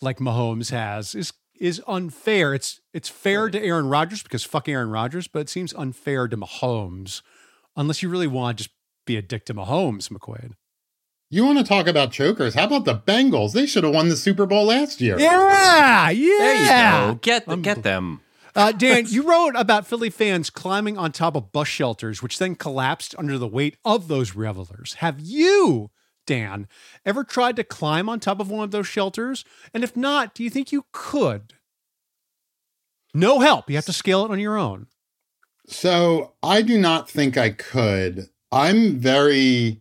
like 0.00 0.18
Mahomes 0.18 0.70
has 0.70 1.14
is 1.14 1.32
is 1.58 1.80
unfair. 1.86 2.54
It's 2.54 2.80
it's 2.92 3.08
fair 3.08 3.48
to 3.48 3.62
Aaron 3.62 3.88
Rodgers 3.88 4.22
because 4.22 4.44
fuck 4.44 4.68
Aaron 4.68 4.90
Rodgers, 4.90 5.28
but 5.28 5.40
it 5.40 5.48
seems 5.48 5.72
unfair 5.74 6.28
to 6.28 6.36
Mahomes 6.36 7.22
unless 7.76 8.02
you 8.02 8.08
really 8.08 8.26
want 8.26 8.58
to 8.58 8.64
just 8.64 8.74
be 9.06 9.16
a 9.16 9.22
dick 9.22 9.44
to 9.46 9.54
Mahomes, 9.54 10.08
McQuade. 10.08 10.52
You 11.30 11.44
want 11.44 11.58
to 11.58 11.64
talk 11.64 11.86
about 11.86 12.12
chokers? 12.12 12.54
How 12.54 12.64
about 12.64 12.84
the 12.84 12.94
Bengals? 12.94 13.52
They 13.52 13.66
should 13.66 13.82
have 13.82 13.94
won 13.94 14.08
the 14.08 14.16
Super 14.16 14.46
Bowl 14.46 14.66
last 14.66 15.00
year. 15.00 15.18
Yeah, 15.18 16.12
there 16.12 16.12
you 16.12 16.38
yeah. 16.38 17.08
go. 17.08 17.14
Get 17.14 17.46
the, 17.46 17.56
get 17.56 17.82
them. 17.82 18.20
Uh, 18.56 18.70
Dan, 18.72 19.04
you 19.08 19.22
wrote 19.22 19.54
about 19.56 19.86
Philly 19.86 20.10
fans 20.10 20.48
climbing 20.48 20.96
on 20.96 21.10
top 21.12 21.34
of 21.34 21.50
bus 21.52 21.66
shelters, 21.68 22.22
which 22.22 22.38
then 22.38 22.54
collapsed 22.54 23.14
under 23.18 23.36
the 23.36 23.48
weight 23.48 23.76
of 23.84 24.06
those 24.08 24.34
revelers. 24.36 24.94
Have 24.94 25.18
you, 25.20 25.90
Dan, 26.26 26.68
ever 27.04 27.24
tried 27.24 27.56
to 27.56 27.64
climb 27.64 28.08
on 28.08 28.20
top 28.20 28.38
of 28.40 28.50
one 28.50 28.62
of 28.62 28.70
those 28.70 28.86
shelters? 28.86 29.44
And 29.72 29.82
if 29.82 29.96
not, 29.96 30.34
do 30.34 30.44
you 30.44 30.50
think 30.50 30.70
you 30.70 30.84
could? 30.92 31.54
No 33.12 33.40
help. 33.40 33.68
You 33.68 33.76
have 33.76 33.86
to 33.86 33.92
scale 33.92 34.24
it 34.24 34.30
on 34.30 34.38
your 34.38 34.56
own. 34.56 34.86
So 35.66 36.32
I 36.42 36.62
do 36.62 36.78
not 36.78 37.08
think 37.10 37.36
I 37.36 37.50
could. 37.50 38.28
I'm 38.52 38.98
very 38.98 39.80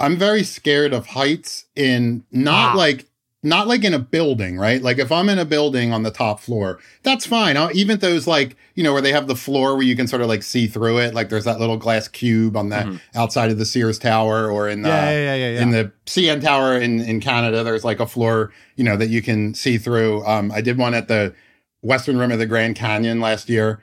I'm 0.00 0.16
very 0.16 0.42
scared 0.42 0.92
of 0.92 1.06
heights 1.06 1.66
in 1.76 2.24
not 2.32 2.74
Ah. 2.74 2.78
like 2.78 3.06
not 3.42 3.66
like 3.66 3.82
in 3.84 3.92
a 3.92 3.98
building, 3.98 4.56
right? 4.56 4.80
Like 4.80 4.98
if 4.98 5.10
I'm 5.10 5.28
in 5.28 5.38
a 5.38 5.44
building 5.44 5.92
on 5.92 6.04
the 6.04 6.10
top 6.12 6.38
floor, 6.38 6.78
that's 7.02 7.26
fine. 7.26 7.56
I'll, 7.56 7.74
even 7.76 7.98
those 7.98 8.26
like, 8.26 8.56
you 8.76 8.84
know, 8.84 8.92
where 8.92 9.02
they 9.02 9.10
have 9.12 9.26
the 9.26 9.34
floor 9.34 9.74
where 9.74 9.82
you 9.84 9.96
can 9.96 10.06
sort 10.06 10.22
of 10.22 10.28
like 10.28 10.42
see 10.44 10.66
through 10.68 10.98
it. 10.98 11.12
Like 11.12 11.28
there's 11.28 11.44
that 11.44 11.58
little 11.58 11.76
glass 11.76 12.06
cube 12.06 12.56
on 12.56 12.68
the 12.68 12.76
Mhm. 12.76 13.00
outside 13.16 13.50
of 13.50 13.58
the 13.58 13.64
Sears 13.66 13.98
Tower 13.98 14.48
or 14.50 14.68
in 14.68 14.82
the, 14.82 14.88
yeah, 14.90 15.10
yeah, 15.10 15.34
yeah. 15.34 15.50
yeah. 15.54 15.62
in 15.62 15.70
the 15.70 15.92
CN 16.06 16.40
Tower 16.40 16.78
in, 16.78 17.00
in 17.00 17.18
Canada, 17.20 17.64
there's 17.64 17.84
like 17.84 17.98
a 18.00 18.06
floor, 18.06 18.52
you 18.76 18.84
know, 18.84 18.96
that 18.96 19.08
you 19.08 19.20
can 19.22 19.54
see 19.54 19.76
through. 19.76 20.24
Um, 20.24 20.52
I 20.52 20.60
did 20.60 20.78
one 20.78 20.94
at 20.94 21.08
the 21.08 21.34
western 21.80 22.18
rim 22.18 22.30
of 22.30 22.38
the 22.38 22.46
Grand 22.46 22.76
Canyon 22.76 23.20
last 23.20 23.48
year. 23.48 23.82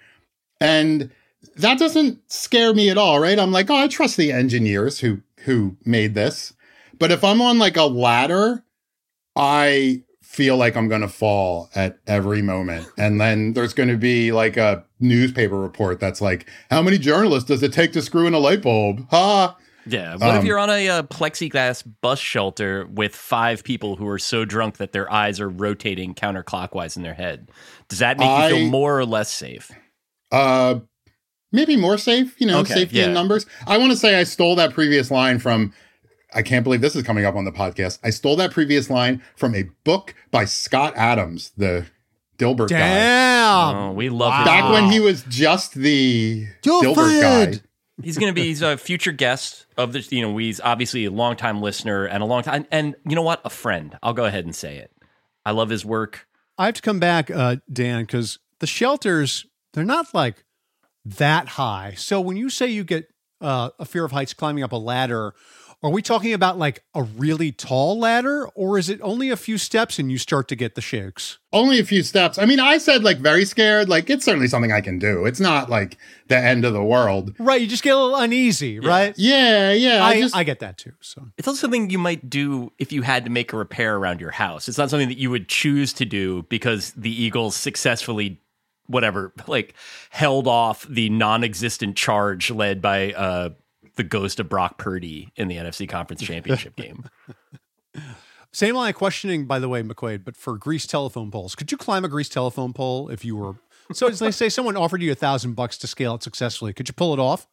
And 0.62 1.10
that 1.58 1.80
doesn't 1.80 2.20
scare 2.32 2.74
me 2.74 2.90
at 2.90 2.98
all, 2.98 3.20
right? 3.20 3.38
I'm 3.40 3.52
like, 3.52 3.70
oh, 3.70 3.76
I 3.76 3.88
trust 3.88 4.16
the 4.18 4.32
engineers 4.32 5.00
who 5.00 5.22
who 5.46 5.78
made 5.86 6.14
this. 6.16 6.54
But 6.98 7.12
if 7.12 7.24
I'm 7.24 7.42
on 7.42 7.60
like 7.60 7.78
a 7.78 7.84
ladder, 7.86 8.64
I 9.40 10.04
feel 10.22 10.58
like 10.58 10.76
I'm 10.76 10.88
going 10.88 11.02
to 11.02 11.08
fall 11.08 11.70
at 11.74 11.98
every 12.06 12.42
moment. 12.42 12.88
And 12.98 13.20
then 13.20 13.54
there's 13.54 13.74
going 13.74 13.90
to 13.90 13.98
be 13.98 14.32
like 14.32 14.58
a 14.58 14.86
newspaper 15.00 15.60
report 15.60 16.00
that's 16.00 16.22
like, 16.22 16.48
how 16.70 16.82
many 16.82 16.98
journalists 17.00 17.48
does 17.48 17.64
it 17.64 17.74
take 17.74 17.94
to 17.94 18.02
screw 18.02 18.28
in 18.28 18.34
a 18.34 18.40
light 18.40 18.62
bulb? 18.62 19.08
Ha! 19.10 19.56
Yeah. 19.88 20.18
What 20.18 20.36
if 20.36 20.42
Um, 20.42 20.46
you're 20.46 20.60
on 20.60 20.70
a 20.70 20.88
uh, 20.90 21.04
plexiglass 21.04 21.84
bus 22.02 22.20
shelter 22.20 22.86
with 22.94 23.16
five 23.16 23.64
people 23.64 23.96
who 23.96 24.08
are 24.08 24.20
so 24.20 24.46
drunk 24.46 24.78
that 24.78 24.92
their 24.92 25.12
eyes 25.12 25.40
are 25.40 25.50
rotating 25.50 26.14
counterclockwise 26.14 26.96
in 26.96 27.02
their 27.02 27.16
head? 27.16 27.50
Does 27.88 28.00
that 28.00 28.20
make 28.20 28.30
you 28.52 28.58
feel 28.58 28.68
more 28.70 29.00
or 29.00 29.06
less 29.06 29.32
safe? 29.32 29.72
Uh, 30.32 30.82
maybe 31.52 31.76
more 31.76 31.98
safe, 31.98 32.40
you 32.40 32.46
know, 32.46 32.60
Okay, 32.60 32.74
safety 32.74 33.02
in 33.02 33.14
numbers. 33.14 33.48
I 33.66 33.80
want 33.80 33.92
to 33.94 33.98
say 33.98 34.20
I 34.20 34.26
stole 34.26 34.56
that 34.58 34.74
previous 34.74 35.10
line 35.10 35.40
from. 35.40 35.74
I 36.34 36.42
can't 36.42 36.64
believe 36.64 36.82
this 36.82 36.96
is 36.96 37.04
coming 37.04 37.26
up 37.26 37.36
on 37.36 37.46
the 37.46 37.52
podcast. 37.52 38.00
I 38.04 38.10
stole 38.12 38.36
that 38.38 38.52
previous 38.52 38.90
line 38.90 39.22
from 39.36 39.56
a 39.56 39.64
book 39.84 40.14
by 40.32 40.46
Scott 40.46 40.94
Adams, 40.96 41.52
the 41.58 41.86
Dilbert 42.38 42.70
guy. 42.70 42.78
Damn. 42.80 43.76
oh, 43.76 43.92
we 43.94 44.10
love 44.10 44.30
Wow. 44.32 44.46
Back 44.46 44.72
when 44.72 44.92
he 44.92 45.00
was 45.00 45.24
just 45.24 45.74
the 45.74 46.48
You're 46.64 46.82
Dilbert 46.84 46.96
fired. 47.22 47.52
guy. 47.56 47.62
He's 48.02 48.18
going 48.18 48.30
to 48.30 48.34
be 48.34 48.44
he's 48.44 48.62
a 48.62 48.78
future 48.78 49.12
guest 49.12 49.66
of 49.76 49.92
this. 49.92 50.10
You 50.12 50.22
know, 50.22 50.38
he's 50.38 50.62
obviously 50.62 51.04
a 51.06 51.12
longtime 51.12 51.62
listener 51.62 52.06
and 52.06 52.24
a 52.24 52.26
long 52.26 52.44
time. 52.44 52.66
And 52.72 52.96
you 53.06 53.16
know 53.16 53.22
what? 53.24 53.42
A 53.44 53.50
friend. 53.50 53.98
I'll 54.02 54.14
go 54.14 54.24
ahead 54.26 54.46
and 54.46 54.56
say 54.56 54.78
it. 54.78 54.92
I 55.46 55.52
love 55.52 55.70
his 55.70 55.84
work. 55.84 56.26
I 56.58 56.66
have 56.68 56.76
to 56.76 56.82
come 56.82 57.00
back, 57.00 57.30
uh, 57.32 57.58
Dan, 57.72 58.04
because 58.04 58.40
the 58.60 58.68
shelters, 58.68 59.46
they're 59.74 59.84
not 59.84 60.14
like 60.14 60.46
that 61.04 61.50
high. 61.50 61.94
So 61.98 62.22
when 62.22 62.38
you 62.38 62.50
say 62.50 62.68
you 62.68 62.84
get 62.86 63.10
uh, 63.42 63.72
a 63.80 63.86
fear 63.86 64.06
of 64.06 64.12
heights 64.12 64.34
climbing 64.34 64.64
up 64.64 64.72
a 64.72 64.78
ladder, 64.78 65.34
are 65.82 65.90
we 65.90 66.02
talking 66.02 66.34
about 66.34 66.58
like 66.58 66.84
a 66.94 67.04
really 67.04 67.54
tall 67.54 67.98
ladder 67.98 68.48
or 68.50 68.78
is 68.78 68.90
it 68.90 69.00
only 69.02 69.30
a 69.30 69.38
few 69.38 69.58
steps 69.58 69.98
and 69.98 70.12
you 70.12 70.18
start 70.18 70.50
to 70.50 70.56
get 70.56 70.76
the 70.76 70.82
shakes? 70.82 71.40
Only 71.54 71.80
a 71.80 71.86
few 71.86 72.04
steps. 72.04 72.38
I 72.38 72.46
mean, 72.46 72.60
I 72.60 72.78
said 72.80 73.04
like 73.04 73.20
very 73.20 73.46
scared. 73.46 73.88
Like 73.88 74.10
it's 74.10 74.26
certainly 74.26 74.48
something 74.48 74.74
I 74.74 74.82
can 74.82 75.00
do. 75.00 75.26
It's 75.26 75.40
not 75.40 75.70
like 75.70 75.98
the 76.28 76.38
end 76.38 76.66
of 76.66 76.74
the 76.74 76.84
world. 76.84 77.34
Right. 77.40 77.62
You 77.62 77.68
just 77.68 77.84
get 77.84 77.96
a 77.96 78.00
little 78.00 78.18
uneasy, 78.18 78.80
right? 78.80 79.14
Yeah, 79.18 79.72
yeah. 79.72 80.04
I, 80.04 80.10
I, 80.10 80.22
just 80.22 80.36
I 80.36 80.44
get 80.44 80.60
that 80.60 80.78
too. 80.78 80.94
So 81.00 81.30
It's 81.38 81.48
also 81.48 81.62
something 81.62 81.90
you 81.90 81.98
might 81.98 82.30
do 82.30 82.74
if 82.78 82.92
you 82.92 83.02
had 83.02 83.24
to 83.24 83.30
make 83.32 83.54
a 83.54 83.58
repair 83.58 83.96
around 83.96 84.20
your 84.20 84.32
house. 84.32 84.68
It's 84.68 84.78
not 84.78 84.90
something 84.90 85.08
that 85.08 85.18
you 85.18 85.30
would 85.30 85.48
choose 85.48 85.94
to 85.94 86.06
do 86.06 86.44
because 86.50 86.92
the 86.92 87.10
Eagles 87.10 87.56
successfully, 87.56 88.42
whatever, 88.88 89.34
like 89.48 89.76
held 90.10 90.46
off 90.46 90.86
the 90.90 91.10
non-existent 91.10 91.96
charge 91.96 92.52
led 92.52 92.82
by 92.82 93.14
uh, 93.14 93.50
the 94.00 94.04
ghost 94.06 94.40
of 94.40 94.48
Brock 94.48 94.78
Purdy 94.78 95.30
in 95.36 95.50
the 95.50 95.58
NFC 95.58 95.88
Conference 95.88 96.22
Championship 96.22 96.74
game. 96.78 97.04
Same 98.54 98.74
line 98.74 98.92
of 98.92 98.96
questioning, 98.96 99.46
by 99.46 99.60
the 99.60 99.68
way, 99.68 99.84
McQuade, 99.84 100.24
but 100.24 100.38
for 100.38 100.58
grease 100.58 100.88
telephone 100.88 101.30
poles. 101.30 101.54
Could 101.54 101.70
you 101.70 101.78
climb 101.78 102.06
a 102.06 102.08
grease 102.08 102.30
telephone 102.30 102.72
pole 102.72 103.10
if 103.10 103.26
you 103.26 103.36
were 103.36 103.56
so 103.92 104.08
it's 104.08 104.22
like 104.22 104.34
say 104.34 104.48
someone 104.48 104.78
offered 104.78 105.02
you 105.02 105.12
a 105.12 105.16
thousand 105.16 105.54
bucks 105.54 105.78
to 105.80 105.88
scale 105.88 106.16
it 106.16 106.24
successfully. 106.24 106.72
Could 106.72 106.88
you 106.88 106.94
pull 106.94 107.14
it 107.14 107.20
off? 107.20 107.46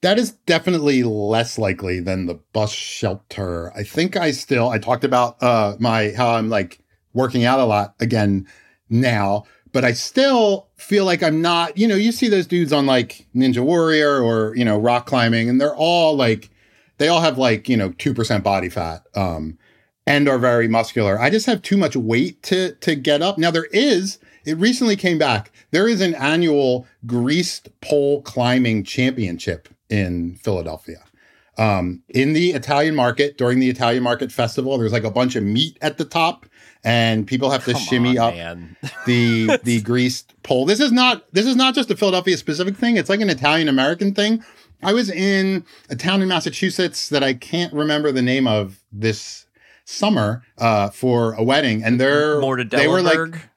That 0.00 0.18
is 0.18 0.30
definitely 0.46 1.02
less 1.02 1.58
likely 1.58 2.00
than 2.00 2.24
the 2.24 2.40
bus 2.54 2.72
shelter. 2.72 3.70
I 3.76 3.82
think 3.82 4.16
I 4.16 4.30
still 4.30 4.70
I 4.70 4.78
talked 4.78 5.04
about 5.04 5.42
uh 5.42 5.76
my 5.78 6.14
how 6.16 6.36
I'm 6.36 6.48
like 6.48 6.80
working 7.12 7.44
out 7.44 7.60
a 7.60 7.64
lot 7.64 7.96
again 8.00 8.46
now, 8.88 9.44
but 9.72 9.84
I 9.84 9.92
still 9.92 10.69
feel 10.80 11.04
like 11.04 11.22
I'm 11.22 11.42
not, 11.42 11.76
you 11.76 11.86
know, 11.86 11.94
you 11.94 12.12
see 12.12 12.28
those 12.28 12.46
dudes 12.46 12.72
on 12.72 12.86
like 12.86 13.26
Ninja 13.34 13.62
Warrior 13.62 14.22
or, 14.22 14.54
you 14.56 14.64
know, 14.64 14.78
rock 14.78 15.06
climbing 15.06 15.48
and 15.48 15.60
they're 15.60 15.74
all 15.74 16.16
like 16.16 16.50
they 16.98 17.08
all 17.08 17.20
have 17.20 17.38
like, 17.38 17.68
you 17.68 17.76
know, 17.76 17.90
2% 17.90 18.42
body 18.42 18.68
fat. 18.68 19.04
Um 19.14 19.58
and 20.06 20.28
are 20.28 20.38
very 20.38 20.66
muscular. 20.66 21.20
I 21.20 21.30
just 21.30 21.46
have 21.46 21.62
too 21.62 21.76
much 21.76 21.94
weight 21.96 22.42
to 22.44 22.74
to 22.76 22.94
get 22.94 23.22
up. 23.22 23.38
Now 23.38 23.50
there 23.50 23.68
is 23.72 24.18
it 24.44 24.56
recently 24.56 24.96
came 24.96 25.18
back. 25.18 25.52
There 25.70 25.86
is 25.86 26.00
an 26.00 26.14
annual 26.14 26.86
greased 27.06 27.68
pole 27.80 28.22
climbing 28.22 28.84
championship 28.84 29.68
in 29.88 30.36
Philadelphia. 30.36 31.04
Um, 31.58 32.02
in 32.08 32.32
the 32.32 32.52
Italian 32.52 32.94
market 32.94 33.36
during 33.36 33.60
the 33.60 33.68
Italian 33.68 34.02
market 34.02 34.32
festival, 34.32 34.78
there's 34.78 34.92
like 34.92 35.04
a 35.04 35.10
bunch 35.10 35.36
of 35.36 35.42
meat 35.42 35.76
at 35.82 35.98
the 35.98 36.06
top, 36.06 36.46
and 36.84 37.26
people 37.26 37.50
have 37.50 37.64
to 37.66 37.72
Come 37.72 37.82
shimmy 37.82 38.18
on, 38.18 38.76
up 38.82 38.92
the 39.06 39.58
the 39.62 39.80
greased 39.82 40.34
pole. 40.42 40.66
This 40.66 40.80
is 40.80 40.92
not 40.92 41.24
this 41.32 41.46
is 41.46 41.56
not 41.56 41.74
just 41.74 41.90
a 41.90 41.96
Philadelphia 41.96 42.36
specific 42.36 42.76
thing. 42.76 42.96
It's 42.96 43.08
like 43.08 43.20
an 43.20 43.30
Italian 43.30 43.68
American 43.68 44.14
thing. 44.14 44.44
I 44.82 44.92
was 44.92 45.10
in 45.10 45.64
a 45.90 45.96
town 45.96 46.22
in 46.22 46.28
Massachusetts 46.28 47.10
that 47.10 47.22
I 47.22 47.34
can't 47.34 47.72
remember 47.72 48.12
the 48.12 48.22
name 48.22 48.46
of 48.46 48.80
this 48.90 49.46
summer 49.84 50.42
uh, 50.56 50.88
for 50.90 51.34
a 51.34 51.42
wedding, 51.42 51.84
and 51.84 52.00
they're 52.00 52.40
More 52.40 52.56
to 52.56 52.64
they 52.64 52.88
were 52.88 53.02
like 53.02 53.48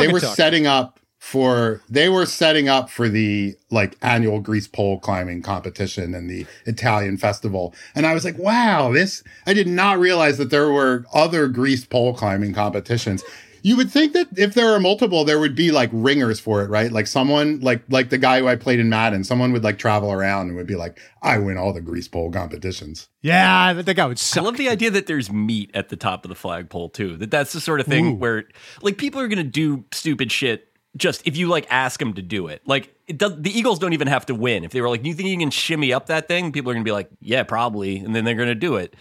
they 0.00 0.08
were 0.08 0.20
setting 0.20 0.66
up 0.66 0.98
for 1.24 1.80
they 1.88 2.10
were 2.10 2.26
setting 2.26 2.68
up 2.68 2.90
for 2.90 3.08
the 3.08 3.56
like 3.70 3.96
annual 4.02 4.40
grease 4.40 4.68
pole 4.68 5.00
climbing 5.00 5.40
competition 5.40 6.14
and 6.14 6.28
the 6.28 6.46
Italian 6.66 7.16
festival. 7.16 7.74
And 7.94 8.04
I 8.04 8.12
was 8.12 8.26
like, 8.26 8.36
wow, 8.36 8.92
this 8.92 9.24
I 9.46 9.54
did 9.54 9.66
not 9.66 9.98
realize 9.98 10.36
that 10.36 10.50
there 10.50 10.68
were 10.68 11.06
other 11.14 11.48
grease 11.48 11.86
pole 11.86 12.12
climbing 12.12 12.52
competitions. 12.52 13.24
You 13.62 13.74
would 13.78 13.90
think 13.90 14.12
that 14.12 14.28
if 14.36 14.52
there 14.52 14.74
are 14.74 14.78
multiple, 14.78 15.24
there 15.24 15.40
would 15.40 15.54
be 15.54 15.72
like 15.72 15.88
ringers 15.94 16.40
for 16.40 16.62
it, 16.62 16.68
right? 16.68 16.92
Like 16.92 17.06
someone 17.06 17.58
like 17.60 17.82
like 17.88 18.10
the 18.10 18.18
guy 18.18 18.40
who 18.40 18.46
I 18.46 18.56
played 18.56 18.78
in 18.78 18.90
Madden, 18.90 19.24
someone 19.24 19.50
would 19.52 19.64
like 19.64 19.78
travel 19.78 20.12
around 20.12 20.48
and 20.48 20.56
would 20.56 20.66
be 20.66 20.76
like, 20.76 21.00
I 21.22 21.38
win 21.38 21.56
all 21.56 21.72
the 21.72 21.80
grease 21.80 22.06
pole 22.06 22.30
competitions. 22.30 23.08
Yeah, 23.22 23.72
that 23.72 23.86
that 23.86 23.94
guy 23.94 24.04
would 24.04 24.22
I 24.36 24.40
love 24.40 24.58
the 24.58 24.68
idea 24.68 24.90
that 24.90 25.06
there's 25.06 25.32
meat 25.32 25.70
at 25.72 25.88
the 25.88 25.96
top 25.96 26.26
of 26.26 26.28
the 26.28 26.34
flagpole 26.34 26.90
too. 26.90 27.16
That 27.16 27.30
that's 27.30 27.54
the 27.54 27.62
sort 27.62 27.80
of 27.80 27.86
thing 27.86 28.08
Ooh. 28.08 28.14
where 28.16 28.44
like 28.82 28.98
people 28.98 29.22
are 29.22 29.28
going 29.28 29.38
to 29.38 29.42
do 29.42 29.86
stupid 29.90 30.30
shit 30.30 30.68
just 30.96 31.26
if 31.26 31.36
you 31.36 31.48
like 31.48 31.66
ask 31.70 31.98
them 31.98 32.14
to 32.14 32.22
do 32.22 32.46
it. 32.48 32.62
Like 32.66 32.94
it 33.06 33.18
does, 33.18 33.40
the 33.40 33.56
Eagles 33.56 33.78
don't 33.78 33.92
even 33.92 34.08
have 34.08 34.26
to 34.26 34.34
win. 34.34 34.64
If 34.64 34.72
they 34.72 34.80
were 34.80 34.88
like, 34.88 35.02
"Do 35.02 35.08
you 35.08 35.14
think 35.14 35.28
you 35.28 35.38
can 35.38 35.50
shimmy 35.50 35.92
up 35.92 36.06
that 36.06 36.28
thing?" 36.28 36.52
People 36.52 36.70
are 36.70 36.74
going 36.74 36.84
to 36.84 36.88
be 36.88 36.92
like, 36.92 37.10
"Yeah, 37.20 37.42
probably," 37.42 37.98
and 37.98 38.14
then 38.14 38.24
they're 38.24 38.34
going 38.34 38.48
to 38.48 38.54
do 38.54 38.76
it. 38.76 38.94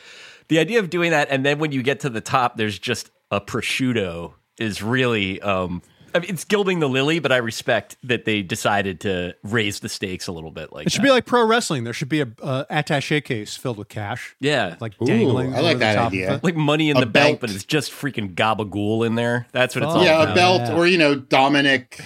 The 0.47 0.59
idea 0.59 0.79
of 0.79 0.89
doing 0.89 1.11
that 1.11 1.29
and 1.29 1.45
then 1.45 1.59
when 1.59 1.71
you 1.71 1.81
get 1.83 2.01
to 2.01 2.09
the 2.09 2.21
top, 2.21 2.57
there's 2.57 2.77
just 2.77 3.11
a 3.31 3.39
prosciutto 3.39 4.33
is 4.57 4.81
really. 4.83 5.41
um 5.41 5.81
I 6.15 6.19
mean, 6.19 6.29
it's 6.29 6.43
gilding 6.45 6.79
the 6.79 6.87
lily, 6.89 7.19
but 7.19 7.31
I 7.31 7.37
respect 7.37 7.97
that 8.03 8.25
they 8.25 8.41
decided 8.41 8.99
to 9.01 9.35
raise 9.43 9.79
the 9.79 9.89
stakes 9.89 10.27
a 10.27 10.31
little 10.31 10.51
bit. 10.51 10.71
Like 10.71 10.85
it 10.87 10.91
should 10.91 11.01
that. 11.01 11.05
be 11.07 11.11
like 11.11 11.25
pro 11.25 11.45
wrestling. 11.45 11.83
There 11.83 11.93
should 11.93 12.09
be 12.09 12.21
a 12.21 12.27
uh, 12.41 12.65
attache 12.69 13.21
case 13.21 13.55
filled 13.55 13.77
with 13.77 13.89
cash, 13.89 14.35
yeah, 14.39 14.75
like 14.79 14.93
Ooh, 15.01 15.05
dangling. 15.05 15.55
I 15.55 15.59
like 15.61 15.79
that 15.79 15.95
top 15.95 16.07
idea. 16.07 16.39
Like 16.43 16.55
money 16.55 16.89
in 16.89 16.97
A 16.97 16.99
the 17.01 17.05
bank, 17.05 17.39
belt. 17.39 17.41
but 17.41 17.49
it's 17.55 17.63
just 17.65 17.91
freaking 17.91 18.35
gabagool 18.35 19.05
in 19.05 19.15
there. 19.15 19.47
That's 19.51 19.75
what 19.75 19.83
it's 19.83 19.93
Oh, 19.93 19.97
all 19.99 20.03
yeah, 20.03 20.21
about. 20.23 20.31
a 20.31 20.35
belt 20.35 20.61
yeah. 20.61 20.75
or 20.77 20.87
you 20.87 20.97
know 20.97 21.15
Dominik 21.15 21.99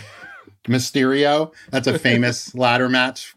Mysterio. 0.66 1.54
That's 1.72 1.88
a 1.88 1.98
famous 2.08 2.54
ladder 2.56 2.90
match. 2.90 3.36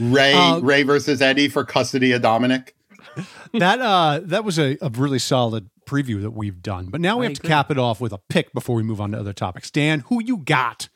Rey 0.00 0.32
Uh, 0.34 0.58
Rey 0.60 0.82
versus 0.82 1.20
Eddie 1.22 1.48
for 1.48 1.64
custody 1.64 2.12
of 2.12 2.22
Dominik. 2.22 2.70
that 3.54 3.80
uh, 3.80 4.20
that 4.24 4.44
was 4.44 4.58
a, 4.58 4.76
a 4.80 4.90
really 4.90 5.18
solid 5.18 5.68
preview 5.88 6.20
that 6.22 6.30
we've 6.32 6.62
done. 6.62 6.86
But 6.86 7.00
now 7.00 7.18
we 7.18 7.26
I 7.26 7.30
have 7.30 7.38
to 7.40 7.46
cap 7.46 7.70
it 7.70 7.78
off 7.78 8.00
with 8.00 8.12
a 8.12 8.18
pick 8.28 8.52
before 8.52 8.76
we 8.76 8.82
move 8.82 9.00
on 9.00 9.12
to 9.12 9.18
other 9.18 9.32
topics. 9.32 9.70
Dan, 9.70 10.00
who 10.08 10.22
you 10.22 10.38
got? 10.38 10.88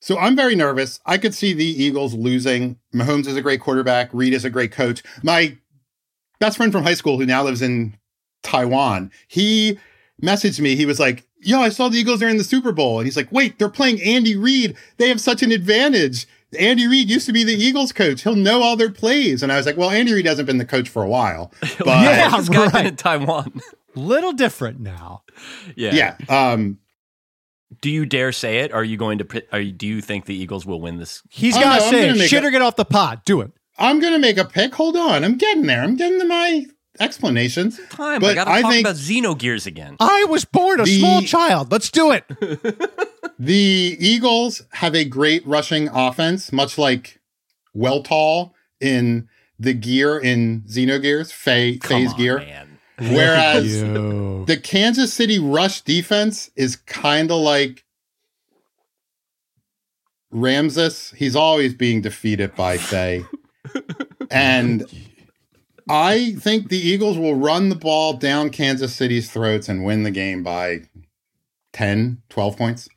So 0.00 0.16
I'm 0.18 0.36
very 0.36 0.54
nervous. 0.54 1.00
I 1.06 1.18
could 1.18 1.34
see 1.34 1.52
the 1.52 1.64
Eagles 1.64 2.14
losing. 2.14 2.78
Mahomes 2.94 3.26
is 3.26 3.36
a 3.36 3.42
great 3.42 3.60
quarterback. 3.60 4.10
Reid 4.12 4.32
is 4.32 4.44
a 4.44 4.50
great 4.50 4.70
coach. 4.70 5.02
My 5.22 5.56
best 6.38 6.56
friend 6.56 6.70
from 6.70 6.84
high 6.84 6.94
school, 6.94 7.18
who 7.18 7.26
now 7.26 7.42
lives 7.42 7.62
in 7.62 7.96
Taiwan, 8.44 9.10
he 9.26 9.78
messaged 10.22 10.60
me. 10.60 10.76
He 10.76 10.86
was 10.86 11.00
like, 11.00 11.26
"Yo, 11.40 11.58
I 11.60 11.68
saw 11.70 11.88
the 11.88 11.98
Eagles 11.98 12.22
are 12.22 12.28
in 12.28 12.36
the 12.38 12.44
Super 12.44 12.70
Bowl," 12.70 12.98
and 13.00 13.06
he's 13.06 13.16
like, 13.16 13.32
"Wait, 13.32 13.58
they're 13.58 13.68
playing 13.68 14.00
Andy 14.02 14.36
Reid. 14.36 14.76
They 14.98 15.08
have 15.08 15.20
such 15.20 15.42
an 15.42 15.50
advantage." 15.50 16.26
Andy 16.58 16.86
Reid 16.86 17.10
used 17.10 17.26
to 17.26 17.32
be 17.32 17.44
the 17.44 17.52
Eagles 17.52 17.92
coach. 17.92 18.22
He'll 18.22 18.34
know 18.34 18.62
all 18.62 18.74
their 18.74 18.90
plays. 18.90 19.42
And 19.42 19.52
I 19.52 19.58
was 19.58 19.66
like, 19.66 19.76
well, 19.76 19.90
Andy 19.90 20.14
Reid 20.14 20.24
hasn't 20.24 20.46
been 20.46 20.56
the 20.56 20.64
coach 20.64 20.88
for 20.88 21.02
a 21.02 21.06
while. 21.08 21.52
But 21.60 21.86
Yeah, 21.86 22.30
this 22.38 22.48
guy's 22.48 22.48
been 22.48 22.70
right. 22.70 22.86
in 22.86 22.96
Taiwan. 22.96 23.60
Little 23.98 24.32
different 24.32 24.80
now. 24.80 25.22
yeah. 25.76 26.14
yeah. 26.28 26.50
Um, 26.52 26.78
Do 27.82 27.90
you 27.90 28.06
dare 28.06 28.32
say 28.32 28.58
it? 28.60 28.72
Are 28.72 28.84
you 28.84 28.96
going 28.96 29.18
to? 29.18 29.44
Are 29.52 29.60
you, 29.60 29.72
do 29.72 29.86
you 29.86 30.00
think 30.00 30.24
the 30.26 30.34
Eagles 30.34 30.64
will 30.64 30.80
win 30.80 30.98
this? 30.98 31.22
He's 31.30 31.56
Oh, 31.56 31.60
got 31.60 31.74
to 31.74 31.80
no, 31.80 31.86
I'm 31.86 31.92
say 31.92 32.08
gonna 32.08 32.22
it. 32.24 32.28
Shit 32.28 32.42
a- 32.44 32.46
or 32.46 32.50
get 32.50 32.62
off 32.62 32.76
the 32.76 32.84
pot. 32.84 33.24
Do 33.24 33.40
it. 33.40 33.50
I'm 33.78 34.00
gonna 34.00 34.18
make 34.18 34.38
a 34.38 34.44
pick. 34.44 34.74
Hold 34.74 34.96
on, 34.96 35.22
I'm 35.24 35.36
getting 35.36 35.66
there. 35.66 35.82
I'm 35.82 35.94
getting 35.96 36.18
to 36.20 36.26
my 36.26 36.66
explanations. 36.98 37.78
Time. 37.90 38.20
But 38.20 38.30
I 38.30 38.34
gotta 38.34 38.50
I 38.50 38.62
talk 38.62 38.72
think- 38.72 38.86
about 38.86 38.96
Xenogears 38.96 39.66
again. 39.66 39.96
I 40.00 40.24
was 40.28 40.44
born 40.44 40.80
a 40.80 40.84
The- 40.84 40.98
small 40.98 41.22
child. 41.22 41.70
Let's 41.70 41.90
do 41.90 42.10
it. 42.12 42.24
The 43.40 43.96
Eagles 44.00 44.62
have 44.72 44.96
a 44.96 45.04
great 45.04 45.46
rushing 45.46 45.86
offense, 45.92 46.50
much 46.52 46.76
like 46.76 47.20
Weltall 47.76 48.50
in 48.80 49.28
the 49.60 49.74
gear 49.74 50.18
in 50.18 50.62
Xenogears, 50.62 51.32
Phase, 51.32 51.78
Come 51.80 51.88
phase 52.00 52.12
on, 52.14 52.18
gear. 52.18 52.38
man. 52.38 52.67
Whereas 53.00 53.80
the 53.80 54.60
Kansas 54.62 55.12
City 55.14 55.38
rush 55.38 55.82
defense 55.82 56.50
is 56.56 56.76
kind 56.76 57.30
of 57.30 57.38
like 57.40 57.84
Ramsus. 60.32 61.14
He's 61.14 61.36
always 61.36 61.74
being 61.74 62.00
defeated 62.00 62.54
by 62.54 62.76
Fei. 62.78 63.24
and 64.30 64.84
I 65.88 66.32
think 66.38 66.68
the 66.68 66.78
Eagles 66.78 67.16
will 67.18 67.34
run 67.36 67.68
the 67.68 67.76
ball 67.76 68.14
down 68.14 68.50
Kansas 68.50 68.94
City's 68.94 69.30
throats 69.30 69.68
and 69.68 69.84
win 69.84 70.02
the 70.02 70.10
game 70.10 70.42
by 70.42 70.80
10, 71.72 72.22
12 72.28 72.56
points. 72.56 72.88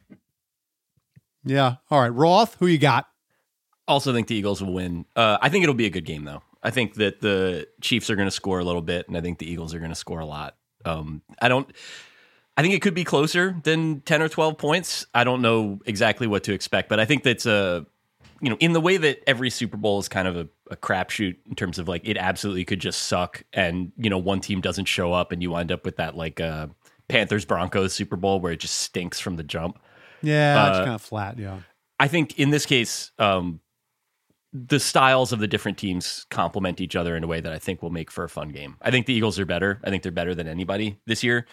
Yeah. 1.44 1.76
All 1.90 2.02
right. 2.02 2.14
Roth, 2.14 2.56
who 2.60 2.68
you 2.68 2.78
got? 2.78 3.06
Also 3.88 4.14
think 4.14 4.28
the 4.28 4.36
Eagles 4.36 4.62
will 4.62 4.74
win. 4.74 5.06
Uh, 5.16 5.38
I 5.42 5.50
think 5.50 5.64
it'll 5.64 5.76
be 5.76 5.86
a 5.86 5.90
good 5.90 6.06
game 6.06 6.24
though. 6.24 6.42
I 6.64 6.70
think 6.70 6.96
that 6.96 7.20
the 7.22 7.68
Chiefs 7.82 8.10
are 8.10 8.16
going 8.16 8.28
to 8.28 8.32
score 8.32 8.60
a 8.60 8.64
little 8.64 8.82
bit, 8.82 9.08
and 9.08 9.18
I 9.18 9.22
think 9.22 9.40
the 9.40 9.50
Eagles 9.52 9.74
are 9.74 9.80
going 9.80 9.92
to 9.92 9.96
score 9.96 10.20
a 10.20 10.26
lot. 10.26 10.56
Um, 10.86 11.22
I 11.42 11.48
don't. 11.48 11.70
I 12.58 12.62
think 12.62 12.74
it 12.74 12.82
could 12.82 12.94
be 12.94 13.04
closer 13.04 13.56
than 13.64 14.02
ten 14.02 14.22
or 14.22 14.30
twelve 14.30 14.58
points. 14.58 15.06
I 15.14 15.24
don't 15.24 15.42
know 15.42 15.80
exactly 15.86 16.28
what 16.28 16.44
to 16.44 16.54
expect, 16.54 16.90
but 16.90 17.00
I 17.00 17.06
think 17.06 17.24
that's 17.24 17.46
a 17.46 17.86
you 18.42 18.50
know 18.50 18.58
in 18.60 18.74
the 18.74 18.82
way 18.82 18.98
that 18.98 19.24
every 19.28 19.50
Super 19.50 19.78
Bowl 19.78 20.00
is 20.00 20.08
kind 20.10 20.28
of 20.28 20.36
a, 20.38 20.48
a 20.70 20.76
crapshoot 20.76 21.38
in 21.48 21.56
terms 21.56 21.80
of 21.80 21.88
like 21.88 22.02
it 22.08 22.18
absolutely 22.18 22.66
could 22.66 22.80
just 22.80 23.04
suck, 23.04 23.44
and 23.54 23.92
you 23.98 24.10
know 24.10 24.18
one 24.18 24.42
team 24.42 24.62
doesn't 24.62 24.86
show 24.86 25.14
up, 25.14 25.32
and 25.32 25.42
you 25.42 25.52
wind 25.52 25.72
up 25.72 25.86
with 25.86 25.96
that 25.98 26.16
like 26.16 26.40
uh, 26.42 26.68
Panthers 27.08 27.46
Broncos 27.46 27.94
Super 27.94 28.16
Bowl 28.18 28.40
where 28.40 28.52
it 28.52 28.60
just 28.60 28.78
stinks 28.80 29.20
from 29.20 29.38
the 29.38 29.44
jump. 29.44 29.80
Yeah, 30.22 30.70
it's 30.70 30.78
Uh, 30.80 30.84
kind 30.84 30.96
of 30.96 31.02
flat. 31.02 31.40
Yeah. 31.40 31.60
I 32.00 32.08
think 32.08 32.38
in 32.38 32.50
this 32.50 32.66
case, 32.66 33.12
um, 33.18 33.60
the 34.54 34.80
styles 34.80 35.32
of 35.32 35.40
the 35.40 35.48
different 35.48 35.78
teams 35.78 36.26
complement 36.30 36.82
each 36.82 36.96
other 36.96 37.16
in 37.16 37.24
a 37.24 37.28
way 37.28 37.40
that 37.40 37.54
I 37.54 37.60
think 37.60 37.82
will 37.82 37.90
make 37.90 38.12
for 38.12 38.24
a 38.24 38.30
fun 38.30 38.50
game. 38.50 38.76
I 38.82 38.92
think 38.92 39.06
the 39.06 39.14
Eagles 39.14 39.40
are 39.40 39.46
better. 39.46 39.80
I 39.84 39.90
think 39.90 40.04
they're 40.04 40.12
better 40.12 40.36
than 40.36 40.48
anybody 40.48 41.00
this 41.06 41.24
year. 41.24 41.46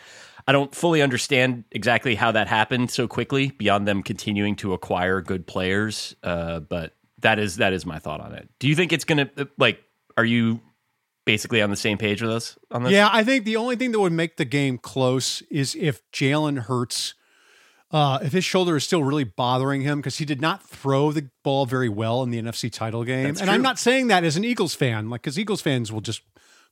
I 0.48 0.52
don't 0.52 0.74
fully 0.74 1.00
understand 1.02 1.64
exactly 1.70 2.14
how 2.14 2.32
that 2.32 2.48
happened 2.48 2.90
so 2.90 3.06
quickly 3.06 3.50
beyond 3.50 3.86
them 3.86 4.02
continuing 4.02 4.56
to 4.56 4.72
acquire 4.72 5.20
good 5.20 5.46
players, 5.46 6.16
uh, 6.22 6.60
but 6.60 6.94
that 7.20 7.38
is 7.38 7.56
that 7.56 7.72
is 7.72 7.84
my 7.86 7.98
thought 7.98 8.20
on 8.20 8.32
it. 8.34 8.48
Do 8.58 8.68
you 8.68 8.74
think 8.74 8.92
it's 8.92 9.04
gonna 9.04 9.30
like? 9.58 9.82
Are 10.16 10.24
you 10.24 10.60
basically 11.24 11.60
on 11.60 11.68
the 11.68 11.76
same 11.76 11.98
page 11.98 12.22
with 12.22 12.30
us 12.30 12.58
on 12.70 12.82
this? 12.82 12.92
Yeah, 12.92 13.08
I 13.12 13.22
think 13.22 13.44
the 13.44 13.56
only 13.56 13.76
thing 13.76 13.92
that 13.92 14.00
would 14.00 14.12
make 14.12 14.38
the 14.38 14.44
game 14.44 14.78
close 14.78 15.42
is 15.50 15.76
if 15.78 16.00
Jalen 16.10 16.60
Hurts, 16.60 17.14
uh, 17.90 18.18
if 18.22 18.32
his 18.32 18.44
shoulder 18.44 18.76
is 18.76 18.84
still 18.84 19.02
really 19.02 19.24
bothering 19.24 19.80
him 19.80 19.98
because 19.98 20.18
he 20.18 20.24
did 20.24 20.40
not 20.40 20.62
throw 20.62 21.10
the 21.12 21.30
ball 21.42 21.66
very 21.66 21.88
well 21.88 22.22
in 22.22 22.30
the 22.30 22.40
NFC 22.40 22.70
title 22.70 23.04
game. 23.04 23.24
That's 23.24 23.40
and 23.40 23.50
I'm 23.50 23.62
not 23.62 23.78
saying 23.78 24.08
that 24.08 24.24
as 24.24 24.36
an 24.36 24.44
Eagles 24.44 24.74
fan, 24.74 25.08
like 25.08 25.22
because 25.22 25.38
Eagles 25.38 25.62
fans 25.62 25.90
will 25.90 26.00
just 26.00 26.22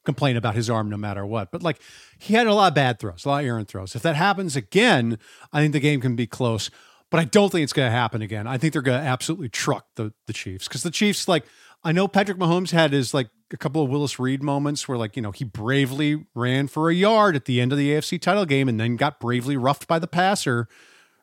complain 0.04 0.36
about 0.36 0.54
his 0.54 0.68
arm 0.68 0.88
no 0.88 0.96
matter 0.96 1.24
what. 1.24 1.50
But 1.50 1.62
like 1.62 1.80
he 2.18 2.34
had 2.34 2.46
a 2.46 2.54
lot 2.54 2.68
of 2.68 2.74
bad 2.74 2.98
throws, 2.98 3.24
a 3.24 3.28
lot 3.28 3.40
of 3.40 3.46
errant 3.46 3.68
throws. 3.68 3.94
If 3.94 4.02
that 4.02 4.16
happens 4.16 4.56
again, 4.56 5.18
I 5.52 5.60
think 5.60 5.72
the 5.72 5.80
game 5.80 6.00
can 6.00 6.16
be 6.16 6.26
close. 6.26 6.70
But 7.10 7.20
I 7.20 7.24
don't 7.24 7.50
think 7.50 7.62
it's 7.62 7.72
going 7.72 7.86
to 7.86 7.96
happen 7.96 8.20
again. 8.20 8.46
I 8.46 8.58
think 8.58 8.72
they're 8.72 8.82
going 8.82 9.00
to 9.00 9.06
absolutely 9.06 9.48
truck 9.48 9.86
the 9.94 10.12
the 10.26 10.32
Chiefs 10.32 10.66
because 10.66 10.82
the 10.82 10.90
Chiefs, 10.90 11.28
like, 11.28 11.44
I 11.84 11.92
know 11.92 12.08
Patrick 12.08 12.36
Mahomes 12.36 12.72
had 12.72 12.92
his 12.92 13.14
like 13.14 13.28
a 13.52 13.56
couple 13.56 13.82
of 13.82 13.88
Willis 13.90 14.18
Reed 14.18 14.42
moments 14.42 14.88
where, 14.88 14.98
like, 14.98 15.14
you 15.14 15.22
know, 15.22 15.30
he 15.30 15.44
bravely 15.44 16.26
ran 16.34 16.66
for 16.66 16.90
a 16.90 16.94
yard 16.94 17.36
at 17.36 17.44
the 17.44 17.60
end 17.60 17.70
of 17.70 17.78
the 17.78 17.90
AFC 17.90 18.20
title 18.20 18.44
game 18.44 18.68
and 18.68 18.80
then 18.80 18.96
got 18.96 19.20
bravely 19.20 19.56
roughed 19.56 19.86
by 19.86 20.00
the 20.00 20.08
passer. 20.08 20.66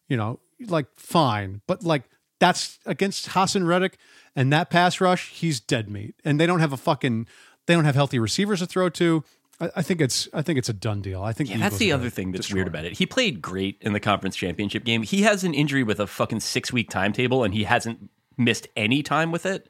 You 0.07 0.17
know, 0.17 0.39
like 0.67 0.87
fine, 0.95 1.61
but 1.67 1.83
like 1.83 2.03
that's 2.39 2.79
against 2.85 3.29
Haason 3.29 3.65
Reddick 3.65 3.97
and 4.35 4.51
that 4.51 4.69
pass 4.69 4.99
rush, 4.99 5.29
he's 5.29 5.59
dead 5.59 5.89
meat, 5.89 6.15
and 6.25 6.39
they 6.39 6.45
don't 6.45 6.59
have 6.59 6.73
a 6.73 6.77
fucking 6.77 7.27
they 7.65 7.73
don't 7.73 7.85
have 7.85 7.95
healthy 7.95 8.19
receivers 8.19 8.59
to 8.59 8.65
throw 8.65 8.89
to. 8.89 9.23
I, 9.59 9.69
I 9.77 9.81
think 9.81 10.01
it's 10.01 10.27
I 10.33 10.41
think 10.41 10.59
it's 10.59 10.69
a 10.69 10.73
done 10.73 11.01
deal. 11.01 11.21
I 11.21 11.33
think 11.33 11.49
Yeah, 11.49 11.57
the 11.57 11.61
that's 11.61 11.77
the 11.77 11.91
other 11.91 12.09
thing 12.09 12.31
that's 12.31 12.47
destroy 12.47 12.57
weird 12.57 12.67
about 12.67 12.85
it. 12.85 12.93
He 12.93 13.05
played 13.05 13.41
great 13.41 13.77
in 13.81 13.93
the 13.93 13.99
conference 13.99 14.35
championship 14.35 14.83
game. 14.83 15.03
He 15.03 15.21
has 15.23 15.43
an 15.43 15.53
injury 15.53 15.83
with 15.83 15.99
a 15.99 16.07
fucking 16.07 16.41
six 16.41 16.73
week 16.73 16.89
timetable, 16.89 17.43
and 17.43 17.53
he 17.53 17.63
hasn't 17.63 18.09
missed 18.37 18.67
any 18.75 19.03
time 19.03 19.31
with 19.31 19.45
it. 19.45 19.69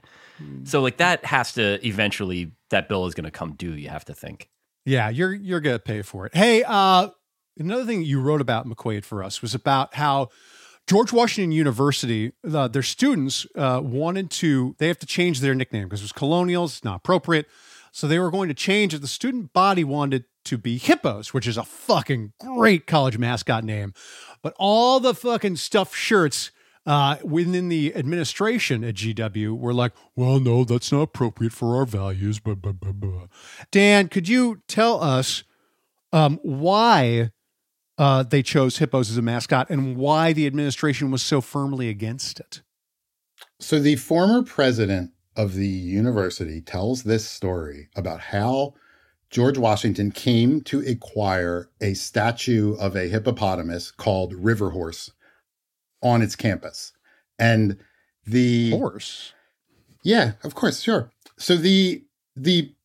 So 0.64 0.82
like 0.82 0.98
that 0.98 1.26
has 1.26 1.54
to 1.54 1.86
eventually 1.86 2.52
that 2.70 2.90
bill 2.90 3.06
is 3.06 3.14
going 3.14 3.26
to 3.26 3.32
come 3.32 3.54
due. 3.54 3.74
You 3.74 3.90
have 3.90 4.06
to 4.06 4.14
think. 4.14 4.50
Yeah, 4.86 5.10
you're 5.10 5.34
you're 5.34 5.62
gonna 5.62 5.80
pay 5.80 6.02
for 6.02 6.26
it. 6.26 6.36
Hey, 6.36 6.64
uh, 6.66 7.10
another 7.58 7.86
thing 7.86 8.04
you 8.04 8.22
wrote 8.22 8.42
about 8.42 8.68
McQuade 8.68 9.06
for 9.06 9.24
us 9.24 9.42
was 9.42 9.54
about 9.54 9.96
how 9.96 10.30
George 10.88 11.14
Washington 11.14 11.52
University, 11.52 12.34
uh, 12.52 12.68
their 12.68 12.84
students 12.84 13.48
uh, 13.56 13.80
wanted 13.84 14.30
to 14.32 14.76
they 14.80 14.88
have 14.88 15.00
to 15.00 15.06
change 15.06 15.40
their 15.40 15.56
nickname 15.56 15.86
because 15.86 16.02
it 16.02 16.06
was 16.06 16.12
colonials, 16.12 16.78
it's 16.78 16.84
not 16.84 16.98
appropriate. 16.98 17.48
So 17.92 18.08
they 18.08 18.20
were 18.20 18.32
going 18.32 18.48
to 18.48 18.56
change 18.56 18.94
it. 18.94 19.00
The 19.00 19.08
student 19.08 19.54
body 19.54 19.84
wanted 19.84 20.26
to 20.46 20.58
be 20.58 20.78
hippos, 20.78 21.34
which 21.34 21.48
is 21.48 21.58
a 21.58 21.64
fucking 21.64 22.34
great 22.40 22.88
college 22.88 23.18
mascot 23.18 23.64
name. 23.64 23.94
But 24.42 24.56
all 24.58 25.00
the 25.00 25.14
fucking 25.14 25.58
stuffed 25.58 25.96
shirts 25.96 26.52
uh, 26.86 27.18
within 27.24 27.70
the 27.70 27.96
administration 27.96 28.84
at 28.84 28.96
GW 28.96 29.58
were 29.58 29.74
like, 29.74 29.94
well, 30.16 30.40
no, 30.40 30.64
that's 30.64 30.92
not 30.92 31.02
appropriate 31.02 31.54
for 31.54 31.78
our 31.78 31.86
values. 31.86 32.40
Blah, 32.40 32.56
blah, 32.56 32.74
blah. 32.74 33.28
Dan, 33.72 34.10
could 34.10 34.28
you 34.28 34.62
tell 34.68 35.02
us 35.02 35.44
um, 36.12 36.40
why 36.42 37.32
uh, 37.98 38.24
they 38.24 38.42
chose 38.42 38.78
hippos 38.78 39.10
as 39.10 39.18
a 39.18 39.22
mascot 39.22 39.70
and 39.70 39.96
why 39.98 40.34
the 40.34 40.48
administration 40.48 41.12
was 41.12 41.22
so 41.22 41.42
firmly 41.42 41.90
against 41.90 42.40
it? 42.40 42.62
So 43.60 43.80
the 43.80 43.96
former 43.96 44.44
president 44.44 45.12
of 45.36 45.56
the 45.56 45.68
university 45.68 46.62
tells 46.62 47.04
this 47.04 47.28
story 47.28 47.90
about 47.96 48.20
how 48.20 48.74
George 49.30 49.58
Washington 49.58 50.12
came 50.12 50.62
to 50.62 50.80
acquire 50.82 51.70
a 51.82 51.96
statue 51.96 52.76
of 52.76 52.96
a 52.96 53.08
hippopotamus 53.08 53.90
called 53.90 54.34
River 54.36 54.70
Horse 54.70 55.12
on 56.04 56.22
its 56.22 56.36
campus. 56.36 56.94
And 57.40 57.78
the 58.26 58.70
Horse. 58.72 59.34
Yeah, 60.04 60.34
of 60.44 60.54
course, 60.54 60.82
sure. 60.82 61.10
So 61.38 61.56
the 61.56 62.04
the 62.36 62.76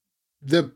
the 0.41 0.73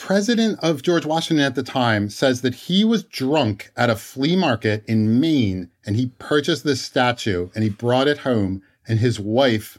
president 0.00 0.58
of 0.60 0.82
George 0.82 1.04
Washington 1.04 1.44
at 1.44 1.54
the 1.54 1.62
time 1.62 2.08
says 2.08 2.40
that 2.40 2.54
he 2.54 2.84
was 2.84 3.04
drunk 3.04 3.70
at 3.76 3.90
a 3.90 3.96
flea 3.96 4.34
market 4.34 4.82
in 4.86 5.20
Maine 5.20 5.70
and 5.84 5.94
he 5.94 6.06
purchased 6.18 6.64
this 6.64 6.82
statue 6.82 7.50
and 7.54 7.62
he 7.62 7.70
brought 7.70 8.08
it 8.08 8.18
home 8.18 8.62
and 8.88 8.98
his 8.98 9.20
wife 9.20 9.78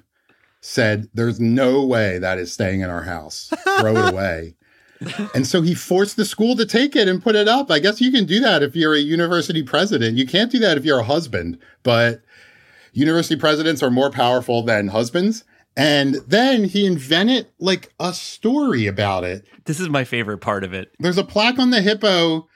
said 0.61 1.09
there's 1.13 1.39
no 1.39 1.83
way 1.83 2.19
that 2.19 2.37
is 2.37 2.53
staying 2.53 2.81
in 2.81 2.89
our 2.89 3.01
house. 3.01 3.51
Throw 3.79 3.97
it 3.97 4.09
away. 4.13 4.55
And 5.33 5.47
so 5.47 5.63
he 5.63 5.73
forced 5.73 6.15
the 6.15 6.25
school 6.25 6.55
to 6.55 6.65
take 6.65 6.95
it 6.95 7.07
and 7.07 7.23
put 7.23 7.35
it 7.35 7.47
up. 7.47 7.71
I 7.71 7.79
guess 7.79 7.99
you 7.99 8.11
can 8.11 8.25
do 8.25 8.39
that 8.41 8.61
if 8.61 8.75
you're 8.75 8.93
a 8.93 8.99
university 8.99 9.63
president. 9.63 10.17
You 10.17 10.27
can't 10.27 10.51
do 10.51 10.59
that 10.59 10.77
if 10.77 10.85
you're 10.85 10.99
a 10.99 11.03
husband, 11.03 11.57
but 11.81 12.21
university 12.93 13.35
presidents 13.35 13.81
are 13.81 13.89
more 13.89 14.11
powerful 14.11 14.61
than 14.61 14.89
husbands. 14.89 15.43
And 15.77 16.15
then 16.27 16.65
he 16.65 16.85
invented 16.85 17.47
like 17.59 17.93
a 17.99 18.13
story 18.13 18.87
about 18.87 19.23
it. 19.23 19.45
This 19.65 19.79
is 19.79 19.89
my 19.89 20.03
favorite 20.03 20.39
part 20.39 20.63
of 20.63 20.73
it. 20.73 20.91
There's 20.99 21.17
a 21.17 21.23
plaque 21.23 21.59
on 21.59 21.69
the 21.69 21.81
hippo 21.81 22.47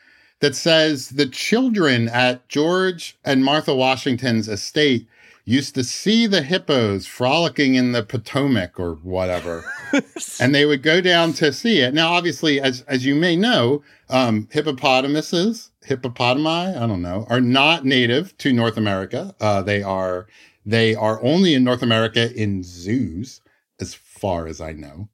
that 0.41 0.55
says 0.55 1.09
the 1.09 1.25
children 1.25 2.09
at 2.09 2.47
George 2.49 3.17
and 3.23 3.43
Martha 3.43 3.73
Washington's 3.73 4.47
estate 4.47 5.07
used 5.45 5.75
to 5.75 5.83
see 5.83 6.25
the 6.25 6.41
hippos 6.41 7.05
frolicking 7.05 7.75
in 7.75 7.91
the 7.91 8.03
Potomac 8.03 8.79
or 8.79 8.95
whatever. 8.95 9.63
and 10.39 10.53
they 10.53 10.65
would 10.65 10.81
go 10.81 10.99
down 10.99 11.33
to 11.33 11.53
see 11.53 11.79
it. 11.79 11.93
Now, 11.93 12.11
obviously, 12.11 12.59
as 12.59 12.81
as 12.81 13.05
you 13.05 13.15
may 13.15 13.35
know, 13.35 13.83
um, 14.09 14.47
hippopotamuses, 14.51 15.69
hippopotami, 15.87 16.75
I 16.75 16.87
don't 16.87 17.03
know, 17.03 17.25
are 17.29 17.41
not 17.41 17.85
native 17.85 18.35
to 18.39 18.51
North 18.51 18.75
America. 18.75 19.35
Uh, 19.39 19.61
they 19.61 19.83
are 19.83 20.27
they 20.65 20.95
are 20.95 21.21
only 21.23 21.53
in 21.53 21.63
North 21.63 21.81
America 21.83 22.33
in 22.35 22.63
zoos, 22.63 23.41
as 23.79 23.93
far 23.93 24.47
as 24.47 24.59
I 24.61 24.71
know. 24.73 25.09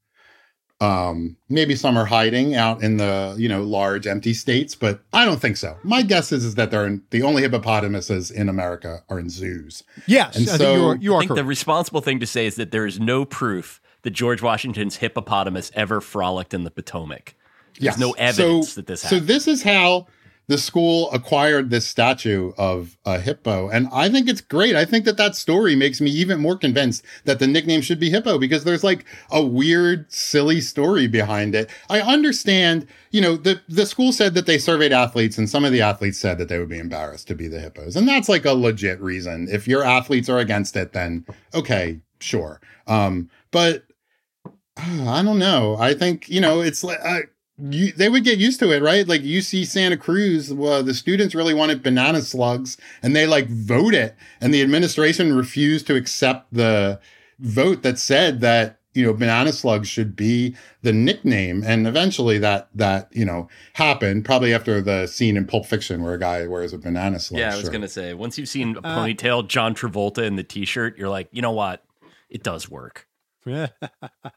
Um, 0.80 1.38
maybe 1.48 1.76
some 1.76 1.96
are 1.96 2.06
hiding 2.06 2.56
out 2.56 2.82
in 2.82 2.98
the 2.98 3.36
you 3.38 3.48
know 3.48 3.62
large 3.62 4.08
empty 4.08 4.34
states, 4.34 4.74
but 4.74 5.02
I 5.14 5.26
don't 5.26 5.40
think 5.40 5.58
so. 5.58 5.78
My 5.84 6.02
guess 6.02 6.32
is, 6.32 6.44
is 6.44 6.56
that 6.56 6.72
they're 6.72 6.88
in, 6.88 7.04
the 7.12 7.22
only 7.22 7.44
hippopotamuses 7.44 8.32
in 8.32 8.50
America 8.50 9.04
are 9.08 9.20
in 9.20 9.30
zoos. 9.30 9.84
Yes, 10.08 10.36
And 10.36 10.46
I 10.46 10.48
think 10.48 10.58
so- 10.62 10.76
you 10.76 10.86
are, 10.88 10.96
you 10.96 11.14
I 11.14 11.18
are 11.18 11.20
think 11.22 11.36
the 11.36 11.44
responsible 11.46 12.02
thing 12.02 12.20
to 12.20 12.26
say 12.26 12.48
is 12.48 12.56
that 12.56 12.72
there 12.72 12.88
is 12.88 13.00
no 13.00 13.26
proof 13.26 13.80
that 14.02 14.10
George 14.10 14.42
Washington's 14.42 14.96
hippopotamus 14.96 15.72
ever 15.76 16.02
frolicked 16.02 16.52
in 16.56 16.64
the 16.64 16.72
Potomac. 16.72 17.36
There's 17.80 18.00
no 18.00 18.14
evidence 18.14 18.70
So- 18.70 18.76
that 18.82 18.88
this 18.88 19.04
happened. 19.04 19.22
So 19.22 19.26
this 19.28 19.48
is 19.48 19.62
how 19.62 20.08
the 20.52 20.58
school 20.58 21.10
acquired 21.12 21.70
this 21.70 21.88
statue 21.88 22.52
of 22.58 22.98
a 23.06 23.22
hippo. 23.22 23.70
And 23.70 23.88
I 23.94 24.10
think 24.10 24.28
it's 24.28 24.42
great. 24.42 24.76
I 24.76 24.84
think 24.84 25.06
that 25.06 25.16
that 25.16 25.34
story 25.38 25.78
makes 25.78 26.02
me 26.02 26.12
even 26.12 26.42
more 26.42 26.58
convinced 26.58 27.06
that 27.24 27.40
the 27.40 27.48
nickname 27.48 27.80
should 27.80 28.02
be 28.02 28.10
hippo 28.10 28.38
because 28.38 28.66
there's 28.66 28.84
like 28.84 29.06
a 29.32 29.42
weird, 29.42 30.12
silly 30.12 30.60
story 30.60 31.08
behind 31.08 31.56
it. 31.56 31.70
I 31.90 32.02
understand, 32.02 32.86
you 33.12 33.22
know, 33.22 33.38
the, 33.38 33.62
the 33.70 33.86
school 33.86 34.12
said 34.12 34.34
that 34.34 34.46
they 34.46 34.58
surveyed 34.58 34.92
athletes 34.92 35.38
and 35.38 35.50
some 35.50 35.64
of 35.64 35.72
the 35.72 35.82
athletes 35.82 36.18
said 36.18 36.38
that 36.40 36.50
they 36.50 36.60
would 36.60 36.68
be 36.68 36.80
embarrassed 36.80 37.30
to 37.30 37.34
be 37.36 37.48
the 37.48 37.62
hippos. 37.62 37.96
And 37.96 38.06
that's 38.06 38.28
like 38.28 38.44
a 38.44 38.52
legit 38.52 39.00
reason. 39.00 39.48
If 39.50 39.70
your 39.70 39.86
athletes 39.86 40.28
are 40.28 40.40
against 40.40 40.76
it, 40.76 40.92
then 40.92 41.26
okay, 41.54 42.02
sure. 42.20 42.60
Um, 42.88 43.30
but 43.52 43.86
I 44.76 45.24
don't 45.24 45.40
know. 45.40 45.78
I 45.80 45.94
think, 45.94 46.28
you 46.28 46.42
know, 46.42 46.60
it's 46.60 46.84
like, 46.84 47.00
uh, 47.02 47.22
you, 47.70 47.92
they 47.94 48.10
would 48.10 48.24
get 48.24 48.40
used 48.40 48.60
to 48.62 48.72
it, 48.72 48.82
right? 48.82 49.08
Like 49.08 49.22
UC 49.22 49.66
Santa 49.68 49.98
Cruz, 49.98 50.54
well, 50.54 50.82
the 50.84 50.94
students 50.94 51.36
really 51.36 51.54
wanted 51.54 51.84
banana 51.84 52.22
slugs 52.22 52.78
and 53.04 53.16
they 53.16 53.28
like 53.28 53.48
vote 53.48 53.94
it. 53.94 54.16
And 54.40 54.54
the 54.54 54.62
administration 54.62 55.34
refused 55.36 55.86
to 55.88 55.96
accept 55.96 56.54
the 56.54 57.00
vote 57.40 57.84
that 57.84 58.00
said 58.00 58.40
that, 58.42 58.80
you 58.94 59.06
know, 59.06 59.14
banana 59.14 59.54
slugs 59.54 59.88
should 59.88 60.16
be 60.16 60.56
the 60.82 60.92
nickname. 60.92 61.64
And 61.66 61.88
eventually 61.88 62.38
that, 62.40 62.70
that, 62.76 63.08
you 63.12 63.24
know, 63.26 63.48
happened 63.74 64.26
probably 64.26 64.54
after 64.54 64.82
the 64.82 65.08
scene 65.08 65.38
in 65.38 65.46
Pulp 65.46 65.66
Fiction 65.66 66.04
where 66.04 66.14
a 66.14 66.20
guy 66.20 66.46
wears 66.48 66.74
a 66.74 66.78
banana 66.78 67.20
slug. 67.20 67.40
Yeah, 67.40 67.54
I 67.54 67.56
was 67.56 67.62
shirt. 67.64 67.72
going 67.72 67.82
to 67.84 67.88
say, 67.88 68.14
once 68.14 68.38
you've 68.38 68.50
seen 68.50 68.76
a 68.78 68.82
ponytail 68.82 69.48
John 69.48 69.76
Travolta 69.76 70.24
in 70.24 70.36
the 70.36 70.44
t 70.44 70.66
shirt, 70.66 70.98
you're 70.98 71.10
like, 71.10 71.30
you 71.32 71.42
know 71.42 71.52
what? 71.52 71.84
It 72.30 72.44
does 72.44 72.70
work. 72.70 73.08
Yeah. 73.46 73.68
The 73.82 74.32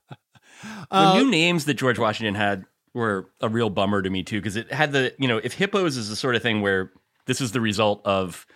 Uh, 0.90 1.14
new 1.18 1.30
names 1.30 1.64
that 1.66 1.74
George 1.74 1.98
Washington 1.98 2.34
had 2.36 2.64
were 2.95 3.28
a 3.40 3.49
real 3.49 3.68
bummer 3.68 4.01
to 4.01 4.09
me 4.09 4.22
too, 4.22 4.40
because 4.40 4.57
it 4.57 4.72
had 4.72 4.92
the 4.92 5.12
you 5.18 5.28
know 5.28 5.38
if 5.38 5.53
hippos 5.53 5.97
is 5.97 6.09
the 6.09 6.16
sort 6.16 6.36
of 6.36 6.42
thing 6.42 6.62
where 6.62 6.92
this 7.26 7.40
is 7.40 7.53
the 7.53 7.61
result 7.61 8.01
of 8.05 8.47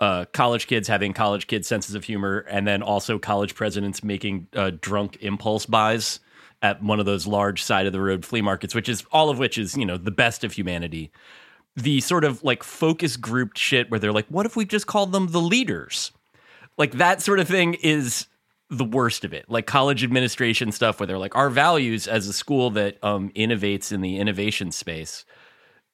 uh, 0.00 0.24
college 0.32 0.66
kids 0.66 0.88
having 0.88 1.12
college 1.12 1.46
kids 1.46 1.66
senses 1.66 1.94
of 1.94 2.04
humor, 2.04 2.44
and 2.50 2.66
then 2.66 2.82
also 2.82 3.18
college 3.18 3.54
presidents 3.54 4.02
making 4.02 4.48
uh, 4.54 4.72
drunk 4.80 5.18
impulse 5.20 5.64
buys 5.64 6.20
at 6.60 6.82
one 6.82 6.98
of 6.98 7.06
those 7.06 7.26
large 7.26 7.62
side 7.62 7.86
of 7.86 7.92
the 7.92 8.00
road 8.00 8.24
flea 8.24 8.42
markets, 8.42 8.74
which 8.74 8.88
is 8.88 9.04
all 9.12 9.30
of 9.30 9.38
which 9.38 9.56
is 9.56 9.76
you 9.76 9.86
know 9.86 9.96
the 9.96 10.10
best 10.10 10.44
of 10.44 10.52
humanity. 10.52 11.10
The 11.76 12.00
sort 12.00 12.24
of 12.24 12.42
like 12.42 12.64
focus 12.64 13.16
grouped 13.16 13.56
shit 13.56 13.90
where 13.90 14.00
they're 14.00 14.12
like, 14.12 14.26
what 14.26 14.46
if 14.46 14.56
we 14.56 14.64
just 14.64 14.88
called 14.88 15.12
them 15.12 15.28
the 15.28 15.40
leaders? 15.40 16.10
Like 16.76 16.92
that 16.92 17.22
sort 17.22 17.38
of 17.38 17.46
thing 17.46 17.74
is 17.74 18.26
the 18.70 18.84
worst 18.84 19.24
of 19.24 19.32
it. 19.32 19.46
Like 19.48 19.66
college 19.66 20.04
administration 20.04 20.72
stuff 20.72 21.00
where 21.00 21.06
they're 21.06 21.18
like, 21.18 21.36
our 21.36 21.50
values 21.50 22.06
as 22.06 22.28
a 22.28 22.32
school 22.32 22.70
that 22.70 23.02
um, 23.02 23.30
innovates 23.30 23.92
in 23.92 24.00
the 24.00 24.18
innovation 24.18 24.72
space 24.72 25.24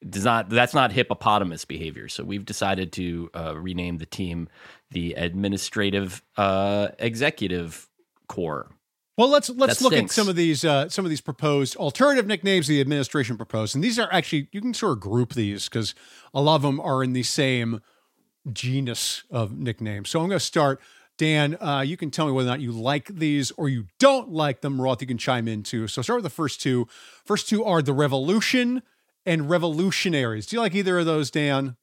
does 0.07 0.25
not 0.25 0.49
that's 0.49 0.73
not 0.73 0.91
hippopotamus 0.91 1.65
behavior. 1.65 2.07
So 2.09 2.23
we've 2.23 2.45
decided 2.45 2.91
to 2.93 3.29
uh, 3.33 3.57
rename 3.57 3.97
the 3.97 4.05
team 4.05 4.49
the 4.91 5.13
administrative 5.13 6.21
uh, 6.37 6.89
executive 6.99 7.87
core. 8.27 8.69
Well, 9.17 9.29
let's 9.29 9.49
let's 9.49 9.79
That 9.79 9.83
look 9.83 9.93
stinks. 9.93 10.11
at 10.11 10.15
some 10.15 10.27
of 10.29 10.35
these 10.35 10.65
uh, 10.65 10.89
some 10.89 11.05
of 11.05 11.09
these 11.09 11.21
proposed 11.21 11.77
alternative 11.77 12.27
nicknames 12.27 12.67
the 12.67 12.81
administration 12.81 13.37
proposed, 13.37 13.73
and 13.73 13.83
these 13.83 13.97
are 13.97 14.09
actually 14.11 14.49
you 14.51 14.59
can 14.59 14.73
sort 14.73 14.91
of 14.93 14.99
group 14.99 15.33
these 15.33 15.69
because 15.69 15.95
a 16.33 16.41
lot 16.41 16.57
of 16.57 16.61
them 16.61 16.79
are 16.81 17.01
in 17.01 17.13
the 17.13 17.23
same 17.23 17.81
genus 18.51 19.23
of 19.31 19.57
nicknames. 19.57 20.09
So 20.09 20.19
I'm 20.19 20.27
going 20.27 20.39
to 20.39 20.45
start. 20.45 20.81
Dan, 21.17 21.55
uh, 21.61 21.81
you 21.85 21.95
can 21.97 22.11
tell 22.11 22.25
me 22.25 22.33
whether 22.33 22.47
or 22.47 22.51
not 22.51 22.59
you 22.59 22.71
like 22.71 23.07
these 23.07 23.51
or 23.51 23.69
you 23.69 23.85
don't 23.99 24.31
like 24.31 24.61
them. 24.61 24.81
Roth, 24.81 24.99
you 25.01 25.07
can 25.07 25.17
chime 25.17 25.47
in 25.47 25.63
too. 25.63 25.87
So 25.87 26.01
start 26.01 26.17
with 26.17 26.23
the 26.25 26.29
first 26.29 26.61
two. 26.61 26.87
First 27.23 27.47
two 27.47 27.63
are 27.63 27.81
the 27.81 27.93
Revolution 27.93 28.81
and 29.25 29.49
Revolutionaries. 29.49 30.45
Do 30.47 30.57
you 30.57 30.61
like 30.61 30.75
either 30.75 30.99
of 30.99 31.05
those, 31.05 31.31
Dan? 31.31 31.77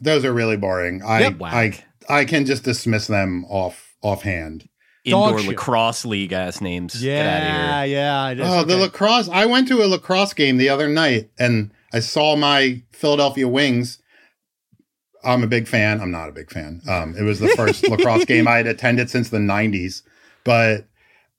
Those 0.00 0.24
are 0.24 0.32
really 0.32 0.56
boring. 0.56 1.02
I, 1.04 1.20
Yep. 1.20 1.36
I, 1.42 1.84
I 2.08 2.24
can 2.24 2.46
just 2.46 2.64
dismiss 2.64 3.06
them 3.06 3.44
off 3.48 3.94
offhand. 4.02 4.68
Dog 5.06 5.28
Indoor 5.34 5.38
shit. 5.38 5.48
lacrosse 5.50 6.04
league 6.04 6.32
ass 6.32 6.60
names. 6.60 6.94
Get 6.94 7.02
Yeah, 7.02 7.30
out 7.76 7.82
of 7.82 7.86
here. 7.88 7.96
yeah. 7.96 8.28
it 8.30 8.40
is. 8.40 8.46
Oh, 8.48 8.64
the 8.64 8.76
lacrosse. 8.76 9.28
I 9.28 9.44
went 9.46 9.68
to 9.68 9.82
a 9.82 9.86
lacrosse 9.86 10.32
game 10.34 10.56
the 10.56 10.70
other 10.70 10.88
night 10.88 11.30
and 11.38 11.70
I 11.92 12.00
saw 12.00 12.34
my 12.36 12.82
Philadelphia 12.90 13.46
Wings. 13.46 13.98
I'm 15.24 15.42
a 15.42 15.46
big 15.46 15.66
fan. 15.66 16.00
I'm 16.00 16.10
not 16.10 16.28
a 16.28 16.32
big 16.32 16.50
fan. 16.50 16.82
Um, 16.88 17.16
it 17.16 17.22
was 17.22 17.40
the 17.40 17.48
first 17.48 17.88
lacrosse 17.88 18.24
game 18.24 18.46
I 18.46 18.58
had 18.58 18.66
attended 18.66 19.10
since 19.10 19.30
the 19.30 19.38
90s, 19.38 20.02
but 20.44 20.86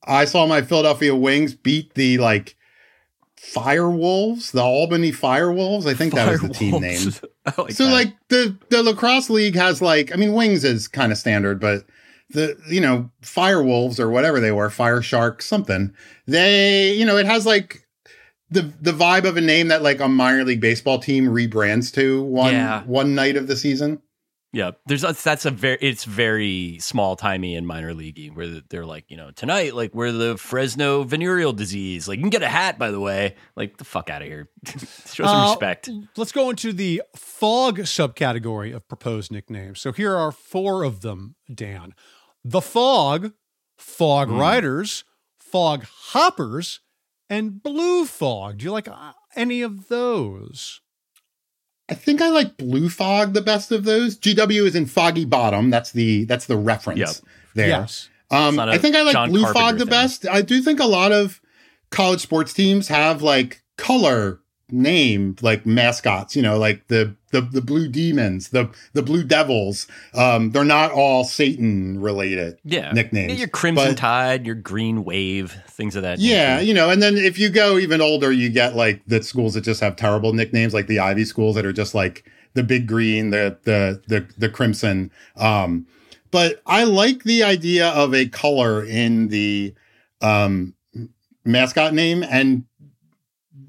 I 0.06 0.26
saw 0.26 0.46
my 0.46 0.62
Philadelphia 0.62 1.16
Wings 1.16 1.54
beat 1.54 1.94
the 1.94 2.18
like 2.18 2.56
Firewolves, 3.40 4.52
the 4.52 4.62
Albany 4.62 5.12
Firewolves. 5.12 5.86
I 5.86 5.94
think 5.94 6.14
that 6.14 6.30
was 6.30 6.42
the 6.42 6.50
team 6.50 6.82
name. 6.82 7.12
Like 7.60 7.74
so 7.74 7.86
that. 7.86 7.92
like 7.92 8.16
the 8.30 8.58
the 8.70 8.82
lacrosse 8.82 9.30
league 9.30 9.54
has 9.54 9.80
like 9.80 10.12
I 10.12 10.16
mean 10.16 10.34
wings 10.34 10.64
is 10.64 10.88
kind 10.88 11.12
of 11.12 11.18
standard, 11.20 11.60
but 11.60 11.86
the 12.32 12.58
you 12.68 12.82
know 12.82 13.12
fire 13.22 13.62
wolves 13.62 14.00
or 14.00 14.10
whatever 14.10 14.40
they 14.40 14.52
were, 14.52 14.72
fire 14.72 15.04
shark 15.04 15.44
something. 15.44 15.94
They 16.26 16.94
you 16.94 17.06
know 17.06 17.18
it 17.18 17.28
has 17.28 17.46
like 17.46 17.85
the 18.50 18.72
the 18.82 18.92
vibe 18.92 19.26
of 19.26 19.38
a 19.38 19.42
name 19.42 19.70
that 19.70 19.82
like 19.82 20.00
a 20.00 20.08
minor 20.08 20.44
league 20.44 20.62
baseball 20.62 21.00
team 21.00 21.26
rebrands 21.28 21.94
to 21.96 22.22
one 22.24 22.54
Yeah. 22.54 22.84
one 22.84 23.16
night 23.16 23.36
of 23.38 23.48
the 23.48 23.56
season. 23.56 24.02
Yeah, 24.54 24.72
there's 24.86 25.04
a, 25.04 25.12
that's 25.12 25.44
a 25.44 25.52
very 25.52 25.78
it's 25.82 26.06
very 26.06 26.78
small 26.80 27.18
timey 27.18 27.58
and 27.58 27.68
minor 27.68 27.94
leaguey 27.94 28.34
where 28.34 28.62
they're 28.70 28.86
like 28.86 29.04
you 29.10 29.18
know 29.18 29.32
tonight 29.32 29.76
like 29.76 29.94
we're 29.94 30.14
the 30.14 30.38
Fresno 30.38 31.04
venereal 31.04 31.52
disease 31.52 32.08
like 32.08 32.20
you 32.20 32.24
can 32.24 32.30
get 32.30 32.42
a 32.42 32.48
hat 32.48 32.80
by 32.80 32.90
the 32.90 33.00
way 33.02 33.36
like 33.58 33.76
the 33.76 33.84
fuck 33.84 34.10
out 34.10 34.22
of 34.22 34.30
here 34.30 34.48
show 35.06 35.26
some 35.26 35.28
Uh, 35.28 35.50
respect 35.50 35.90
Let's 36.16 36.32
go 36.32 36.50
into 36.50 36.72
the 36.72 37.02
fog 37.18 37.80
subcategory 37.80 38.74
of 38.74 38.88
proposed 38.88 39.30
nicknames. 39.30 39.82
So 39.82 39.92
here 39.92 40.16
are 40.16 40.32
four 40.32 40.84
of 40.84 41.02
them, 41.02 41.36
Dan. 41.54 41.94
The 42.46 42.62
Fog, 42.62 43.34
Fog 43.78 44.30
Hmm. 44.30 44.38
Riders, 44.40 45.04
Fog 45.38 45.86
Hoppers, 46.14 46.80
and 47.30 47.62
Blue 47.62 48.06
Fog. 48.06 48.58
Do 48.60 48.66
you 48.66 48.72
like 48.72 48.88
uh, 48.88 49.14
any 49.36 49.62
of 49.62 49.88
those? 49.88 50.82
I 51.90 51.94
think 51.94 52.22
I 52.22 52.30
like 52.30 52.58
Blue 52.58 52.90
Fog 52.90 53.34
the 53.34 53.42
best 53.42 53.72
of 53.72 53.84
those. 53.84 54.18
GW 54.18 54.66
is 54.66 54.76
in 54.76 54.86
Foggy 54.88 55.26
Bottom. 55.26 55.70
That's 55.70 55.92
the 55.92 56.26
that's 56.26 56.46
the 56.48 56.58
reference 56.58 57.00
Yep. 57.00 57.10
there. 57.54 57.68
Yes. 57.68 58.10
Um, 58.32 58.56
not 58.56 58.70
a 58.70 58.72
I 58.74 58.78
think 58.80 58.96
I 58.96 59.04
like 59.04 59.14
John 59.14 59.30
Blue 59.30 59.44
Carpenter 59.44 59.60
Fog 59.60 59.74
the 59.78 59.86
thing. 59.86 59.90
best. 59.92 60.28
I 60.28 60.42
do 60.42 60.62
think 60.62 60.80
a 60.80 60.86
lot 60.86 61.12
of 61.12 61.40
college 61.92 62.22
sports 62.22 62.54
teams 62.54 62.88
have 62.88 63.22
like 63.22 63.64
color 63.78 64.40
name 64.72 65.36
like 65.42 65.66
mascots. 65.68 66.36
You 66.36 66.42
know, 66.42 66.58
like 66.58 66.88
the 66.88 67.16
the 67.42 67.42
the 67.42 67.62
Blue 67.62 67.88
Demons, 67.88 68.50
the 68.50 68.70
the 68.94 69.02
Blue 69.02 69.24
Devils. 69.24 69.88
Um, 70.14 70.52
they're 70.52 70.64
not 70.64 70.92
all 70.92 71.24
Satan 71.24 72.00
related. 72.02 72.58
yeah 72.64 72.92
nicknames, 72.92 73.34
Yeah, 73.34 73.40
your 73.40 73.48
Crimson 73.48 73.90
but- 73.90 73.98
Tide 73.98 74.46
your 74.46 74.56
Green 74.56 75.04
Wave 75.04 75.56
things 75.70 75.96
of 75.96 76.04
that 76.04 76.20
Yeah, 76.20 76.56
nature. 76.56 76.66
you 76.68 76.74
know, 76.74 76.90
and 76.90 77.02
then 77.02 77.18
if 77.18 77.38
you 77.38 77.50
go 77.50 77.78
even 77.78 78.02
older, 78.02 78.32
you 78.32 78.50
get 78.50 78.76
like 78.76 79.02
the 79.08 79.22
schools 79.22 79.54
that 79.54 79.62
just 79.62 79.82
have 79.82 79.96
terrible 79.96 80.34
nicknames, 80.34 80.74
like 80.74 80.88
the 80.88 81.00
Ivy 81.00 81.26
schools 81.26 81.56
that 81.56 81.66
are 81.66 81.74
just 81.74 81.94
like 81.94 82.24
the 82.54 82.64
big 82.64 82.88
green, 82.88 83.30
the 83.32 83.58
the 83.64 84.02
the 84.08 84.26
the 84.38 84.50
crimson. 84.50 85.12
Um, 85.36 85.86
but 86.32 86.62
I 86.66 86.84
like 86.86 87.24
the 87.24 87.44
idea 87.44 87.90
of 87.90 88.14
a 88.14 88.28
color 88.28 88.84
in 88.84 89.28
the 89.28 89.74
um 90.22 90.74
mascot 91.44 91.94
name 91.94 92.24
and 92.24 92.64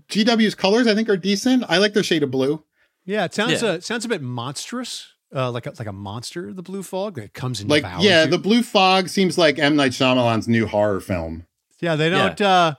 GW's 0.09 0.55
colors 0.55 0.87
I 0.87 0.95
think 0.95 1.09
are 1.09 1.17
decent. 1.17 1.65
I 1.69 1.79
like 1.79 1.93
their 1.95 2.03
shade 2.03 2.23
of 2.23 2.31
blue. 2.31 2.63
Yeah, 3.07 3.25
it 3.25 3.33
sounds 3.35 3.63
Yeah. 3.63 3.69
Uh, 3.71 3.81
sounds 3.81 4.05
a 4.05 4.09
bit 4.09 4.21
monstrous, 4.21 5.07
uh, 5.35 5.51
like 5.51 5.65
a, 5.67 5.73
like 5.79 5.87
a 5.89 5.93
monster. 5.93 6.53
The 6.53 6.63
Blue 6.63 6.83
Fog 6.83 7.15
that 7.15 7.33
comes 7.33 7.61
and 7.61 7.71
Like 7.71 7.85
yeah, 8.01 8.25
you. 8.25 8.31
the 8.31 8.39
blue 8.39 8.63
fog 8.63 9.09
seems 9.09 9.39
like 9.39 9.59
M 9.59 9.77
Night 9.77 9.93
Shyamalan's 9.93 10.49
new 10.49 10.67
horror 10.67 11.01
film. 11.01 11.47
yeah. 11.81 11.95
They 11.97 12.11
don't. 12.11 12.39
Uh, 12.41 12.75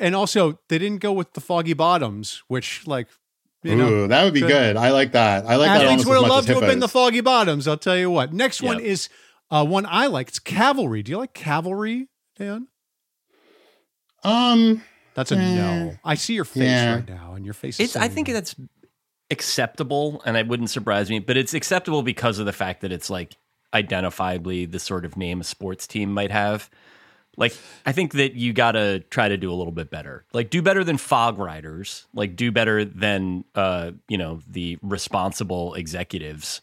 and 0.00 0.14
also, 0.14 0.58
they 0.68 0.78
didn't 0.78 0.98
go 1.00 1.12
with 1.12 1.32
the 1.34 1.40
Foggy 1.40 1.72
Bottoms, 1.74 2.42
which 2.48 2.86
like 2.86 3.08
you 3.62 3.74
know. 3.76 3.88
Ooh, 3.88 4.08
that 4.08 4.24
would 4.24 4.34
be 4.34 4.40
good. 4.40 4.48
good. 4.48 4.76
I 4.76 4.90
like 4.92 5.12
that. 5.12 5.44
I 5.44 5.56
like 5.56 5.68
that 5.68 5.82
Athletes 5.84 5.90
almost 5.90 6.06
would 6.08 6.14
have 6.14 6.28
loved 6.30 6.46
to 6.48 6.54
have 6.54 6.62
been 6.62 6.78
the. 6.80 6.88
Foggy 6.88 7.20
Bottoms. 7.20 7.66
I'll 7.68 7.76
tell 7.76 7.96
you 7.96 8.10
what. 8.10 8.32
Next 8.32 8.62
one 8.62 8.80
is 8.80 9.08
uh, 9.50 9.64
one 9.66 9.84
I 9.86 10.06
like. 10.06 10.28
It's 10.28 10.38
Cavalry. 10.38 11.02
Do 11.02 11.10
you 11.10 11.18
like 11.18 11.34
Cavalry, 11.34 12.08
Dan? 12.38 12.68
Um, 14.24 14.82
That's 15.14 15.32
a 15.32 15.36
Eh, 15.36 15.54
no. 15.56 15.96
I 16.04 16.14
see 16.14 16.34
your 16.34 16.44
face 16.44 16.62
yeah. 16.64 16.94
right 16.96 17.08
now, 17.08 17.34
and 17.34 17.44
your 17.44 17.54
face 17.54 17.80
is. 17.80 17.88
It's. 17.88 17.96
I 17.96 18.08
think 18.08 18.28
that's 18.28 18.54
acceptable, 19.30 20.22
and 20.24 20.36
it 20.36 20.46
wouldn't 20.48 20.70
surprise 20.70 21.10
me. 21.10 21.18
But 21.18 21.36
it's 21.36 21.54
acceptable 21.54 22.02
because 22.02 22.38
of 22.38 22.46
the 22.46 22.52
fact 22.52 22.80
that 22.82 22.92
it's 22.92 23.10
like 23.10 23.36
identifiably 23.74 24.70
the 24.70 24.78
sort 24.78 25.04
of 25.04 25.16
name 25.16 25.40
a 25.40 25.44
sports 25.44 25.86
team 25.86 26.12
might 26.12 26.30
have. 26.30 26.70
Like, 27.36 27.56
I 27.86 27.92
think 27.92 28.14
that 28.14 28.34
you 28.34 28.52
got 28.52 28.72
to 28.72 28.98
try 29.10 29.28
to 29.28 29.36
do 29.36 29.52
a 29.52 29.54
little 29.54 29.72
bit 29.72 29.90
better. 29.90 30.24
Like, 30.32 30.50
do 30.50 30.60
better 30.60 30.82
than 30.82 30.96
Fog 30.96 31.38
Riders. 31.38 32.06
Like, 32.12 32.34
do 32.34 32.50
better 32.50 32.84
than 32.84 33.44
uh, 33.54 33.92
you 34.08 34.18
know 34.18 34.40
the 34.48 34.78
responsible 34.82 35.74
executives. 35.74 36.60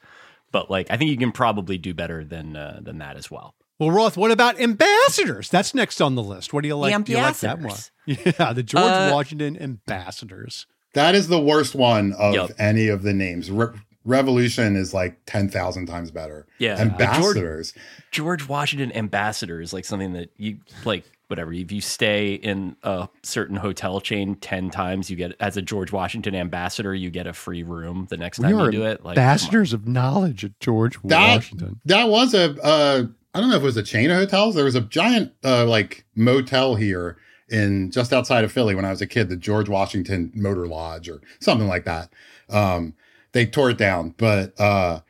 But 0.51 0.69
like, 0.69 0.87
I 0.91 0.97
think 0.97 1.11
you 1.11 1.17
can 1.17 1.31
probably 1.31 1.77
do 1.77 1.93
better 1.93 2.25
than 2.25 2.55
uh, 2.57 2.79
than 2.81 2.97
that 2.97 3.15
as 3.15 3.31
well. 3.31 3.55
Well, 3.79 3.91
Roth, 3.91 4.15
what 4.15 4.31
about 4.31 4.59
ambassadors? 4.59 5.49
That's 5.49 5.73
next 5.73 5.99
on 6.01 6.15
the 6.15 6.23
list. 6.23 6.53
What 6.53 6.61
do 6.61 6.69
you 6.69 6.77
like? 6.77 6.95
The 6.97 7.03
Do 7.03 7.11
you 7.11 7.17
like 7.17 7.39
that 7.39 7.57
one? 7.59 7.65
ambassadors. 7.65 7.91
Yeah, 8.39 8.53
the 8.53 8.63
George 8.63 8.83
Uh, 8.85 9.09
Washington 9.13 9.57
ambassadors. 9.61 10.67
That 10.95 11.13
is 11.15 11.27
the 11.27 11.39
worst 11.39 11.75
one 11.75 12.11
of 12.13 12.33
Yep. 12.33 12.51
any 12.57 12.87
of 12.87 13.03
the 13.03 13.13
names. 13.13 13.51
Re- 13.51 13.67
Revolution 14.03 14.75
is 14.75 14.93
like 14.93 15.17
10,000 15.25 15.87
times 15.87 16.11
better. 16.11 16.45
Yeah. 16.59 16.77
Ambassadors. 16.77 17.73
George 18.11 18.47
Washington 18.47 18.95
ambassador 18.95 19.61
is 19.61 19.73
like 19.73 19.83
something 19.85 20.13
that 20.13 20.29
you 20.37 20.57
like 20.83 21.03
whatever 21.27 21.51
if 21.51 21.71
you 21.71 21.81
stay 21.81 22.35
in 22.35 22.75
a 22.83 23.09
certain 23.23 23.55
hotel 23.55 23.99
chain 23.99 24.35
10 24.35 24.69
times 24.69 25.09
you 25.09 25.15
get 25.15 25.35
as 25.39 25.57
a 25.57 25.61
George 25.63 25.91
Washington 25.91 26.35
ambassador 26.35 26.93
you 26.93 27.09
get 27.09 27.25
a 27.25 27.33
free 27.33 27.63
room 27.63 28.05
the 28.11 28.17
next 28.17 28.37
We 28.37 28.43
time 28.51 28.59
you 28.59 28.71
do 28.71 28.85
it 28.85 29.03
like 29.03 29.17
ambassadors 29.17 29.73
of 29.73 29.87
knowledge 29.87 30.45
at 30.45 30.59
George 30.59 30.99
That- 31.05 31.37
Washington. 31.37 31.79
That 31.85 32.07
was 32.09 32.35
a, 32.35 32.51
uh, 32.63 33.05
I 33.33 33.39
don't 33.41 33.49
know 33.49 33.55
if 33.57 33.63
it 33.63 33.65
was 33.65 33.75
a 33.77 33.81
chain 33.83 34.11
of 34.11 34.17
hotels. 34.17 34.53
There 34.53 34.65
was 34.65 34.75
a 34.75 34.81
giant, 34.81 35.33
uh, 35.43 35.65
like 35.65 36.05
motel 36.15 36.75
here 36.75 37.17
in 37.49 37.91
just 37.91 38.11
outside 38.13 38.43
of 38.43 38.51
Philly 38.51 38.75
when 38.75 38.85
I 38.85 38.89
was 38.89 39.01
a 39.01 39.07
kid, 39.07 39.29
the 39.29 39.37
George 39.37 39.69
Washington 39.69 40.31
Motor 40.35 40.67
Lodge 40.67 41.09
or 41.09 41.21
something 41.39 41.67
like 41.67 41.85
that. 41.85 42.11
Um, 42.49 42.93
they 43.33 43.45
tore 43.45 43.69
it 43.71 43.77
down, 43.77 44.15
but, 44.17 44.59
uh, 44.59 45.01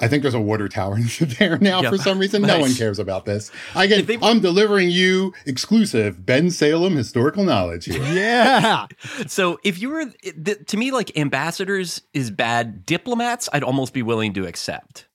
I 0.00 0.08
think 0.08 0.22
there's 0.22 0.34
a 0.34 0.40
water 0.40 0.68
tower 0.68 0.98
there 1.38 1.56
now 1.58 1.80
Yep. 1.80 1.92
for 1.92 1.98
some 1.98 2.18
reason. 2.18 2.42
No 2.42 2.58
one 2.58 2.74
cares 2.74 2.98
about 2.98 3.26
this. 3.26 3.52
I 3.76 3.86
get, 3.86 4.08
they- 4.08 4.18
I'm 4.20 4.40
delivering 4.40 4.90
you 4.90 5.32
exclusive 5.46 6.18
Bensalem 6.24 6.96
historical 6.96 7.44
knowledge 7.44 7.84
here. 7.84 8.02
Yeah. 8.12 8.86
so 9.28 9.60
if 9.62 9.80
you 9.80 9.90
were 9.90 10.06
to 10.66 10.76
me 10.76 10.90
like 10.90 11.16
ambassadors 11.16 12.02
is 12.12 12.30
bad 12.32 12.84
diplomats 12.84 13.48
I'd 13.52 13.62
almost 13.62 13.92
be 13.94 14.02
willing 14.02 14.32
to 14.34 14.46
accept 14.46 15.06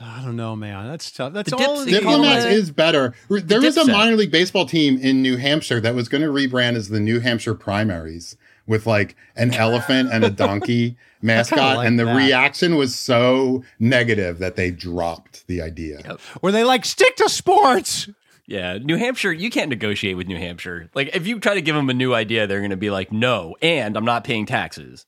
I 0.00 0.22
don't 0.24 0.36
know, 0.36 0.56
man. 0.56 0.88
That's 0.88 1.10
tough. 1.10 1.32
That's 1.32 1.50
The 1.50 1.56
all. 1.56 1.84
dips- 1.84 1.90
Diplomats 1.98 2.44
Diplomats- 2.44 2.44
is 2.56 2.70
better. 2.70 3.14
There 3.28 3.60
was 3.60 3.76
a 3.76 3.82
dipset. 3.82 3.92
minor 3.92 4.16
league 4.16 4.30
baseball 4.32 4.66
team 4.66 4.98
in 4.98 5.22
New 5.22 5.36
Hampshire 5.36 5.80
that 5.80 5.94
was 5.94 6.08
going 6.08 6.22
to 6.22 6.28
rebrand 6.28 6.74
as 6.76 6.88
the 6.88 7.00
New 7.00 7.20
Hampshire 7.20 7.54
Primaries 7.54 8.36
with 8.66 8.86
like 8.86 9.16
an 9.36 9.52
elephant 9.66 10.10
and 10.12 10.24
a 10.24 10.30
donkey 10.30 10.96
mascot, 11.20 11.76
like 11.78 11.86
and 11.86 11.98
the 12.00 12.04
that. 12.04 12.16
reaction 12.16 12.76
was 12.76 12.94
so 12.94 13.62
negative 13.78 14.38
that 14.38 14.56
they 14.56 14.70
dropped 14.70 15.46
the 15.46 15.60
idea. 15.62 16.00
Yep. 16.04 16.20
where 16.40 16.52
they 16.52 16.64
like 16.64 16.84
stick 16.84 17.14
to 17.16 17.28
sports. 17.28 18.08
yeah 18.46 18.78
New 18.78 18.96
Hampshire 18.96 19.32
you 19.32 19.50
can't 19.50 19.68
negotiate 19.68 20.16
with 20.16 20.26
New 20.26 20.38
Hampshire 20.38 20.88
like 20.94 21.14
if 21.14 21.26
you 21.26 21.38
try 21.38 21.54
to 21.54 21.62
give 21.62 21.74
them 21.76 21.88
a 21.90 21.94
new 21.94 22.12
idea 22.14 22.46
they're 22.46 22.58
going 22.60 22.70
to 22.70 22.76
be 22.76 22.90
like 22.90 23.12
no 23.12 23.54
and 23.62 23.96
I'm 23.96 24.04
not 24.04 24.24
paying 24.24 24.46
taxes 24.46 25.06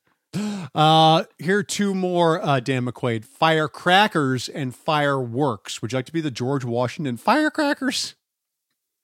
Uh, 0.73 1.23
here 1.37 1.59
are 1.59 1.63
two 1.63 1.93
more, 1.93 2.43
uh, 2.43 2.59
Dan 2.59 2.85
McQuade. 2.85 3.25
Firecrackers 3.25 4.49
and 4.49 4.75
fireworks. 4.75 5.81
Would 5.81 5.91
you 5.91 5.97
like 5.97 6.05
to 6.05 6.13
be 6.13 6.21
the 6.21 6.31
George 6.31 6.65
Washington 6.65 7.17
firecrackers? 7.17 8.15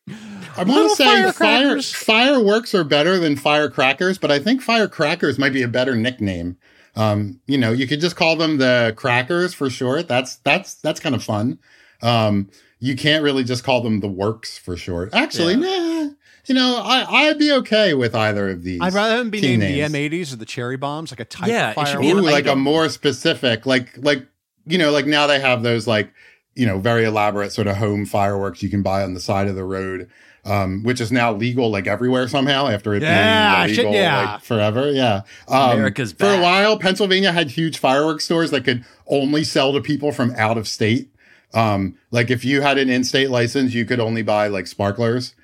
I 0.07 0.63
want 0.63 0.69
Little 0.69 0.89
to 0.89 0.95
say 0.95 1.31
fire, 1.31 1.81
fireworks 1.81 2.73
are 2.73 2.83
better 2.83 3.19
than 3.19 3.35
firecrackers, 3.35 4.17
but 4.17 4.31
I 4.31 4.39
think 4.39 4.61
firecrackers 4.61 5.37
might 5.37 5.53
be 5.53 5.61
a 5.61 5.67
better 5.67 5.95
nickname. 5.95 6.57
Um, 6.95 7.39
you 7.47 7.57
know, 7.57 7.71
you 7.71 7.87
could 7.87 8.01
just 8.01 8.15
call 8.15 8.35
them 8.35 8.57
the 8.57 8.93
crackers 8.97 9.53
for 9.53 9.69
short. 9.69 10.07
That's 10.07 10.37
that's 10.37 10.75
that's 10.75 10.99
kind 10.99 11.15
of 11.15 11.23
fun. 11.23 11.59
Um, 12.01 12.49
you 12.79 12.95
can't 12.95 13.23
really 13.23 13.43
just 13.43 13.63
call 13.63 13.81
them 13.81 13.99
the 13.99 14.09
works 14.09 14.57
for 14.57 14.75
short. 14.75 15.13
Actually, 15.13 15.55
nah. 15.55 16.09
You 16.47 16.55
know, 16.55 16.81
I 16.83 17.05
I'd 17.29 17.37
be 17.39 17.51
okay 17.53 17.93
with 17.93 18.15
either 18.15 18.49
of 18.49 18.63
these. 18.63 18.81
I'd 18.81 18.93
rather 18.93 19.17
them 19.17 19.29
be 19.29 19.41
named 19.41 19.59
names. 19.59 19.91
the 19.91 20.09
M80s 20.09 20.33
or 20.33 20.37
the 20.37 20.45
cherry 20.45 20.77
bombs, 20.77 21.11
like 21.11 21.19
a 21.19 21.25
type 21.25 21.49
Yeah, 21.49 21.71
of 21.71 21.77
it 21.77 21.87
should 21.87 21.99
an 21.99 22.05
Ooh, 22.17 22.21
like 22.21 22.47
a 22.47 22.55
more 22.55 22.89
specific, 22.89 23.65
like 23.65 23.97
like 23.97 24.25
you 24.65 24.77
know, 24.77 24.91
like 24.91 25.05
now 25.05 25.27
they 25.27 25.39
have 25.39 25.63
those 25.63 25.87
like 25.87 26.11
you 26.55 26.65
know 26.65 26.79
very 26.79 27.05
elaborate 27.05 27.51
sort 27.51 27.67
of 27.67 27.77
home 27.77 28.05
fireworks 28.05 28.61
you 28.63 28.69
can 28.69 28.81
buy 28.81 29.03
on 29.03 29.13
the 29.13 29.19
side 29.19 29.47
of 29.47 29.55
the 29.55 29.63
road, 29.63 30.09
um, 30.45 30.83
which 30.83 30.99
is 30.99 31.11
now 31.11 31.31
legal 31.31 31.69
like 31.69 31.85
everywhere 31.87 32.27
somehow 32.27 32.67
after 32.67 32.93
it 32.95 33.01
Yeah, 33.03 33.63
being 33.65 33.75
shit, 33.75 33.85
illegal 33.85 34.01
yeah. 34.01 34.31
like 34.33 34.41
forever. 34.41 34.91
Yeah, 34.91 35.21
um, 35.47 35.71
America's 35.77 36.11
for 36.13 36.25
a 36.33 36.41
while. 36.41 36.77
Pennsylvania 36.79 37.31
had 37.31 37.51
huge 37.51 37.77
fireworks 37.77 38.25
stores 38.25 38.49
that 38.51 38.63
could 38.63 38.83
only 39.07 39.43
sell 39.43 39.73
to 39.73 39.81
people 39.81 40.11
from 40.11 40.33
out 40.35 40.57
of 40.57 40.67
state. 40.67 41.09
Um, 41.53 41.97
like 42.11 42.31
if 42.31 42.45
you 42.45 42.61
had 42.61 42.77
an 42.77 42.89
in-state 42.89 43.29
license, 43.29 43.73
you 43.73 43.85
could 43.85 43.99
only 43.99 44.21
buy 44.23 44.47
like 44.47 44.67
sparklers. 44.67 45.35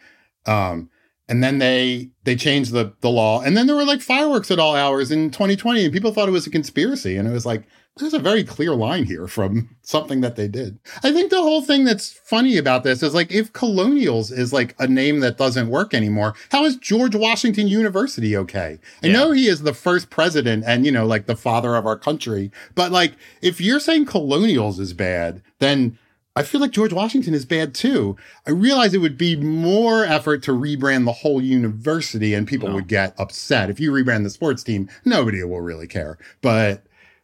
Um, 0.48 0.90
and 1.30 1.44
then 1.44 1.58
they 1.58 2.10
they 2.24 2.36
changed 2.38 2.72
the 2.72 2.94
the 3.02 3.10
law, 3.10 3.42
and 3.42 3.58
then 3.58 3.68
there 3.68 3.76
were 3.76 3.84
like 3.86 4.02
fireworks 4.02 4.50
at 4.50 4.60
all 4.60 4.76
hours 4.76 5.12
in 5.12 5.30
2020, 5.30 5.84
and 5.84 5.94
people 5.94 6.14
thought 6.14 6.30
it 6.30 6.32
was 6.32 6.48
a 6.48 6.52
conspiracy, 6.52 7.18
and 7.18 7.28
it 7.28 7.32
was 7.32 7.46
like 7.46 7.64
there's 7.98 8.14
a 8.14 8.20
very 8.20 8.44
clear 8.44 8.76
line 8.76 9.04
here 9.06 9.28
from 9.28 9.76
something 9.82 10.22
that 10.22 10.36
they 10.38 10.48
did. 10.48 10.80
I 11.04 11.12
think 11.12 11.30
the 11.32 11.42
whole 11.42 11.62
thing 11.64 11.84
that's 11.84 12.14
funny 12.24 12.56
about 12.56 12.84
this 12.84 13.02
is 13.04 13.14
like 13.14 13.32
if 13.32 13.52
Colonials 13.52 14.32
is 14.32 14.54
like 14.54 14.74
a 14.80 14.88
name 14.88 15.20
that 15.22 15.38
doesn't 15.38 15.68
work 15.70 15.94
anymore, 15.94 16.34
how 16.52 16.64
is 16.64 16.78
George 16.78 17.16
Washington 17.16 17.68
University 17.68 18.38
okay? 18.38 18.78
I 19.04 19.08
Yeah. 19.08 19.14
know 19.14 19.32
he 19.32 19.48
is 19.48 19.64
the 19.64 19.74
first 19.74 20.10
president 20.10 20.64
and 20.66 20.86
you 20.86 20.92
know 20.94 21.06
like 21.08 21.26
the 21.26 21.36
father 21.36 21.76
of 21.76 21.86
our 21.86 21.98
country, 21.98 22.52
but 22.76 22.92
like 22.94 23.14
if 23.42 23.60
you're 23.60 23.80
saying 23.82 24.06
Colonials 24.06 24.80
is 24.80 24.94
bad, 24.94 25.42
then 25.60 25.98
I 26.38 26.44
feel 26.44 26.62
like 26.62 26.72
George 26.72 26.94
Washington 26.94 27.34
is 27.34 27.46
bad 27.46 27.74
too. 27.74 28.16
I 28.46 28.52
realize 28.52 28.94
it 28.94 29.00
would 29.00 29.18
be 29.18 29.36
more 29.36 30.04
effort 30.06 30.44
to 30.44 30.52
rebrand 30.52 31.06
the 31.06 31.12
whole 31.12 31.42
university 31.42 32.34
and 32.34 32.48
people 32.48 32.70
No. 32.70 32.76
would 32.76 32.88
get 32.88 33.16
upset. 33.20 33.70
If 33.70 33.80
you 33.80 33.92
rebrand 33.92 34.24
the 34.24 34.30
sports 34.30 34.64
team, 34.64 34.88
nobody 35.04 35.44
will 35.44 35.62
really 35.62 35.88
care. 35.88 36.18
But 36.42 36.84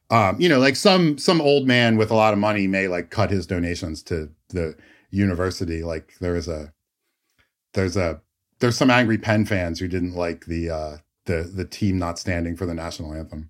um, 0.09 0.39
you 0.41 0.49
know, 0.49 0.59
like 0.59 0.76
some 0.76 1.18
some 1.18 1.41
old 1.41 1.68
man 1.68 1.95
with 1.97 2.11
a 2.11 2.16
lot 2.16 2.34
of 2.34 2.39
money 2.39 2.68
may 2.68 2.88
like 2.88 3.09
cut 3.09 3.30
his 3.32 3.45
donations 3.47 4.01
to 4.03 4.30
the 4.49 4.76
university. 5.11 5.84
Like 5.84 6.14
there's 6.20 6.47
a 6.47 6.74
there's 7.74 7.95
a 7.95 8.22
there's 8.59 8.78
some 8.78 8.89
angry 8.89 9.18
Penn 9.18 9.45
fans 9.45 9.80
who 9.80 9.88
didn't 9.88 10.16
like 10.16 10.45
the 10.45 10.70
uh 10.70 10.97
the 11.26 11.43
the 11.43 11.66
team 11.66 11.97
not 11.99 12.20
standing 12.20 12.55
for 12.55 12.66
the 12.66 12.74
national 12.74 13.14
anthem. 13.14 13.49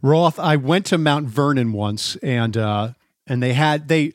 Roth, 0.00 0.38
I 0.38 0.56
went 0.56 0.86
to 0.86 0.98
Mount 0.98 1.28
Vernon 1.28 1.72
once, 1.72 2.16
and 2.16 2.56
uh, 2.56 2.92
and 3.26 3.42
they 3.42 3.52
had 3.54 3.88
they 3.88 4.12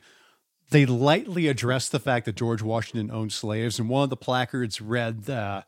they 0.70 0.86
lightly 0.86 1.46
addressed 1.46 1.92
the 1.92 2.00
fact 2.00 2.26
that 2.26 2.36
George 2.36 2.62
Washington 2.62 3.10
owned 3.10 3.32
slaves, 3.32 3.78
and 3.78 3.88
one 3.88 4.04
of 4.04 4.10
the 4.10 4.16
placards 4.16 4.80
read 4.80 5.28
uh, 5.30 5.62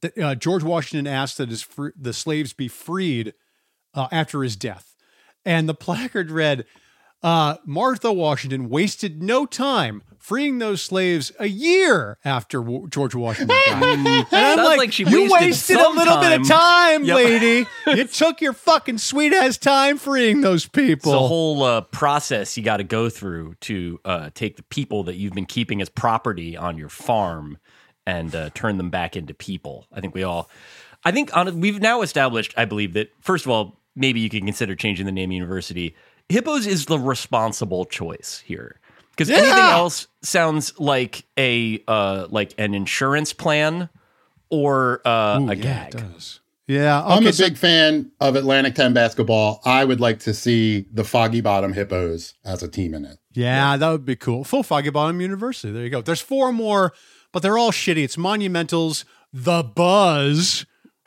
that 0.00 0.18
uh, 0.18 0.34
George 0.34 0.62
Washington 0.62 1.06
asked 1.06 1.38
that 1.38 1.48
his 1.48 1.62
fr- 1.62 1.88
the 1.96 2.12
slaves 2.12 2.52
be 2.52 2.68
freed 2.68 3.34
uh, 3.94 4.08
after 4.10 4.42
his 4.42 4.56
death, 4.56 4.96
and 5.44 5.68
the 5.68 5.74
placard 5.86 6.30
read. 6.30 6.64
Uh, 7.22 7.56
Martha 7.64 8.12
Washington 8.12 8.68
wasted 8.68 9.22
no 9.22 9.46
time 9.46 10.02
freeing 10.18 10.58
those 10.58 10.82
slaves 10.82 11.32
a 11.38 11.46
year 11.48 12.18
after 12.24 12.60
w- 12.60 12.88
George 12.88 13.14
Washington 13.14 13.56
died. 13.56 13.72
And 14.06 14.06
I'm 14.08 14.26
Sounds 14.56 14.66
like, 14.68 14.78
like 14.78 14.92
she 14.92 15.04
you 15.04 15.22
wasted 15.32 15.40
wasted 15.40 15.76
a 15.78 15.88
little 15.90 16.18
bit 16.20 16.40
of 16.40 16.46
time, 16.48 17.04
Yep. 17.04 17.16
lady. 17.16 17.66
you 17.86 18.04
took 18.06 18.40
your 18.40 18.52
fucking 18.52 18.98
sweet 18.98 19.32
ass 19.32 19.56
time 19.56 19.98
freeing 19.98 20.40
those 20.40 20.66
people. 20.66 21.12
It's 21.12 21.20
a 21.22 21.26
whole 21.26 21.62
uh, 21.62 21.80
process 21.82 22.56
you 22.56 22.62
got 22.62 22.78
to 22.78 22.84
go 22.84 23.08
through 23.08 23.54
to 23.62 23.98
uh, 24.04 24.30
take 24.34 24.56
the 24.56 24.62
people 24.64 25.04
that 25.04 25.16
you've 25.16 25.32
been 25.32 25.46
keeping 25.46 25.80
as 25.80 25.88
property 25.88 26.56
on 26.56 26.76
your 26.76 26.88
farm 26.88 27.58
and 28.06 28.34
uh, 28.34 28.50
turn 28.54 28.76
them 28.78 28.90
back 28.90 29.16
into 29.16 29.32
people. 29.32 29.86
I 29.92 30.00
think 30.00 30.14
we 30.14 30.22
all, 30.22 30.50
I 31.04 31.12
think 31.12 31.36
on, 31.36 31.60
we've 31.60 31.80
now 31.80 32.02
established, 32.02 32.52
I 32.56 32.64
believe 32.66 32.92
that 32.94 33.10
first 33.20 33.44
of 33.46 33.50
all, 33.50 33.80
maybe 33.94 34.20
you 34.20 34.28
can 34.28 34.44
consider 34.44 34.74
changing 34.76 35.06
the 35.06 35.12
name 35.12 35.30
university. 35.32 35.94
Hippos 36.28 36.66
is 36.66 36.86
the 36.86 36.98
responsible 36.98 37.84
choice 37.84 38.42
here 38.44 38.80
because 39.10 39.30
anything 39.30 39.52
else 39.58 40.08
sounds 40.22 40.78
like 40.78 41.24
a 41.38 41.82
uh, 41.86 42.26
like 42.30 42.54
an 42.58 42.74
insurance 42.74 43.32
plan 43.32 43.88
or 44.50 45.00
uh, 45.06 45.38
Ooh, 45.40 45.50
a 45.50 45.54
yeah, 45.54 45.62
gag. 45.90 45.94
it 45.94 45.98
does. 46.12 46.40
Yeah. 46.68 47.00
I'm 47.04 47.18
Okay. 47.18 47.28
a 47.28 47.32
so- 47.32 47.44
big 47.48 47.56
fan 47.56 48.10
of 48.20 48.34
Atlantic 48.34 48.74
10 48.74 48.92
basketball. 48.92 49.60
I 49.64 49.84
would 49.84 50.00
like 50.00 50.18
to 50.20 50.34
see 50.34 50.86
the 50.92 51.04
Foggy 51.04 51.40
Bottom 51.40 51.72
Hippos 51.72 52.34
as 52.44 52.62
a 52.62 52.68
team 52.68 52.92
in 52.94 53.04
it. 53.04 53.18
yeah, 53.34 53.76
that 53.76 53.88
would 53.90 54.04
be 54.04 54.16
cool. 54.16 54.42
Full 54.42 54.62
Foggy 54.64 54.90
Bottom 54.90 55.20
University. 55.20 55.72
There 55.72 55.84
you 55.84 55.90
go. 55.90 56.00
There's 56.02 56.20
four 56.20 56.50
more, 56.52 56.92
but 57.32 57.42
they're 57.42 57.56
all 57.58 57.70
shitty. 57.70 58.02
It's 58.02 58.16
Monumentals, 58.16 59.04
The 59.32 59.62
Buzz. 59.62 60.66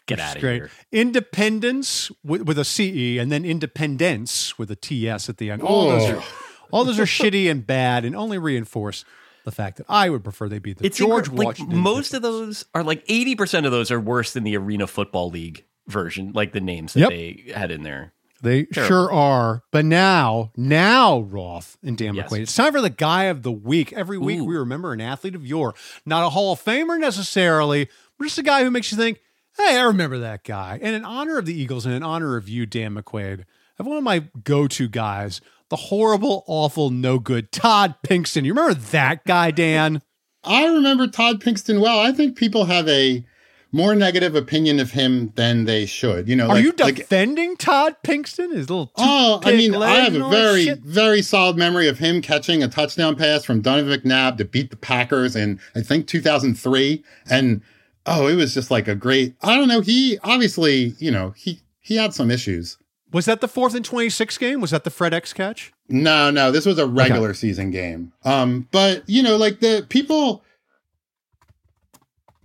Get 0.09 0.19
out 0.19 0.35
of 0.35 0.41
great. 0.41 0.55
here. 0.55 0.71
Independence 0.91 2.11
with, 2.23 2.43
with 2.43 2.57
a 2.59 2.65
CE, 2.65 3.19
and 3.19 3.31
then 3.31 3.45
Independence 3.45 4.57
with 4.57 4.71
a 4.71 4.75
TS 4.75 5.29
at 5.29 5.37
the 5.37 5.51
end. 5.51 5.61
All 5.61 5.89
those 5.89 6.09
are 6.09 6.23
all 6.71 6.83
those 6.85 6.99
are 6.99 7.03
shitty 7.05 7.49
and 7.49 7.65
bad, 7.65 8.05
and 8.05 8.15
only 8.15 8.37
reinforce 8.37 9.05
the 9.45 9.51
fact 9.51 9.77
that 9.77 9.85
I 9.89 10.09
would 10.09 10.23
prefer 10.23 10.49
they 10.49 10.59
be 10.59 10.73
the 10.73 10.85
It's 10.85 10.97
George 10.97 11.29
incre- 11.29 11.37
like, 11.37 11.45
Washington. 11.47 11.77
most 11.79 12.13
of 12.13 12.21
those 12.21 12.65
are 12.75 12.83
like 12.83 13.05
80% 13.07 13.65
of 13.65 13.71
those 13.71 13.89
are 13.91 13.99
worse 13.99 14.33
than 14.33 14.43
the 14.43 14.55
Arena 14.57 14.85
Football 14.85 15.29
League 15.29 15.65
version, 15.87 16.31
like 16.33 16.51
the 16.51 16.59
names 16.61 16.93
that 16.93 16.99
Yep. 17.01 17.09
they 17.09 17.51
had 17.55 17.71
in 17.71 17.83
there. 17.83 18.13
They 18.41 18.65
Terrible. 18.65 18.87
sure 18.87 19.11
are. 19.11 19.63
But 19.71 19.85
now, 19.85 20.51
now, 20.55 21.19
Roth 21.21 21.77
and 21.83 21.97
Dan 21.97 22.13
Yes. 22.13 22.29
McQuade, 22.31 22.41
it's 22.41 22.55
time 22.55 22.71
for 22.71 22.79
the 22.81 22.89
guy 22.89 23.25
of 23.25 23.41
the 23.43 23.51
week. 23.51 23.91
Every 23.93 24.17
week 24.17 24.39
Ooh. 24.39 24.45
we 24.45 24.55
remember 24.55 24.93
an 24.93 25.01
athlete 25.01 25.35
of 25.35 25.45
yore, 25.45 25.73
not 26.05 26.25
a 26.25 26.29
Hall 26.29 26.53
of 26.53 26.63
Famer 26.63 26.99
necessarily, 26.99 27.89
but 28.17 28.25
just 28.25 28.37
a 28.37 28.43
guy 28.43 28.63
who 28.63 28.71
makes 28.71 28.91
you 28.91 28.97
think, 28.97 29.19
hey, 29.57 29.77
I 29.77 29.83
remember 29.83 30.19
that 30.19 30.43
guy. 30.43 30.79
And 30.81 30.95
in 30.95 31.05
honor 31.05 31.37
of 31.37 31.45
the 31.45 31.59
Eagles 31.59 31.85
and 31.85 31.93
in 31.95 32.03
honor 32.03 32.37
of 32.37 32.47
you, 32.49 32.65
Dan 32.65 32.95
McQuade, 32.95 33.41
I 33.41 33.45
have 33.77 33.87
one 33.87 33.97
of 33.97 34.03
my 34.03 34.25
go-to 34.43 34.87
guys, 34.87 35.41
the 35.69 35.75
horrible, 35.75 36.43
awful, 36.47 36.89
no 36.89 37.19
good 37.19 37.51
Todd 37.51 37.95
Pinkston. 38.05 38.43
You 38.45 38.53
remember 38.53 38.73
that 38.73 39.25
guy, 39.25 39.51
Dan? 39.51 40.01
I 40.43 40.65
remember 40.67 41.07
Todd 41.07 41.41
Pinkston 41.41 41.81
well. 41.81 41.99
I 41.99 42.11
think 42.11 42.37
people 42.37 42.65
have 42.65 42.87
a 42.87 43.25
more 43.71 43.93
negative 43.93 44.33
opinion 44.35 44.79
of 44.79 44.89
him 44.91 45.31
than 45.35 45.65
they 45.65 45.85
should. 45.85 46.27
You 46.27 46.35
know, 46.35 46.45
Are 46.45 46.55
like- 46.55 46.63
you 46.63 46.73
like- 46.79 46.95
defending 46.95 47.55
Todd 47.55 47.97
Pinkston? 48.03 48.51
His 48.53 48.67
little 48.69 48.91
Oh, 48.97 49.41
I 49.45 49.51
mean, 49.51 49.75
I 49.75 49.97
have 49.99 50.15
a 50.15 50.27
very, 50.29 50.63
shit? 50.65 50.79
very 50.79 51.21
solid 51.21 51.55
memory 51.55 51.87
of 51.87 51.99
him 51.99 52.21
catching 52.21 52.63
a 52.63 52.67
touchdown 52.67 53.15
pass 53.15 53.43
from 53.45 53.61
Donovan 53.61 53.99
McNabb 54.01 54.37
to 54.37 54.45
beat 54.45 54.71
the 54.71 54.75
Packers 54.77 55.35
in, 55.35 55.59
I 55.75 55.81
think, 55.81 56.07
2003. 56.07 57.03
And, 57.29 57.61
oh, 58.05 58.27
it 58.27 58.35
was 58.35 58.53
just 58.53 58.71
like 58.71 58.87
a 58.87 58.95
great, 58.95 59.35
I 59.41 59.55
don't 59.55 59.67
know. 59.67 59.81
He 59.81 60.17
obviously, 60.23 60.95
you 60.99 61.11
know, 61.11 61.31
he, 61.31 61.61
he 61.79 61.95
had 61.95 62.13
some 62.13 62.31
issues. 62.31 62.77
Was 63.11 63.25
that 63.25 63.41
the 63.41 63.47
fourth 63.47 63.73
and 63.73 63.83
twenty 63.83 64.09
six 64.09 64.37
game? 64.37 64.61
Was 64.61 64.69
that 64.71 64.83
the 64.83 64.91
FredEx 64.91 65.33
catch? 65.33 65.73
No, 65.87 66.29
no, 66.29 66.51
this 66.51 66.65
was 66.65 66.77
a 66.77 66.85
regular 66.85 67.33
season 67.33 67.71
game. 67.71 68.13
Um, 68.23 68.67
but 68.71 69.01
you 69.07 69.23
know, 69.23 69.35
like 69.35 69.61
the 69.61 69.85
people, 69.89 70.43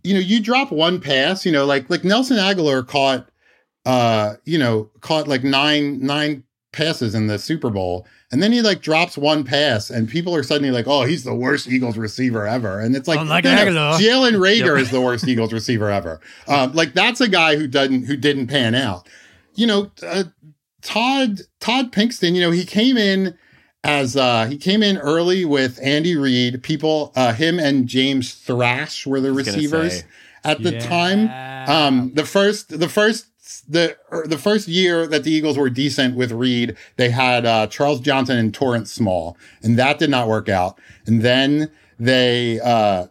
you 0.02 0.14
know, 0.14 0.20
you 0.20 0.40
drop 0.40 0.72
one 0.72 1.00
pass, 1.00 1.44
you 1.44 1.52
know, 1.52 1.66
like 1.66 1.90
like 1.90 2.02
Nelson 2.02 2.38
Agholor 2.38 2.86
caught, 2.86 3.28
uh, 3.84 4.36
you 4.46 4.56
know, 4.56 4.90
caught 5.00 5.28
like 5.28 5.44
nine 5.44 6.00
nine 6.00 6.44
passes 6.74 7.14
in 7.14 7.26
the 7.28 7.38
Super 7.38 7.70
Bowl, 7.70 8.06
and 8.30 8.42
then 8.42 8.52
he 8.52 8.60
like 8.60 8.82
drops 8.82 9.16
one 9.16 9.44
pass, 9.44 9.88
and 9.88 10.08
people 10.08 10.34
are 10.34 10.42
suddenly 10.42 10.70
like, 10.70 10.86
oh, 10.86 11.04
he's 11.04 11.24
the 11.24 11.34
worst 11.34 11.68
Eagles 11.68 11.96
receiver 11.96 12.46
ever, 12.46 12.78
and 12.80 12.94
it's 12.94 13.08
like, 13.08 13.20
Unlike 13.20 13.44
no, 13.44 13.50
no, 13.70 13.96
Jalen 13.98 14.34
Reagor 14.34 14.78
is 14.78 14.90
the 14.90 15.00
worst 15.00 15.26
Eagles 15.26 15.52
receiver 15.52 15.90
ever. 15.90 16.20
Um, 16.48 16.72
like 16.74 16.92
that's 16.92 17.20
a 17.22 17.28
guy 17.28 17.56
who 17.56 17.66
doesn't 17.66 18.04
who 18.04 18.16
didn't 18.16 18.48
pan 18.48 18.74
out. 18.74 19.08
You 19.54 19.66
know, 19.66 19.90
uh, 20.02 20.24
Todd 20.82 21.40
Todd 21.60 21.92
Pinkston, 21.92 22.34
you 22.34 22.40
know, 22.42 22.50
he 22.50 22.64
came 22.64 22.96
in 22.96 23.38
as 23.84 24.16
uh 24.16 24.46
he 24.46 24.56
came 24.56 24.82
in 24.82 24.98
early 24.98 25.44
with 25.44 25.78
Andy 25.82 26.16
Reid. 26.16 26.62
People 26.62 27.12
uh 27.16 27.32
him 27.32 27.58
and 27.58 27.86
James 27.86 28.34
Thrash 28.34 29.06
were 29.06 29.20
the 29.20 29.32
receivers 29.32 30.04
at 30.42 30.62
the 30.62 30.72
Yeah. 30.72 30.88
time. 30.88 31.30
Um 31.68 32.12
the 32.14 32.24
first 32.26 32.78
the 32.78 32.88
first 32.88 33.26
the 33.68 33.96
er, 34.12 34.26
the 34.26 34.38
first 34.38 34.68
year 34.68 35.06
that 35.06 35.24
the 35.24 35.30
Eagles 35.30 35.56
were 35.56 35.70
decent 35.70 36.16
with 36.16 36.32
Reid, 36.32 36.76
they 36.96 37.10
had 37.10 37.46
uh 37.46 37.66
Charles 37.68 38.00
Johnson 38.00 38.36
and 38.38 38.52
Torrance 38.52 38.92
Small, 38.92 39.36
and 39.62 39.78
that 39.78 39.98
did 39.98 40.10
not 40.10 40.28
work 40.28 40.48
out. 40.48 40.78
And 41.06 41.22
then 41.22 41.70
they 41.98 42.60
uh 42.60 43.06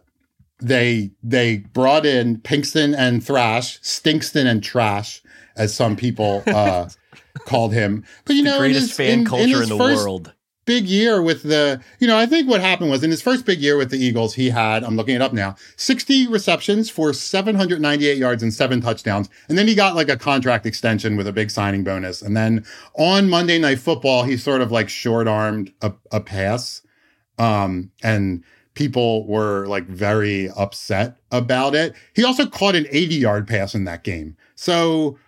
they 0.60 1.10
they 1.22 1.58
brought 1.58 2.06
in 2.06 2.38
Pinkston 2.38 2.94
and 2.96 3.24
Thrash, 3.24 3.80
Stinkston 3.80 4.46
and 4.46 4.62
Trash, 4.62 5.22
as 5.56 5.74
some 5.74 5.96
people 5.96 6.42
uh 6.46 6.88
called 7.46 7.72
him. 7.72 8.04
But 8.24 8.36
you 8.36 8.42
know, 8.42 8.50
the 8.50 8.56
in 8.56 8.60
greatest 8.60 8.88
his- 8.88 8.96
fan 8.96 9.18
in- 9.20 9.24
culture 9.24 9.44
in, 9.44 9.62
in, 9.64 9.68
the 9.70 9.78
first 9.78 10.04
world. 10.04 10.33
Big 10.66 10.86
year 10.86 11.20
with 11.20 11.42
the, 11.42 11.80
you 11.98 12.06
know, 12.06 12.16
I 12.16 12.26
think 12.26 12.48
what 12.48 12.60
happened 12.60 12.90
was 12.90 13.04
in 13.04 13.10
his 13.10 13.20
first 13.20 13.44
big 13.44 13.60
year 13.60 13.76
with 13.76 13.90
the 13.90 13.98
Eagles, 13.98 14.34
he 14.34 14.50
had, 14.50 14.82
I'm 14.82 14.96
looking 14.96 15.14
it 15.14 15.20
up 15.20 15.32
now, 15.32 15.56
60 15.76 16.26
receptions 16.28 16.88
for 16.88 17.12
798 17.12 18.16
yards 18.16 18.42
and 18.42 18.52
seven 18.52 18.80
touchdowns. 18.80 19.28
And 19.48 19.58
then 19.58 19.68
he 19.68 19.74
got 19.74 19.94
like 19.94 20.08
a 20.08 20.16
contract 20.16 20.64
extension 20.64 21.16
with 21.16 21.26
a 21.26 21.32
big 21.32 21.50
signing 21.50 21.84
bonus. 21.84 22.22
And 22.22 22.36
then 22.36 22.64
on 22.94 23.28
Monday 23.28 23.58
Night 23.58 23.78
Football, 23.78 24.24
he 24.24 24.36
sort 24.36 24.62
of 24.62 24.72
like 24.72 24.88
short 24.88 25.28
armed 25.28 25.72
a, 25.82 25.92
a 26.10 26.20
pass. 26.20 26.80
Um, 27.38 27.90
and 28.02 28.42
people 28.74 29.26
were 29.26 29.66
like 29.66 29.86
very 29.86 30.50
upset 30.50 31.16
about 31.30 31.74
it. 31.74 31.94
He 32.14 32.24
also 32.24 32.46
caught 32.46 32.74
an 32.74 32.86
80 32.90 33.14
yard 33.14 33.48
pass 33.48 33.74
in 33.74 33.84
that 33.84 34.04
game. 34.04 34.36
So, 34.54 35.18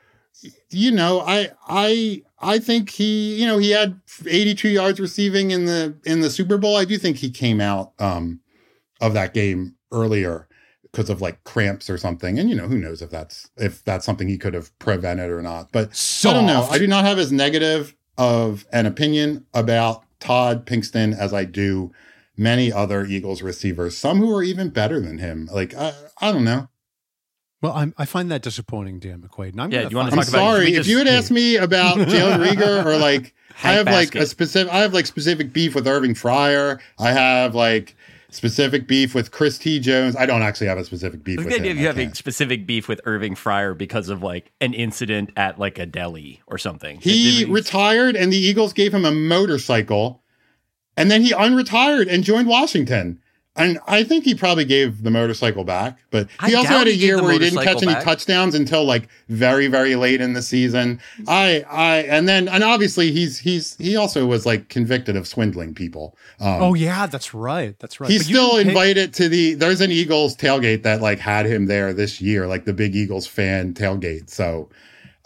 you 0.70 0.90
know, 0.90 1.20
I 1.20 1.50
I 1.68 2.22
I 2.38 2.58
think 2.58 2.90
he, 2.90 3.40
you 3.40 3.46
know, 3.46 3.58
he 3.58 3.70
had 3.70 4.00
82 4.26 4.68
yards 4.68 5.00
receiving 5.00 5.50
in 5.50 5.66
the 5.66 5.96
in 6.04 6.20
the 6.20 6.30
Super 6.30 6.58
Bowl. 6.58 6.76
I 6.76 6.84
do 6.84 6.98
think 6.98 7.18
he 7.18 7.30
came 7.30 7.60
out 7.60 7.92
um 7.98 8.40
of 9.00 9.14
that 9.14 9.34
game 9.34 9.76
earlier 9.92 10.48
because 10.82 11.10
of 11.10 11.20
like 11.20 11.44
cramps 11.44 11.90
or 11.90 11.98
something. 11.98 12.38
And 12.38 12.48
you 12.48 12.56
know, 12.56 12.68
who 12.68 12.78
knows 12.78 13.02
if 13.02 13.10
that's 13.10 13.50
if 13.56 13.84
that's 13.84 14.04
something 14.04 14.28
he 14.28 14.38
could 14.38 14.54
have 14.54 14.76
prevented 14.78 15.30
or 15.30 15.42
not. 15.42 15.72
But 15.72 15.90
I 16.24 16.32
don't 16.32 16.46
know. 16.46 16.62
I 16.70 16.78
do 16.78 16.86
not 16.86 17.04
have 17.04 17.18
as 17.18 17.32
negative 17.32 17.94
of 18.18 18.66
an 18.72 18.86
opinion 18.86 19.46
about 19.52 20.04
Todd 20.20 20.66
Pinkston 20.66 21.16
as 21.16 21.34
I 21.34 21.44
do 21.44 21.92
many 22.36 22.72
other 22.72 23.04
Eagles 23.04 23.42
receivers, 23.42 23.96
some 23.96 24.18
who 24.18 24.34
are 24.34 24.42
even 24.42 24.70
better 24.70 25.00
than 25.00 25.18
him. 25.18 25.48
Like 25.52 25.74
I, 25.74 25.92
I 26.20 26.32
don't 26.32 26.44
know. 26.44 26.68
Well, 27.62 27.72
I'm, 27.72 27.94
I 27.96 28.04
find 28.04 28.30
that 28.30 28.42
disappointing, 28.42 28.98
Dan 28.98 29.20
McQuade. 29.22 29.52
And 29.52 29.60
I'm 29.62 29.70
Yeah, 29.72 29.88
you 29.88 29.96
wanna 29.96 30.10
find- 30.10 30.22
I'm 30.22 30.28
about- 30.28 30.38
sorry 30.38 30.64
we 30.66 30.70
if 30.72 30.76
just- 30.78 30.90
you 30.90 30.98
had 30.98 31.08
asked 31.08 31.30
me 31.30 31.56
about 31.68 31.96
Jalen 31.98 32.46
Reagor 32.46 32.84
or 32.84 32.96
like 32.98 33.34
I 33.64 33.72
Hank 33.72 33.86
have 33.88 33.94
like 33.94 34.14
a 34.14 34.26
specific 34.26 34.72
I 34.72 34.78
have 34.80 34.92
like 34.92 35.06
specific 35.06 35.52
beef 35.52 35.74
with 35.74 35.86
Irving 35.88 36.14
Fryar. 36.14 36.78
I 36.98 37.12
have 37.12 37.54
like 37.54 37.96
specific 38.28 38.86
beef 38.86 39.14
with 39.14 39.30
Chris 39.30 39.56
T. 39.56 39.80
Jones. 39.80 40.14
I 40.14 40.26
don't 40.26 40.42
actually 40.42 40.66
have 40.66 40.76
a 40.76 40.84
specific 40.84 41.24
beef 41.24 41.38
The 41.38 41.44
with 41.46 41.54
idea 41.54 41.70
him. 41.70 41.76
of 41.78 41.80
you 41.80 41.84
I 41.84 41.86
having 41.86 42.08
can't. 42.08 42.16
specific 42.18 42.66
beef 42.66 42.86
with 42.88 43.00
Irving 43.04 43.34
Fryar 43.34 43.76
because 43.78 44.10
of 44.10 44.22
like 44.22 44.52
an 44.60 44.74
incident 44.74 45.30
at 45.36 45.58
like 45.58 45.78
a 45.78 45.86
deli 45.86 46.42
or 46.46 46.58
something. 46.58 47.00
He 47.00 47.44
Did- 47.44 47.48
retired 47.48 48.14
and 48.16 48.30
the 48.30 48.36
Eagles 48.36 48.74
gave 48.74 48.92
him 48.92 49.06
a 49.06 49.12
motorcycle 49.12 50.22
and 50.98 51.10
then 51.10 51.22
he 51.22 51.30
unretired 51.32 52.12
and 52.12 52.22
joined 52.24 52.48
Washington. 52.48 53.20
And 53.56 53.78
I 53.86 54.04
think 54.04 54.24
he 54.24 54.34
probably 54.34 54.64
gave 54.64 55.02
the 55.02 55.10
motorcycle 55.10 55.64
back, 55.64 55.98
but 56.10 56.28
he 56.44 56.54
I 56.54 56.58
also 56.58 56.68
had 56.74 56.86
a 56.86 56.94
year 56.94 57.22
where 57.22 57.32
he 57.32 57.38
didn't 57.38 57.62
catch 57.62 57.82
any 57.82 57.94
touchdowns 58.02 58.54
until 58.54 58.84
like 58.84 59.08
very, 59.28 59.66
very 59.66 59.96
late 59.96 60.20
in 60.20 60.34
the 60.34 60.42
season. 60.42 61.00
I, 61.26 61.64
I, 61.70 61.96
and 62.02 62.28
then, 62.28 62.48
and 62.48 62.62
obviously 62.62 63.12
he's, 63.12 63.38
he's, 63.38 63.76
he 63.76 63.96
also 63.96 64.26
was 64.26 64.44
like 64.44 64.68
convicted 64.68 65.16
of 65.16 65.26
swindling 65.26 65.74
people. 65.74 66.16
Um, 66.40 66.62
Oh 66.66 66.74
yeah, 66.74 67.06
that's 67.06 67.32
right. 67.32 67.78
That's 67.78 68.00
right. 68.00 68.10
He's 68.10 68.26
still 68.26 68.56
invited 68.56 69.14
to 69.14 69.28
the. 69.28 69.54
There's 69.54 69.80
an 69.80 69.90
Eagles 69.90 70.36
tailgate 70.36 70.82
that 70.82 71.00
like 71.00 71.18
had 71.18 71.46
him 71.46 71.66
there 71.66 71.92
this 71.92 72.20
year, 72.20 72.46
like 72.46 72.64
the 72.64 72.72
big 72.72 72.94
Eagles 72.96 73.26
fan 73.26 73.72
tailgate. 73.72 74.28
So 74.30 74.68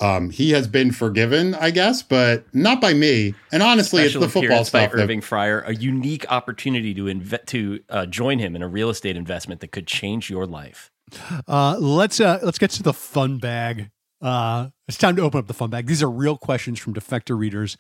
um, 0.01 0.31
he 0.31 0.51
has 0.53 0.67
been 0.67 0.93
forgiven, 0.93 1.55
I 1.55 1.71
guess, 1.71 2.03
but 2.03 2.45
not 2.55 2.81
by 2.81 2.95
me. 2.95 3.35
And 3.53 3.63
honestly, 3.63 4.03
special 4.03 4.25
it's 4.25 4.33
the 4.33 4.41
football 4.41 4.47
appearance 4.49 4.71
by 4.71 4.83
stuff. 4.85 4.93
that- 4.97 5.03
Irving 5.03 5.21
Fryar, 5.21 5.67
a 5.67 5.75
unique 5.75 6.25
opportunity 6.31 6.95
to 6.95 7.05
inve- 7.05 7.45
to 7.47 7.81
uh, 7.89 8.07
join 8.07 8.39
him 8.39 8.57
in 8.57 8.63
a 8.63 8.69
real 8.69 8.91
estate 8.91 9.17
investment 9.17 9.61
that 9.61 9.73
could 9.73 9.87
change 9.87 10.31
your 10.31 10.47
life. 10.47 10.91
Uh, 11.49 11.77
let's 11.79 12.21
uh, 12.21 12.39
let's 12.43 12.59
get 12.59 12.71
to 12.71 12.83
the 12.83 12.93
fun 12.93 13.39
bag. 13.39 13.91
Uh, 14.23 14.69
it's 14.87 14.99
time 14.99 15.17
to 15.17 15.23
open 15.23 15.39
up 15.41 15.47
the 15.47 15.55
fun 15.55 15.71
bag. 15.71 15.87
These 15.87 16.03
are 16.03 16.11
real 16.11 16.37
questions 16.37 16.79
from 16.79 16.95
defector 16.95 17.39
readers 17.39 17.77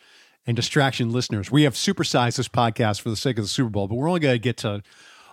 and 0.46 0.56
distraction 0.56 1.10
listeners. 1.12 1.50
We 1.50 1.64
have 1.64 1.74
supersized 1.74 2.36
this 2.38 2.48
podcast 2.48 3.02
for 3.02 3.10
the 3.10 3.16
sake 3.16 3.36
of 3.38 3.44
the 3.44 3.48
Super 3.48 3.68
Bowl, 3.70 3.88
but 3.88 3.96
we're 3.96 4.08
only 4.08 4.20
going 4.20 4.34
to 4.34 4.38
get 4.38 4.56
to, 4.58 4.82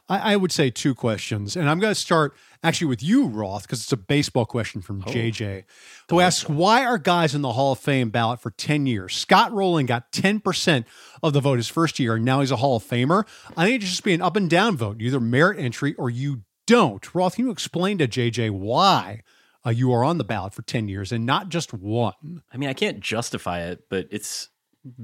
I, 0.10 0.34
I 0.34 0.36
would 0.36 0.52
say, 0.52 0.70
two 0.70 0.94
questions. 0.94 1.56
And 1.56 1.70
I'm 1.70 1.80
going 1.80 1.92
to 1.94 2.00
start 2.00 2.36
actually 2.64 2.88
with 2.88 3.04
you, 3.04 3.28
Roth, 3.28 3.64
because 3.64 3.82
it's 3.82 3.92
a 3.92 3.98
baseball 3.98 4.46
question 4.46 4.82
from 4.82 5.02
JJ, 5.04 5.64
who 6.10 6.20
asks, 6.20 6.50
"Why 6.50 6.86
are 6.86 6.98
guys 6.98 7.36
in 7.36 7.42
the 7.42 7.54
Hall 7.54 7.74
of 7.74 7.80
Fame 7.80 8.10
ballot 8.10 8.40
for 8.40 8.52
10 8.52 8.86
years? 8.86 9.16
Scott 9.16 9.52
Rolen 9.52 9.86
got 9.86 10.12
10 10.12 10.40
percent 10.40 10.88
of 11.22 11.34
the 11.34 11.42
vote 11.42 11.58
his 11.58 11.68
first 11.68 12.00
year, 12.00 12.16
and 12.16 12.26
now 12.26 12.42
he's 12.42 12.52
a 12.52 12.58
Hall 12.58 12.78
of 12.78 12.84
Famer. 12.84 13.26
I 13.56 13.66
think 13.66 13.78
it 13.78 13.82
should 13.82 13.92
just 13.92 14.04
be 14.04 14.14
an 14.14 14.22
up 14.22 14.36
and 14.36 14.50
down 14.50 14.78
vote. 14.78 15.00
You 15.00 15.08
either 15.08 15.20
merit 15.20 15.60
entry 15.60 15.94
or 15.96 16.10
you 16.10 16.42
don't. 16.66 17.16
Roth, 17.16 17.36
can 17.36 17.46
you 17.46 17.52
explain 17.52 17.98
to 17.98 18.08
JJ 18.08 18.52
why 18.52 19.22
uh, 19.66 19.72
you 19.72 19.92
are 19.94 20.04
on 20.04 20.18
the 20.18 20.24
ballot 20.24 20.54
for 20.54 20.62
10 20.62 20.88
years 20.88 21.12
and 21.12 21.26
not 21.26 21.50
just 21.50 21.74
one? 21.74 22.44
I 22.54 22.58
mean, 22.58 22.70
I 22.70 22.74
can't 22.74 23.00
justify 23.00 23.62
it, 23.62 23.86
but 23.90 24.08
it's 24.12 24.50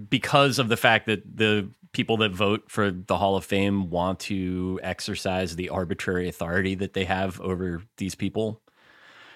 because 0.09 0.59
of 0.59 0.69
the 0.69 0.77
fact 0.77 1.07
that 1.07 1.37
the 1.37 1.69
people 1.93 2.17
that 2.17 2.31
vote 2.31 2.63
for 2.69 2.91
the 2.91 3.17
Hall 3.17 3.35
of 3.35 3.45
Fame 3.45 3.89
want 3.89 4.19
to 4.21 4.79
exercise 4.83 5.55
the 5.55 5.69
arbitrary 5.69 6.27
authority 6.27 6.75
that 6.75 6.93
they 6.93 7.05
have 7.05 7.39
over 7.39 7.83
these 7.97 8.15
people. 8.15 8.61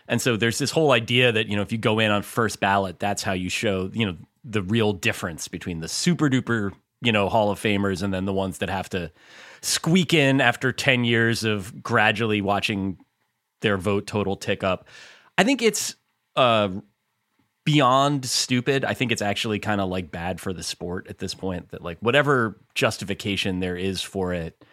And 0.08 0.22
so 0.22 0.38
there's 0.38 0.58
this 0.58 0.72
whole 0.72 0.91
idea 0.91 1.32
that, 1.32 1.47
you 1.47 1.55
know, 1.55 1.62
if 1.62 1.72
you 1.72 1.78
go 1.78 1.99
in 1.99 2.12
on 2.12 2.24
first 2.24 2.60
ballot, 2.60 2.99
that's 2.99 3.24
how 3.24 3.34
you 3.34 3.49
show, 3.49 3.91
you 3.93 4.05
know, 4.05 4.18
the 4.43 4.64
real 4.64 4.93
difference 4.93 5.47
between 5.47 5.82
the 5.82 5.88
super 5.88 6.30
duper, 6.30 6.72
you 7.01 7.12
know, 7.12 7.30
Hall 7.30 7.51
of 7.51 7.60
Famers 7.60 8.01
and 8.01 8.14
then 8.14 8.26
the 8.26 8.34
ones 8.34 8.58
that 8.60 8.70
have 8.70 8.89
to 8.89 9.12
squeak 9.62 10.14
in 10.14 10.41
after 10.41 10.72
10 10.72 11.03
years 11.03 11.43
of 11.43 11.84
gradually 11.84 12.41
watching 12.41 12.97
their 13.62 13.78
vote 13.78 14.08
total 14.08 14.36
tick 14.36 14.64
up. 14.64 14.88
I 15.38 15.43
think 15.43 15.62
it's 15.62 15.95
uh 16.36 16.70
beyond 17.68 18.24
stupid. 18.24 18.86
I 18.86 18.93
think 18.93 19.11
it's 19.11 19.22
actually 19.22 19.59
kind 19.59 19.82
of 19.82 19.89
like 19.89 20.09
bad 20.09 20.39
for 20.39 20.53
the 20.53 20.63
sport 20.63 21.07
at 21.09 21.18
this 21.18 21.34
point 21.34 21.72
that 21.72 21.84
like 21.84 21.97
whatever 21.99 22.61
justification 22.76 23.59
there 23.59 23.76
is 23.76 24.01
for 24.01 24.34
it 24.34 24.63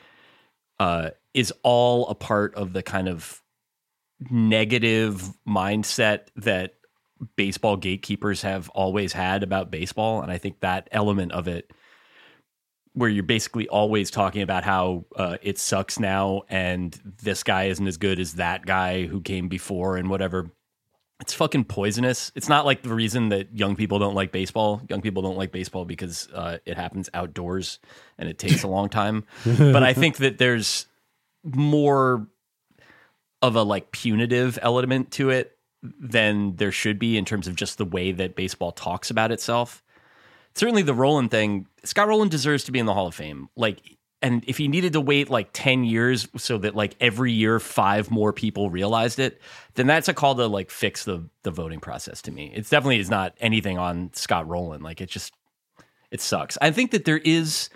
uh 0.78 1.10
is 1.34 1.52
all 1.64 2.06
a 2.06 2.14
part 2.14 2.54
of 2.54 2.72
the 2.72 2.84
kind 2.84 3.08
of 3.08 3.42
negative 4.30 5.28
mindset 5.46 6.28
that 6.36 6.74
baseball 7.34 7.76
gatekeepers 7.76 8.42
have 8.42 8.68
always 8.68 9.12
had 9.12 9.42
about 9.42 9.72
baseball 9.72 10.22
and 10.22 10.30
I 10.30 10.38
think 10.38 10.60
that 10.60 10.88
element 10.92 11.32
of 11.32 11.48
it 11.48 11.72
where 12.92 13.08
you're 13.10 13.24
basically 13.24 13.66
always 13.66 14.08
talking 14.08 14.42
about 14.42 14.62
how 14.62 15.04
uh, 15.16 15.36
it 15.42 15.58
sucks 15.58 15.98
now 15.98 16.42
and 16.48 16.96
this 17.24 17.42
guy 17.42 17.64
isn't 17.64 17.88
as 17.88 17.96
good 17.96 18.20
as 18.20 18.34
that 18.34 18.64
guy 18.64 19.06
who 19.06 19.20
came 19.20 19.48
before 19.48 19.96
and 19.96 20.08
whatever 20.08 20.52
it's 21.20 21.32
fucking 21.32 21.64
poisonous. 21.64 22.32
It's 22.34 22.48
not 22.48 22.66
like 22.66 22.82
the 22.82 22.94
reason 22.94 23.28
that 23.28 23.56
young 23.56 23.76
people 23.76 23.98
don't 23.98 24.14
like 24.14 24.32
baseball. 24.32 24.82
Young 24.88 25.00
people 25.00 25.22
don't 25.22 25.36
like 25.36 25.52
baseball 25.52 25.84
because 25.84 26.28
uh, 26.34 26.58
it 26.66 26.76
happens 26.76 27.08
outdoors 27.14 27.78
and 28.18 28.28
it 28.28 28.38
takes 28.38 28.62
a 28.62 28.68
long 28.68 28.88
time. 28.88 29.24
but 29.44 29.82
I 29.82 29.92
think 29.92 30.16
that 30.18 30.38
there's 30.38 30.86
more 31.44 32.26
of 33.42 33.56
a 33.56 33.62
like 33.62 33.92
punitive 33.92 34.58
element 34.60 35.12
to 35.12 35.30
it 35.30 35.56
than 35.82 36.56
there 36.56 36.72
should 36.72 36.98
be 36.98 37.16
in 37.16 37.24
terms 37.24 37.46
of 37.46 37.54
just 37.54 37.78
the 37.78 37.84
way 37.84 38.10
that 38.10 38.34
baseball 38.34 38.72
talks 38.72 39.10
about 39.10 39.30
itself. 39.30 39.82
Certainly 40.54 40.82
the 40.82 40.94
Rolen 40.94 41.28
thing, 41.28 41.66
Scott 41.84 42.08
Rolen 42.08 42.28
deserves 42.28 42.64
to 42.64 42.72
be 42.72 42.78
in 42.78 42.86
the 42.86 42.94
Hall 42.94 43.06
of 43.06 43.14
Fame. 43.14 43.48
Like 43.56 43.80
and 44.24 44.42
if 44.46 44.56
he 44.56 44.68
needed 44.68 44.94
to 44.94 45.02
wait 45.02 45.28
like 45.28 45.50
10 45.52 45.84
years 45.84 46.26
so 46.38 46.56
that 46.56 46.74
like 46.74 46.96
every 46.98 47.30
year 47.30 47.60
five 47.60 48.10
more 48.10 48.32
people 48.32 48.70
realized 48.70 49.18
it, 49.18 49.38
then 49.74 49.86
that's 49.86 50.08
a 50.08 50.14
call 50.14 50.34
to 50.36 50.46
like 50.46 50.70
fix 50.70 51.04
the 51.04 51.28
the 51.42 51.50
voting 51.50 51.78
process 51.78 52.22
to 52.22 52.32
me. 52.32 52.50
It's 52.54 52.70
definitely 52.70 53.00
is 53.00 53.10
not 53.10 53.34
anything 53.38 53.76
on 53.76 54.10
Scott 54.14 54.48
Rolen. 54.48 54.82
Like 54.82 55.02
it 55.02 55.10
just 55.10 55.34
it 56.10 56.22
sucks. 56.22 56.56
I 56.62 56.70
think 56.70 56.90
that 56.92 57.04
there 57.04 57.18
is 57.18 57.68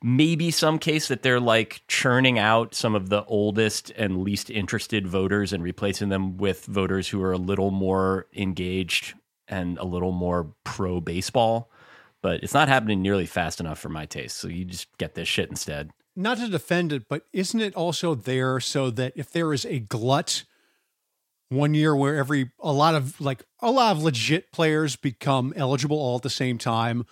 maybe 0.00 0.52
some 0.52 0.78
case 0.78 1.08
that 1.08 1.22
they're 1.22 1.40
like 1.40 1.82
churning 1.88 2.38
out 2.38 2.72
some 2.72 2.94
of 2.94 3.08
the 3.08 3.24
oldest 3.24 3.90
and 3.96 4.22
least 4.22 4.50
interested 4.50 5.08
voters 5.08 5.52
and 5.52 5.60
replacing 5.60 6.08
them 6.08 6.36
with 6.36 6.66
voters 6.66 7.08
who 7.08 7.20
are 7.20 7.32
a 7.32 7.38
little 7.38 7.72
more 7.72 8.26
engaged 8.32 9.14
and 9.48 9.76
a 9.78 9.84
little 9.84 10.12
more 10.12 10.54
pro 10.62 11.00
baseball. 11.00 11.68
But 12.24 12.42
it's 12.42 12.54
not 12.54 12.68
happening 12.68 13.02
nearly 13.02 13.26
fast 13.26 13.60
enough 13.60 13.78
for 13.78 13.90
my 13.90 14.06
taste. 14.06 14.38
So 14.38 14.48
you 14.48 14.64
just 14.64 14.88
get 14.96 15.14
this 15.14 15.28
shit 15.28 15.50
instead. 15.50 15.90
Not 16.16 16.38
to 16.38 16.48
defend 16.48 16.90
it, 16.90 17.06
but 17.06 17.26
isn't 17.34 17.60
it 17.60 17.74
also 17.74 18.14
there 18.14 18.60
so 18.60 18.88
that 18.88 19.12
if 19.14 19.30
there 19.30 19.52
is 19.52 19.66
a 19.66 19.80
glut 19.80 20.44
one 21.50 21.74
year 21.74 21.94
where 21.94 22.16
every 22.16 22.50
a 22.60 22.72
lot 22.72 22.94
of 22.94 23.20
like 23.20 23.44
a 23.60 23.70
lot 23.70 23.94
of 23.94 24.02
legit 24.02 24.52
players 24.52 24.96
become 24.96 25.52
eligible 25.54 25.98
all 25.98 26.16
at 26.16 26.22
the 26.22 26.30
same 26.30 26.56
time, 26.56 27.04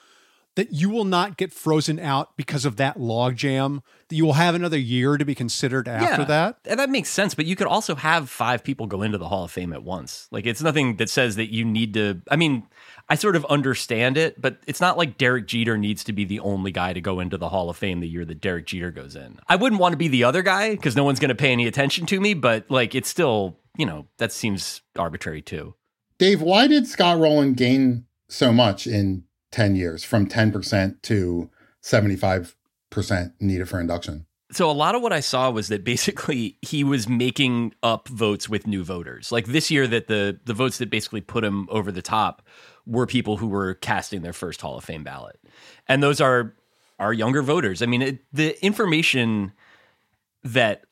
that 0.55 0.73
you 0.73 0.89
will 0.89 1.05
not 1.05 1.37
get 1.37 1.53
frozen 1.53 1.99
out 1.99 2.35
because 2.37 2.65
of 2.65 2.77
that 2.77 2.97
logjam. 2.97 3.83
That 4.09 4.17
you 4.17 4.25
will 4.25 4.35
have 4.35 4.55
another 4.55 4.79
year 4.79 5.19
to 5.19 5.25
be 5.27 5.35
considered 5.35 5.89
after 5.89 6.23
Yeah, 6.23 6.27
that. 6.27 6.59
And 6.65 6.81
that 6.81 6.89
makes 6.89 7.11
sense, 7.11 7.35
but 7.35 7.45
you 7.45 7.57
could 7.57 7.67
also 7.67 7.95
have 7.95 8.31
five 8.31 8.65
people 8.65 8.87
go 8.87 9.03
into 9.03 9.19
the 9.19 9.29
Hall 9.29 9.45
of 9.45 9.51
Fame 9.51 9.73
at 9.73 9.83
once. 9.83 10.29
Like 10.31 10.47
it's 10.47 10.63
nothing 10.63 10.97
that 10.97 11.11
says 11.11 11.37
that 11.37 11.53
you 11.53 11.65
need 11.65 11.95
to 11.95 12.23
I 12.31 12.37
mean, 12.37 12.63
I 13.09 13.15
sort 13.15 13.37
of 13.37 13.45
understand 13.47 14.17
it, 14.17 14.41
but 14.41 14.59
it's 14.67 14.81
not 14.81 14.97
like 14.97 15.19
Derek 15.19 15.47
Jeter 15.47 15.77
needs 15.77 16.05
to 16.05 16.13
be 16.13 16.25
the 16.25 16.41
only 16.41 16.71
guy 16.71 16.93
to 16.93 17.01
go 17.01 17.21
into 17.21 17.37
the 17.37 17.49
Hall 17.49 17.69
of 17.69 17.77
Fame 17.77 18.01
the 18.01 18.09
year 18.09 18.25
that 18.25 18.41
Derek 18.41 18.67
Jeter 18.67 18.91
goes 18.91 19.17
in. 19.17 19.39
I 19.49 19.57
wouldn't 19.57 19.81
want 19.81 19.93
to 19.93 19.99
be 19.99 20.09
the 20.09 20.25
other 20.25 20.43
guy 20.43 20.71
because 20.71 20.97
no 20.97 21.05
one's 21.05 21.21
going 21.21 21.29
to 21.29 21.35
pay 21.35 21.53
any 21.53 21.67
attention 21.67 22.07
to 22.07 22.21
me, 22.21 22.35
but 22.35 22.71
like 22.71 22.95
it's 22.95 23.09
still, 23.09 23.59
you 23.77 23.87
know, 23.87 24.07
that 24.19 24.33
seems 24.33 24.81
arbitrary 24.97 25.43
too. 25.43 25.75
Dave, 26.19 26.41
why 26.41 26.67
did 26.67 26.87
Scott 26.87 27.19
Rolen 27.19 27.55
gain 27.55 28.07
so 28.29 28.53
much 28.53 28.87
in 28.87 29.25
10 29.51 29.77
years 29.77 30.05
from 30.05 30.29
10% 30.29 31.03
to 31.03 31.51
75% 31.83 32.55
needed 33.41 33.69
for 33.69 33.81
induction? 33.81 34.27
So 34.53 34.71
a 34.71 34.73
lot 34.73 34.95
of 34.95 35.01
what 35.01 35.15
I 35.15 35.21
saw 35.21 35.51
was 35.51 35.69
that 35.69 35.83
basically 35.85 36.59
he 36.61 36.85
was 36.85 37.09
making 37.09 37.75
up 37.83 38.07
votes 38.09 38.49
with 38.49 38.67
new 38.67 38.85
voters. 38.85 39.33
Like 39.33 39.47
this 39.47 39.71
year 39.71 39.87
that 39.87 40.09
the 40.09 40.39
the 40.45 40.55
votes 40.55 40.79
that 40.79 40.91
basically 40.91 41.23
put 41.23 41.43
him 41.43 41.69
over 41.71 41.91
the 41.91 42.03
top 42.03 42.43
were 42.87 43.07
people 43.07 43.37
who 43.37 43.49
were 43.49 43.75
casting 43.75 44.23
their 44.23 44.33
first 44.33 44.61
Hall 44.61 44.77
of 44.77 44.85
Fame 44.85 45.05
ballot. 45.05 45.39
And 45.89 46.03
those 46.03 46.21
are 46.21 46.55
are 46.99 47.13
younger 47.13 47.43
voters. 47.43 47.83
I 47.83 47.87
mean, 47.87 48.03
it, 48.03 48.25
the 48.33 48.65
information 48.65 49.53
that 50.45 50.85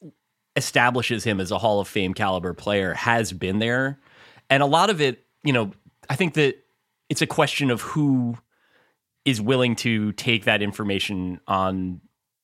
establishes 0.56 1.22
him 1.24 1.40
as 1.40 1.50
a 1.50 1.58
Hall 1.58 1.80
of 1.80 1.88
Fame 1.88 2.14
caliber 2.14 2.54
player 2.54 2.94
has 2.94 3.32
been 3.32 3.58
there. 3.58 3.98
And 4.48 4.62
a 4.62 4.66
lot 4.66 4.90
of 4.90 5.00
it, 5.00 5.24
you 5.44 5.52
know, 5.52 5.72
I 6.08 6.16
think 6.16 6.34
that 6.34 6.56
it's 7.08 7.22
a 7.22 7.26
question 7.26 7.70
of 7.70 7.80
who 7.80 8.36
is 9.24 9.40
willing 9.40 9.76
to 9.76 10.12
take 10.12 10.44
that 10.44 10.62
information 10.62 11.40
on 11.46 12.00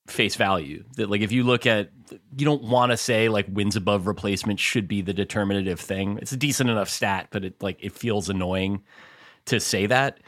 face 0.07 0.35
value. 0.35 0.83
That 0.95 1.09
like 1.09 1.21
if 1.21 1.31
you 1.31 1.43
look 1.43 1.65
at 1.65 1.91
you 2.37 2.45
don't 2.45 2.63
want 2.63 2.91
to 2.91 2.97
say 2.97 3.27
like 3.27 3.45
wins 3.49 3.75
above 3.75 4.07
replacement 4.07 4.59
should 4.59 4.87
be 4.87 5.01
the 5.01 5.13
determinative 5.13 5.79
thing. 5.79 6.17
It's 6.21 6.31
a 6.31 6.37
decent 6.37 6.69
enough 6.69 6.89
stat, 6.89 7.27
but 7.31 7.43
it 7.43 7.61
like 7.61 7.77
it 7.81 7.91
feels 7.91 8.29
annoying 8.29 8.83
to 9.47 9.59
say 9.59 9.85
that. 9.87 10.19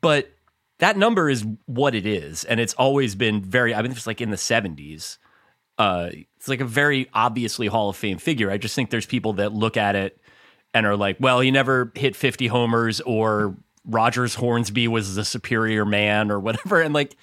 But 0.00 0.34
that 0.78 0.96
number 0.96 1.30
is 1.30 1.46
what 1.66 1.94
it 1.94 2.06
is, 2.06 2.44
and 2.44 2.58
it's 2.58 2.74
always 2.74 3.14
been 3.14 3.42
very. 3.42 3.74
I 3.74 3.82
mean, 3.82 3.92
it's 3.92 4.06
like 4.06 4.20
in 4.20 4.30
the 4.30 4.36
seventies. 4.36 5.18
Uh, 5.78 6.10
it's 6.36 6.48
like 6.48 6.60
a 6.60 6.64
very 6.64 7.08
obviously 7.12 7.66
Hall 7.66 7.88
of 7.88 7.96
Fame 7.96 8.18
figure. 8.18 8.50
I 8.50 8.58
just 8.58 8.74
think 8.74 8.90
there's 8.90 9.06
people 9.06 9.34
that 9.34 9.52
look 9.52 9.76
at 9.76 9.96
it 9.96 10.20
and 10.72 10.86
are 10.86 10.96
like, 10.96 11.16
well, 11.20 11.40
he 11.40 11.50
never 11.50 11.90
hit 11.94 12.16
50 12.16 12.48
homers, 12.48 13.00
or 13.00 13.56
Rogers 13.84 14.34
Hornsby 14.34 14.88
was 14.88 15.14
the 15.14 15.24
superior 15.24 15.84
man, 15.84 16.30
or 16.30 16.38
whatever. 16.40 16.80
And 16.80 16.94
like 16.94 17.16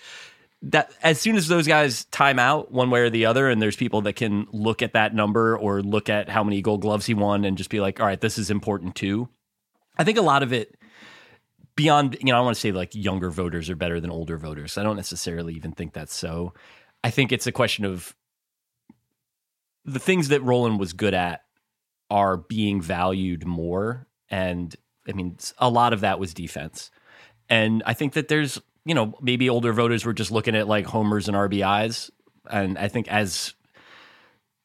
that, 0.63 0.93
as 1.01 1.19
soon 1.19 1.35
as 1.35 1.47
those 1.47 1.67
guys 1.67 2.05
time 2.05 2.39
out 2.39 2.71
one 2.71 2.89
way 2.89 3.01
or 3.01 3.09
the 3.09 3.25
other, 3.25 3.49
and 3.49 3.61
there's 3.61 3.75
people 3.75 4.01
that 4.01 4.13
can 4.13 4.47
look 4.51 4.81
at 4.81 4.93
that 4.93 5.13
number 5.13 5.57
or 5.57 5.81
look 5.81 6.09
at 6.09 6.29
how 6.29 6.43
many 6.43 6.61
gold 6.61 6.81
gloves 6.81 7.05
he 7.05 7.13
won 7.13 7.45
and 7.45 7.57
just 7.57 7.69
be 7.69 7.79
like, 7.79 7.99
all 7.99 8.05
right, 8.05 8.21
this 8.21 8.37
is 8.37 8.49
important 8.49 8.95
too. 8.95 9.27
I 9.97 10.03
think 10.03 10.17
a 10.17 10.21
lot 10.21 10.43
of 10.43 10.53
it 10.53 10.75
beyond, 11.81 12.15
you 12.19 12.31
know, 12.31 12.37
I 12.37 12.41
want 12.41 12.55
to 12.55 12.59
say 12.59 12.71
like 12.71 12.93
younger 12.93 13.31
voters 13.31 13.67
are 13.67 13.75
better 13.75 13.99
than 13.99 14.11
older 14.11 14.37
voters. 14.37 14.77
I 14.77 14.83
don't 14.83 14.95
necessarily 14.95 15.55
even 15.55 15.71
think 15.71 15.93
that's 15.93 16.13
so. 16.13 16.53
I 17.03 17.09
think 17.09 17.31
it's 17.31 17.47
a 17.47 17.51
question 17.51 17.85
of 17.85 18.15
the 19.83 19.97
things 19.97 20.27
that 20.27 20.43
Rolen 20.43 20.77
was 20.77 20.93
good 20.93 21.15
at 21.15 21.41
are 22.11 22.37
being 22.37 22.81
valued 22.81 23.47
more. 23.47 24.05
And 24.29 24.75
I 25.07 25.13
mean, 25.13 25.37
a 25.57 25.69
lot 25.69 25.91
of 25.91 26.01
that 26.01 26.19
was 26.19 26.35
defense. 26.35 26.91
And 27.49 27.81
I 27.87 27.95
think 27.95 28.13
that 28.13 28.27
there's, 28.27 28.61
you 28.85 28.93
know, 28.93 29.15
maybe 29.19 29.49
older 29.49 29.73
voters 29.73 30.05
were 30.05 30.13
just 30.13 30.29
looking 30.29 30.55
at 30.55 30.67
like 30.67 30.85
homers 30.85 31.27
and 31.27 31.35
RBIs. 31.35 32.11
And 32.47 32.77
I 32.77 32.89
think 32.89 33.07
as 33.07 33.55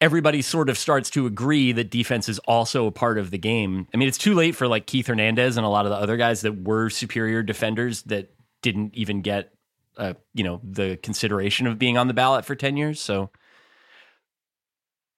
everybody 0.01 0.42
sort 0.42 0.68
of 0.68 0.76
starts 0.76 1.11
to 1.11 1.26
agree 1.26 1.72
that 1.72 1.90
defense 1.90 2.28
is 2.28 2.38
also 2.40 2.86
a 2.86 2.92
part 2.92 3.18
of 3.18 3.30
the 3.30 3.38
game. 3.38 3.88
I 3.94 3.97
mean, 3.97 4.09
it's 4.09 4.18
too 4.18 4.34
late 4.34 4.55
for 4.55 4.68
like 4.68 4.86
Keith 4.86 5.07
Hernandez 5.07 5.57
and 5.57 5.64
a 5.64 5.68
lot 5.68 5.86
of 5.86 5.90
the 5.90 5.97
other 5.97 6.16
guys 6.16 6.42
that 6.42 6.64
were 6.64 6.90
superior 6.90 7.42
defenders 7.42 8.03
that 8.03 8.34
didn't 8.62 8.94
even 8.94 9.22
get, 9.22 9.55
uh, 9.97 10.14
you 10.34 10.44
know, 10.44 10.61
the 10.62 10.99
consideration 11.03 11.66
of 11.66 11.78
being 11.78 11.97
on 11.97 12.09
the 12.09 12.14
ballot 12.14 12.44
for 12.44 12.55
10 12.55 12.76
years. 12.76 13.01
So 13.01 13.30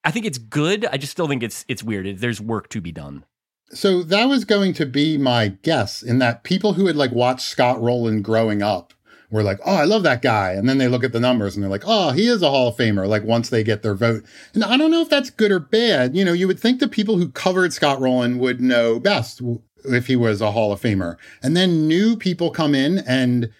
I 0.05 0.11
think 0.11 0.27
it's 0.27 0.39
good. 0.39 0.87
I 0.87 0.97
just 0.97 1.13
still 1.13 1.29
think 1.29 1.43
it's 1.43 1.65
it's 1.69 1.83
weird. 1.83 2.19
There's 2.19 2.41
work 2.41 2.69
to 2.71 2.81
be 2.81 2.93
done. 2.93 3.25
So 3.71 4.03
that 4.05 4.27
was 4.27 4.45
going 4.45 4.73
to 4.75 4.87
be 4.87 5.19
my 5.19 5.49
guess 5.63 6.03
in 6.03 6.21
that 6.21 6.45
people 6.45 6.73
who 6.73 6.87
had 6.87 6.97
like 6.97 7.13
watched 7.13 7.47
Scott 7.47 7.81
Rolen 7.83 8.23
growing 8.23 8.63
up 8.63 8.95
were 9.31 9.43
like, 9.43 9.59
oh, 9.65 9.75
I 9.75 9.85
love 9.85 10.03
that 10.05 10.23
guy. 10.23 10.53
And 10.53 10.69
then 10.69 10.79
they 10.79 10.89
look 10.89 11.05
at 11.05 11.13
the 11.13 11.21
numbers 11.21 11.55
and 11.55 11.63
they're 11.63 11.71
like, 11.71 11.85
oh, 11.87 12.11
he 12.11 12.29
is 12.29 12.43
a 12.43 12.51
Hall 12.51 12.69
of 12.69 12.77
Famer, 12.77 13.07
like 13.07 13.25
once 13.25 13.51
they 13.51 13.63
get 13.63 13.83
their 13.83 13.95
vote. 13.95 14.25
And 14.55 14.65
I 14.65 14.77
don't 14.77 14.91
know 14.91 15.03
if 15.03 15.11
that's 15.11 15.31
good 15.31 15.51
or 15.51 15.61
bad. 15.61 16.17
You 16.17 16.25
know, 16.25 16.33
you 16.33 16.47
would 16.47 16.59
think 16.59 16.81
the 16.81 16.89
people 16.89 17.19
who 17.19 17.29
covered 17.29 17.73
Scott 17.73 18.01
Rolen 18.01 18.39
would 18.39 18.61
know 18.61 18.99
best 18.99 19.43
if 19.85 20.07
he 20.07 20.17
was 20.17 20.41
a 20.41 20.53
Hall 20.53 20.73
of 20.73 20.81
Famer. 20.81 21.17
And 21.43 21.57
then 21.57 21.87
new 21.87 22.17
people 22.17 22.51
come 22.51 22.75
in 22.75 22.99
and 22.99 23.51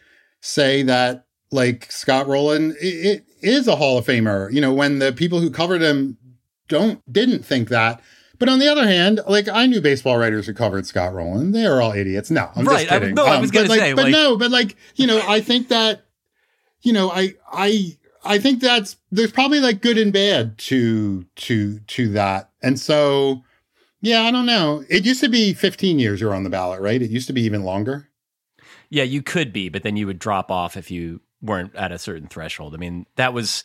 say 0.41 0.83
that 0.85 1.27
like 1.51 1.91
Scott 1.91 2.27
Rolen 2.27 2.75
it 2.81 3.25
is 3.41 3.69
a 3.69 3.77
Hall 3.77 3.99
of 3.99 4.07
Famer. 4.07 4.53
You 4.53 4.61
know, 4.61 4.73
when 4.73 4.99
the 4.99 5.13
people 5.13 5.41
who 5.41 5.51
covered 5.51 5.83
him 5.83 6.17
don't 6.69 7.01
didn't 7.13 7.45
think 7.45 7.69
that. 7.69 8.01
But 8.39 8.49
on 8.49 8.59
the 8.61 8.69
other 8.69 8.87
hand, 8.87 9.21
like 9.27 9.49
I 9.49 9.67
knew 9.67 9.81
baseball 9.81 10.17
writers 10.19 10.47
who 10.47 10.55
covered 10.55 10.87
Scott 10.87 11.13
Rolen. 11.13 11.53
They 11.53 11.67
are 11.67 11.81
all 11.83 11.93
idiots. 11.93 12.31
No, 12.31 12.51
I'm 12.55 12.65
Right, 12.67 12.83
just 12.83 12.93
I- 12.93 12.99
kidding. 13.01 13.15
no, 13.15 13.25
I 13.27 13.37
um, 13.37 13.41
was 13.41 13.51
gonna 13.51 13.69
like, 13.69 13.81
say, 13.81 13.93
but 13.95 14.05
like- 14.05 14.13
no, 14.13 14.37
but 14.37 14.51
like 14.51 14.77
you 14.95 15.07
know, 15.07 15.21
I 15.27 15.41
think 15.41 15.69
that 15.69 16.05
you 16.83 16.93
know, 16.93 17.11
I 17.11 17.35
I 17.53 17.97
I 18.25 18.39
think 18.39 18.61
that's 18.61 18.97
there's 19.11 19.33
probably 19.33 19.61
like 19.61 19.81
good 19.83 19.99
and 19.99 20.13
bad 20.13 20.57
to 20.59 21.25
to 21.37 21.79
to 21.81 22.09
that, 22.11 22.51
and 22.63 22.79
so 22.79 23.43
yeah, 24.01 24.23
I 24.23 24.31
don't 24.31 24.47
know. 24.47 24.85
It 24.89 25.05
used 25.05 25.21
to 25.23 25.29
be 25.29 25.53
15 25.55 25.99
years 25.99 26.21
you're 26.21 26.35
on 26.35 26.45
the 26.45 26.51
ballot, 26.51 26.81
right? 26.81 27.03
It 27.03 27.11
used 27.11 27.27
to 27.27 27.33
be 27.33 27.43
even 27.43 27.65
longer. 27.65 28.09
Yeah, 28.91 29.03
you 29.03 29.23
could 29.23 29.53
be, 29.53 29.69
but 29.69 29.83
then 29.83 29.97
you 29.97 30.07
would 30.07 30.21
drop 30.21 30.53
off 30.53 30.77
if 30.77 30.89
you 30.91 31.21
weren't 31.43 31.75
at 31.75 31.91
a 31.91 31.99
certain 31.99 32.29
threshold. 32.29 32.75
I 32.75 32.77
mean, 32.79 33.07
that 33.17 33.33
was 33.35 33.65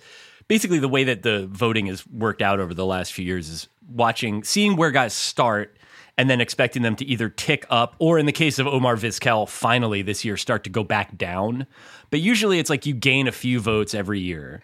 basically 0.53 0.77
the 0.77 0.87
way 0.87 1.03
that 1.03 1.23
the 1.23 1.47
voting 1.47 1.87
has 1.87 2.05
worked 2.07 2.43
out 2.43 2.59
over 2.59 2.75
the 2.75 2.85
last 2.85 3.11
few 3.11 3.25
years 3.25 3.49
is 3.49 3.67
watching, 3.89 4.43
seeing 4.43 4.75
where 4.75 4.91
guys 4.91 5.11
start 5.11 5.75
and 6.15 6.29
then 6.29 6.39
expecting 6.39 6.83
them 6.83 6.95
to 6.95 7.03
either 7.05 7.27
tick 7.27 7.65
up 7.71 7.95
or 7.97 8.19
in 8.19 8.27
the 8.27 8.31
case 8.31 8.59
of 8.59 8.67
Omar 8.67 8.95
Vizquel, 8.95 9.49
finally 9.49 10.03
this 10.03 10.23
year 10.23 10.37
start 10.37 10.63
to 10.65 10.69
go 10.69 10.83
back 10.83 11.17
down. 11.17 11.65
But 12.11 12.19
usually 12.19 12.59
it's 12.59 12.69
like 12.69 12.85
you 12.85 12.93
gain 12.93 13.27
a 13.27 13.31
few 13.31 13.59
votes 13.59 13.95
every 13.95 14.19
year. 14.19 14.61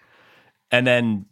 And 0.71 0.85
then, 0.85 1.25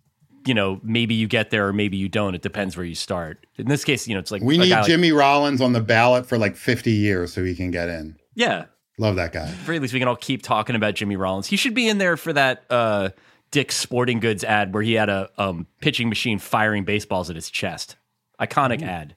you 0.47 0.55
know, 0.55 0.79
maybe 0.81 1.13
you 1.13 1.27
get 1.27 1.51
there 1.51 1.67
or 1.67 1.73
maybe 1.73 1.97
you 1.97 2.09
don't. 2.09 2.33
It 2.33 2.41
depends 2.41 2.75
where 2.75 2.85
you 2.85 2.95
start. 2.95 3.45
In 3.57 3.67
this 3.67 3.83
case, 3.83 4.07
you 4.07 4.15
know, 4.15 4.19
it's 4.19 4.31
like 4.31 4.41
We 4.41 4.57
need 4.57 4.71
like- 4.71 4.87
Jimmy 4.87 5.11
Rollins 5.11 5.61
on 5.61 5.73
the 5.73 5.81
ballot 5.81 6.25
for 6.25 6.39
like 6.39 6.55
50 6.55 6.91
years 6.91 7.31
so 7.31 7.43
he 7.43 7.53
can 7.53 7.69
get 7.69 7.89
in. 7.89 8.17
yeah. 8.33 8.65
Love 8.99 9.15
that 9.17 9.31
guy. 9.31 9.53
At 9.67 9.79
least 9.79 9.93
we 9.93 9.99
can 9.99 10.07
all 10.07 10.15
keep 10.15 10.41
talking 10.41 10.75
about 10.75 10.95
Jimmy 10.95 11.17
Rollins. 11.17 11.45
He 11.45 11.55
should 11.55 11.75
be 11.75 11.87
in 11.87 11.99
there 11.99 12.17
for 12.17 12.33
that 12.33 12.63
uh, 12.71 13.09
Dick's 13.51 13.75
Sporting 13.75 14.19
Goods 14.19 14.43
ad 14.43 14.73
where 14.73 14.83
he 14.83 14.93
had 14.93 15.09
a 15.09 15.29
um, 15.37 15.67
pitching 15.81 16.09
machine 16.09 16.39
firing 16.39 16.83
baseballs 16.83 17.29
at 17.29 17.35
his 17.35 17.49
chest. 17.49 17.95
Iconic 18.39 18.81
ad. 18.81 19.15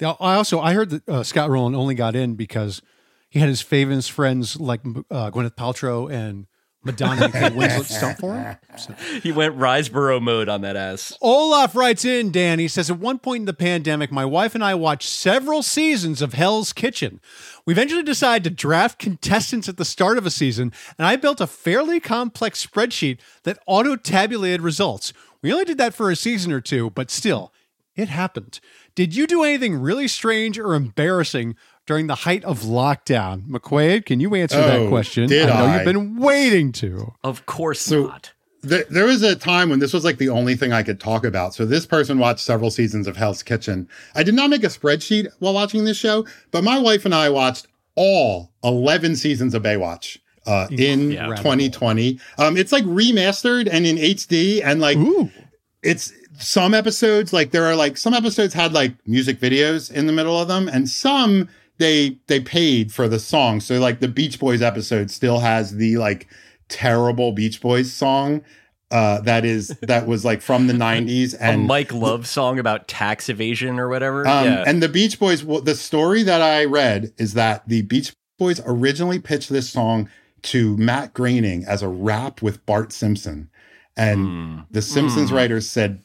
Now, 0.00 0.16
I 0.20 0.34
also 0.34 0.60
I 0.60 0.72
heard 0.74 0.90
that 0.90 1.08
uh, 1.08 1.22
Scott 1.22 1.50
Rolen 1.50 1.74
only 1.74 1.94
got 1.94 2.16
in 2.16 2.34
because 2.34 2.82
he 3.28 3.38
had 3.38 3.48
his 3.48 3.60
famous 3.60 4.08
friends 4.08 4.58
like 4.58 4.80
uh, 5.10 5.30
Gwyneth 5.30 5.56
Paltrow 5.56 6.10
and 6.10 6.46
Madonna 6.82 7.24
and 7.24 7.32
Kate 7.32 7.52
Winslet 7.52 7.84
stump 7.96 8.18
for 8.18 8.34
him. 8.34 8.56
So. 8.76 8.94
He 9.22 9.32
went 9.32 9.58
Riseborough 9.58 10.22
mode 10.22 10.48
on 10.48 10.62
that 10.62 10.76
ass. 10.76 11.16
Olaf 11.20 11.76
writes 11.76 12.04
in, 12.04 12.32
Danny 12.32 12.68
says, 12.68 12.90
At 12.90 12.98
one 12.98 13.18
point 13.18 13.42
in 13.42 13.46
the 13.46 13.52
pandemic, 13.52 14.10
my 14.10 14.24
wife 14.24 14.54
and 14.54 14.64
I 14.64 14.74
watched 14.74 15.08
several 15.08 15.62
seasons 15.62 16.22
of 16.22 16.32
Hell's 16.32 16.72
Kitchen. 16.72 17.20
We 17.66 17.74
eventually 17.74 18.02
decided 18.02 18.44
to 18.44 18.50
draft 18.50 18.98
contestants 18.98 19.68
at 19.68 19.76
the 19.76 19.84
start 19.84 20.16
of 20.16 20.24
a 20.24 20.30
season, 20.30 20.72
and 20.98 21.06
I 21.06 21.16
built 21.16 21.40
a 21.40 21.46
fairly 21.46 22.00
complex 22.00 22.64
spreadsheet 22.64 23.18
that 23.42 23.58
auto 23.66 23.96
tabulated 23.96 24.62
results. 24.62 25.12
We 25.42 25.52
only 25.52 25.66
did 25.66 25.78
that 25.78 25.94
for 25.94 26.10
a 26.10 26.16
season 26.16 26.50
or 26.52 26.60
two, 26.60 26.90
but 26.90 27.10
still, 27.10 27.52
it 27.94 28.08
happened. 28.08 28.60
Did 28.94 29.14
you 29.14 29.26
do 29.26 29.42
anything 29.42 29.76
really 29.76 30.08
strange 30.08 30.58
or 30.58 30.74
embarrassing 30.74 31.56
during 31.90 32.06
the 32.06 32.14
height 32.14 32.44
of 32.44 32.60
lockdown? 32.60 33.42
McQuade, 33.48 34.06
can 34.06 34.20
you 34.20 34.32
answer 34.36 34.56
that 34.58 34.78
Oh, 34.78 34.88
question? 34.88 35.28
did 35.28 35.48
I 35.48 35.58
know 35.58 35.66
I? 35.66 35.74
you've 35.76 35.84
been 35.84 36.16
waiting 36.18 36.70
to. 36.72 37.14
Of 37.24 37.46
course 37.46 37.80
So- 37.80 38.06
not. 38.06 38.30
There, 38.62 38.84
there 38.90 39.06
was 39.06 39.22
a 39.22 39.34
time 39.34 39.70
when 39.70 39.78
this 39.80 39.92
was 39.92 40.04
like 40.04 40.18
the 40.18 40.28
only 40.28 40.54
thing 40.54 40.70
I 40.72 40.82
could 40.84 41.00
talk 41.00 41.24
about. 41.24 41.52
So 41.54 41.64
this 41.66 41.86
person 41.86 42.18
watched 42.20 42.40
several 42.40 42.70
seasons 42.70 43.08
of 43.08 43.16
Hell's 43.16 43.42
Kitchen. 43.42 43.88
I 44.14 44.22
did 44.22 44.34
not 44.34 44.50
make 44.50 44.62
a 44.62 44.68
spreadsheet 44.68 45.26
while 45.40 45.54
watching 45.54 45.84
this 45.84 45.96
show, 45.96 46.26
but 46.52 46.62
my 46.62 46.78
wife 46.78 47.04
and 47.06 47.14
I 47.14 47.28
watched 47.30 47.66
all 47.96 48.52
11 48.62 49.16
seasons 49.16 49.52
of 49.54 49.62
Baywatch 49.64 50.18
uh, 50.46 50.68
in 50.70 51.10
Incredible. 51.12 51.36
2020. 51.38 52.20
Um, 52.38 52.56
it's 52.56 52.70
like 52.70 52.84
remastered 52.84 53.66
and 53.72 53.84
in 53.86 53.96
HD 53.96 54.60
and 54.62 54.80
like 54.80 54.98
Ooh. 54.98 55.30
it's 55.82 56.12
some 56.38 56.72
episodes 56.74 57.32
like 57.32 57.50
there 57.52 57.64
are 57.64 57.74
like 57.76 57.96
some 57.96 58.14
episodes 58.14 58.54
had 58.54 58.72
like 58.74 58.92
music 59.06 59.40
videos 59.40 59.90
in 59.90 60.06
the 60.06 60.12
middle 60.12 60.38
of 60.38 60.48
them 60.48 60.68
and 60.68 60.88
some 60.88 61.48
they 61.80 62.18
they 62.28 62.38
paid 62.38 62.92
for 62.92 63.08
the 63.08 63.18
song 63.18 63.58
so 63.60 63.80
like 63.80 63.98
the 63.98 64.06
beach 64.08 64.38
boys 64.38 64.62
episode 64.62 65.10
still 65.10 65.40
has 65.40 65.76
the 65.76 65.96
like 65.96 66.28
terrible 66.68 67.32
beach 67.32 67.60
boys 67.60 67.92
song 67.92 68.42
uh 68.92 69.20
that 69.22 69.44
is 69.44 69.68
that 69.82 70.06
was 70.06 70.24
like 70.24 70.40
from 70.40 70.66
the 70.68 70.72
90s 70.88 71.34
and 71.40 71.62
A 71.62 71.64
Mike 71.66 71.92
Love 71.92 72.26
song 72.26 72.58
about 72.58 72.86
tax 72.86 73.28
evasion 73.28 73.78
or 73.78 73.88
whatever. 73.88 74.26
um, 74.26 74.44
yeah. 74.44 74.64
and 74.66 74.82
the 74.82 74.88
beach 74.88 75.18
boys 75.18 75.42
well, 75.42 75.60
the 75.60 75.74
story 75.74 76.22
that 76.22 76.40
i 76.42 76.64
read 76.64 77.12
is 77.18 77.34
that 77.34 77.68
the 77.68 77.82
beach 77.82 78.12
boys 78.38 78.60
originally 78.64 79.18
pitched 79.18 79.48
this 79.48 79.68
song 79.68 80.08
to 80.42 80.76
matt 80.76 81.12
groening 81.12 81.64
as 81.66 81.82
a 81.82 81.88
rap 81.88 82.40
with 82.42 82.64
bart 82.66 82.92
simpson 82.92 83.50
and 83.96 84.20
Hmm. 84.26 84.58
the 84.70 84.82
simpsons 84.82 85.30
Hmm. 85.30 85.36
writers 85.36 85.68
said 85.68 86.02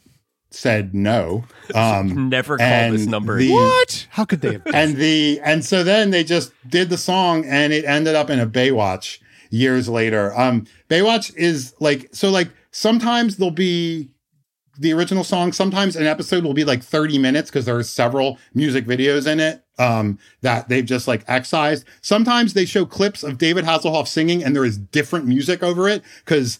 said 0.51 0.93
no 0.95 1.43
um 1.73 2.29
Never 2.29 2.57
call 2.57 2.91
this 2.91 3.05
number. 3.05 3.37
the- 3.37 3.51
What? 3.51 4.07
How 4.11 4.23
could 4.25 4.41
they 4.41 4.53
have? 4.53 4.67
and 4.73 4.95
the 4.95 5.39
and 5.43 5.65
so 5.65 5.83
then 5.83 6.11
they 6.11 6.23
just 6.23 6.53
did 6.69 6.89
the 6.89 6.97
song 6.97 7.43
and 7.45 7.73
it 7.73 7.83
ended 7.85 8.15
up 8.15 8.29
in 8.29 8.39
a 8.39 8.47
Baywatch 8.47 9.19
years 9.49 9.89
later. 9.89 10.37
Um 10.39 10.65
Baywatch 10.89 11.33
is 11.35 11.73
like 11.79 12.07
so 12.13 12.29
like 12.29 12.49
sometimes 12.71 13.37
there'll 13.37 13.51
be 13.51 14.09
the 14.77 14.91
original 14.91 15.23
song, 15.23 15.53
sometimes 15.53 15.95
an 15.95 16.05
episode 16.05 16.43
will 16.43 16.53
be 16.53 16.65
like 16.65 16.83
30 16.83 17.17
minutes 17.17 17.49
because 17.49 17.63
there 17.65 17.77
are 17.77 17.83
several 17.83 18.37
music 18.53 18.85
videos 18.85 19.25
in 19.25 19.39
it 19.39 19.63
um 19.79 20.17
that 20.41 20.69
they've 20.69 20.85
just 20.85 21.07
like 21.07 21.23
excised. 21.27 21.85
Sometimes 22.01 22.53
they 22.53 22.65
show 22.65 22.85
clips 22.85 23.23
of 23.23 23.37
David 23.37 23.65
Hasselhoff 23.65 24.07
singing 24.07 24.43
and 24.43 24.55
there 24.55 24.65
is 24.65 24.77
different 24.77 25.25
music 25.25 25.63
over 25.63 25.87
it 25.89 26.01
because 26.23 26.59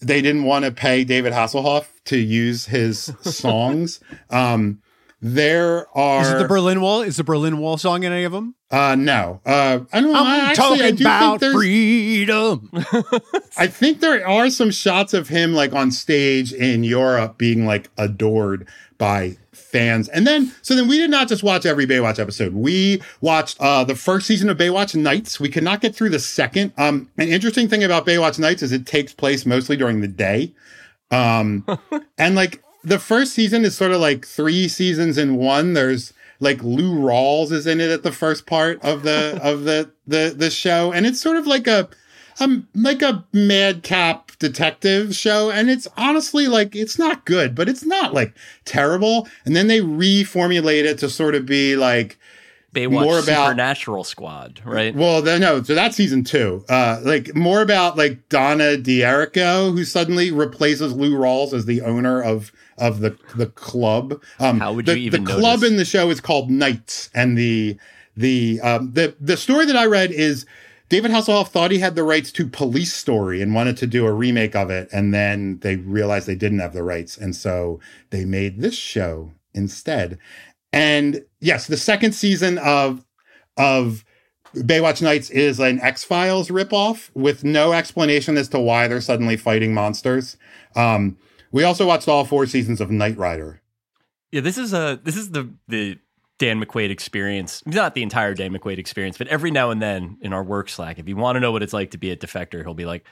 they 0.00 0.20
didn't 0.22 0.44
want 0.44 0.64
to 0.64 0.70
pay 0.72 1.04
David 1.04 1.32
Hasselhoff 1.32 1.86
to 2.06 2.16
use 2.18 2.66
his 2.66 3.12
songs. 3.22 4.00
um 4.30 4.80
there 5.26 5.86
are 5.96 6.20
Is 6.22 6.30
it 6.32 6.38
the 6.38 6.46
Berlin 6.48 6.82
Wall? 6.82 7.00
Is 7.00 7.16
the 7.16 7.24
Berlin 7.24 7.56
Wall 7.56 7.78
song 7.78 8.02
in 8.04 8.12
any 8.12 8.24
of 8.24 8.32
them? 8.32 8.54
uh, 8.70 8.94
no. 8.94 9.40
Uh, 9.46 9.80
I 9.90 10.00
don't 10.02 10.12
know. 10.12 10.18
I 10.18 10.20
I'm 10.20 10.40
actually, 10.50 10.64
I 10.64 10.78
talking 10.90 10.96
do 10.96 11.04
about 11.04 11.40
think 11.40 11.54
freedom. 11.54 12.70
I 13.56 13.66
think 13.66 14.00
there 14.00 14.26
are 14.28 14.50
some 14.50 14.70
shots 14.70 15.14
of 15.14 15.28
him 15.28 15.54
like 15.54 15.72
on 15.72 15.90
stage 15.92 16.52
in 16.52 16.84
Europe 16.84 17.38
being 17.38 17.64
like 17.64 17.88
adored 17.96 18.68
by 18.98 19.38
fans. 19.74 20.08
And 20.08 20.24
then, 20.24 20.52
so 20.62 20.76
then 20.76 20.86
we 20.86 20.98
did 20.98 21.10
not 21.10 21.26
just 21.26 21.42
watch 21.42 21.66
every 21.66 21.84
Baywatch 21.84 22.20
episode. 22.20 22.54
We 22.54 23.02
watched, 23.20 23.60
uh, 23.60 23.82
the 23.82 23.96
first 23.96 24.24
season 24.28 24.48
of 24.48 24.56
Baywatch 24.56 24.94
Nights. 24.94 25.40
We 25.40 25.48
could 25.48 25.64
not 25.64 25.80
get 25.80 25.96
through 25.96 26.10
the 26.10 26.20
second. 26.20 26.72
Um, 26.78 27.10
an 27.18 27.26
interesting 27.26 27.68
thing 27.68 27.82
about 27.82 28.06
Baywatch 28.06 28.38
Nights 28.38 28.62
is 28.62 28.70
it 28.70 28.86
takes 28.86 29.12
place 29.12 29.44
mostly 29.44 29.76
during 29.76 30.00
the 30.00 30.06
day. 30.06 30.54
Um, 31.10 31.66
and 32.18 32.36
like 32.36 32.62
the 32.84 33.00
first 33.00 33.34
season 33.34 33.64
is 33.64 33.76
sort 33.76 33.90
of 33.90 34.00
like 34.00 34.24
three 34.24 34.68
seasons 34.68 35.18
in 35.18 35.34
one. 35.34 35.72
There's 35.72 36.12
like 36.38 36.62
Lou 36.62 36.94
Rawls 36.94 37.50
is 37.50 37.66
in 37.66 37.80
it 37.80 37.90
at 37.90 38.04
the 38.04 38.12
first 38.12 38.46
part 38.46 38.80
of 38.84 39.02
the 39.02 39.40
of 39.42 39.64
the 39.64 39.90
the 40.06 40.32
the 40.36 40.50
show, 40.50 40.92
and 40.92 41.04
it's 41.04 41.20
sort 41.20 41.36
of 41.36 41.48
like 41.48 41.66
a 41.66 41.88
um 42.38 42.68
like 42.76 43.02
a 43.02 43.24
madcap 43.32 44.33
detective 44.48 45.14
show, 45.14 45.50
and 45.50 45.70
it's 45.70 45.88
honestly 45.96 46.46
like 46.48 46.74
it's 46.76 46.98
not 46.98 47.24
good, 47.24 47.54
but 47.54 47.68
it's 47.68 47.84
not 47.84 48.12
like 48.14 48.34
terrible. 48.64 49.28
And 49.44 49.54
then 49.56 49.66
they 49.66 49.80
reformulate 49.80 50.84
it 50.84 50.98
to 50.98 51.08
sort 51.08 51.34
of 51.34 51.46
be 51.46 51.76
like 51.76 52.18
Baywatch 52.74 52.90
more 52.90 53.18
about- 53.20 53.46
Supernatural 53.46 54.04
Squad, 54.04 54.60
right? 54.64 54.94
well, 54.94 55.22
then 55.22 55.40
no, 55.40 55.62
so 55.62 55.74
that's 55.74 55.96
season 55.96 56.24
two. 56.24 56.64
Uh, 56.68 57.00
like 57.02 57.34
more 57.34 57.62
about 57.62 57.96
like 57.96 58.28
Donna 58.28 58.76
D'Errico, 58.76 59.70
who 59.72 59.84
suddenly 59.84 60.30
replaces 60.30 60.92
Lou 60.92 61.16
Rawls 61.16 61.52
as 61.52 61.66
the 61.66 61.82
owner 61.82 62.20
of 62.22 62.50
of 62.76 63.00
the 63.00 63.16
the 63.36 63.46
club. 63.46 64.20
Um, 64.40 64.58
How 64.58 64.72
would 64.72 64.86
the, 64.86 64.98
you 64.98 65.06
even 65.06 65.24
the 65.24 65.32
club 65.32 65.62
in 65.62 65.76
the 65.76 65.84
show 65.84 66.10
is 66.10 66.20
called 66.20 66.50
Knights, 66.50 67.10
and 67.14 67.38
the 67.38 67.76
the 68.16 68.60
um, 68.62 68.92
the 68.92 69.14
the 69.20 69.36
story 69.36 69.66
that 69.66 69.76
I 69.76 69.86
read 69.86 70.10
is. 70.10 70.44
David 70.94 71.10
Hasselhoff 71.10 71.48
thought 71.48 71.72
he 71.72 71.80
had 71.80 71.96
the 71.96 72.04
rights 72.04 72.30
to 72.30 72.46
Police 72.46 72.94
Story 72.94 73.42
and 73.42 73.52
wanted 73.52 73.76
to 73.78 73.86
do 73.88 74.06
a 74.06 74.12
remake 74.12 74.54
of 74.54 74.70
it, 74.70 74.88
and 74.92 75.12
then 75.12 75.58
they 75.58 75.74
realized 75.74 76.28
they 76.28 76.36
didn't 76.36 76.60
have 76.60 76.72
the 76.72 76.84
rights, 76.84 77.16
and 77.16 77.34
so 77.34 77.80
they 78.10 78.24
made 78.24 78.60
this 78.60 78.76
show 78.76 79.32
instead. 79.54 80.18
And 80.72 81.24
yes, 81.40 81.66
the 81.66 81.76
second 81.76 82.12
season 82.12 82.58
of 82.58 83.04
of 83.56 84.04
Baywatch 84.54 85.02
Nights 85.02 85.30
is 85.30 85.58
an 85.58 85.80
X 85.80 86.04
Files 86.04 86.48
ripoff 86.48 87.10
with 87.12 87.42
no 87.42 87.72
explanation 87.72 88.36
as 88.36 88.48
to 88.50 88.60
why 88.60 88.86
they're 88.86 89.00
suddenly 89.00 89.36
fighting 89.36 89.74
monsters. 89.74 90.36
Um, 90.76 91.18
we 91.50 91.64
also 91.64 91.88
watched 91.88 92.06
all 92.06 92.24
four 92.24 92.46
seasons 92.46 92.80
of 92.80 92.92
Knight 92.92 93.18
Rider. 93.18 93.60
Yeah, 94.30 94.42
this 94.42 94.56
is 94.56 94.72
a 94.72 95.00
this 95.02 95.16
is 95.16 95.32
the 95.32 95.52
the 95.66 95.98
Dan 96.44 96.62
McQuade 96.62 96.90
experience. 96.90 97.62
Not 97.64 97.94
the 97.94 98.02
entire 98.02 98.34
Dan 98.34 98.52
McQuade 98.52 98.76
experience, 98.76 99.16
but 99.16 99.28
every 99.28 99.50
now 99.50 99.70
and 99.70 99.80
then 99.80 100.18
in 100.20 100.34
our 100.34 100.44
work 100.44 100.68
Slack, 100.68 100.98
if 100.98 101.08
you 101.08 101.16
want 101.16 101.36
to 101.36 101.40
know 101.40 101.52
what 101.52 101.62
it's 101.62 101.72
like 101.72 101.92
to 101.92 101.98
be 101.98 102.10
a 102.10 102.16
defector, 102.16 102.62
he'll 102.62 102.74
be 102.74 102.84
like, 102.84 103.06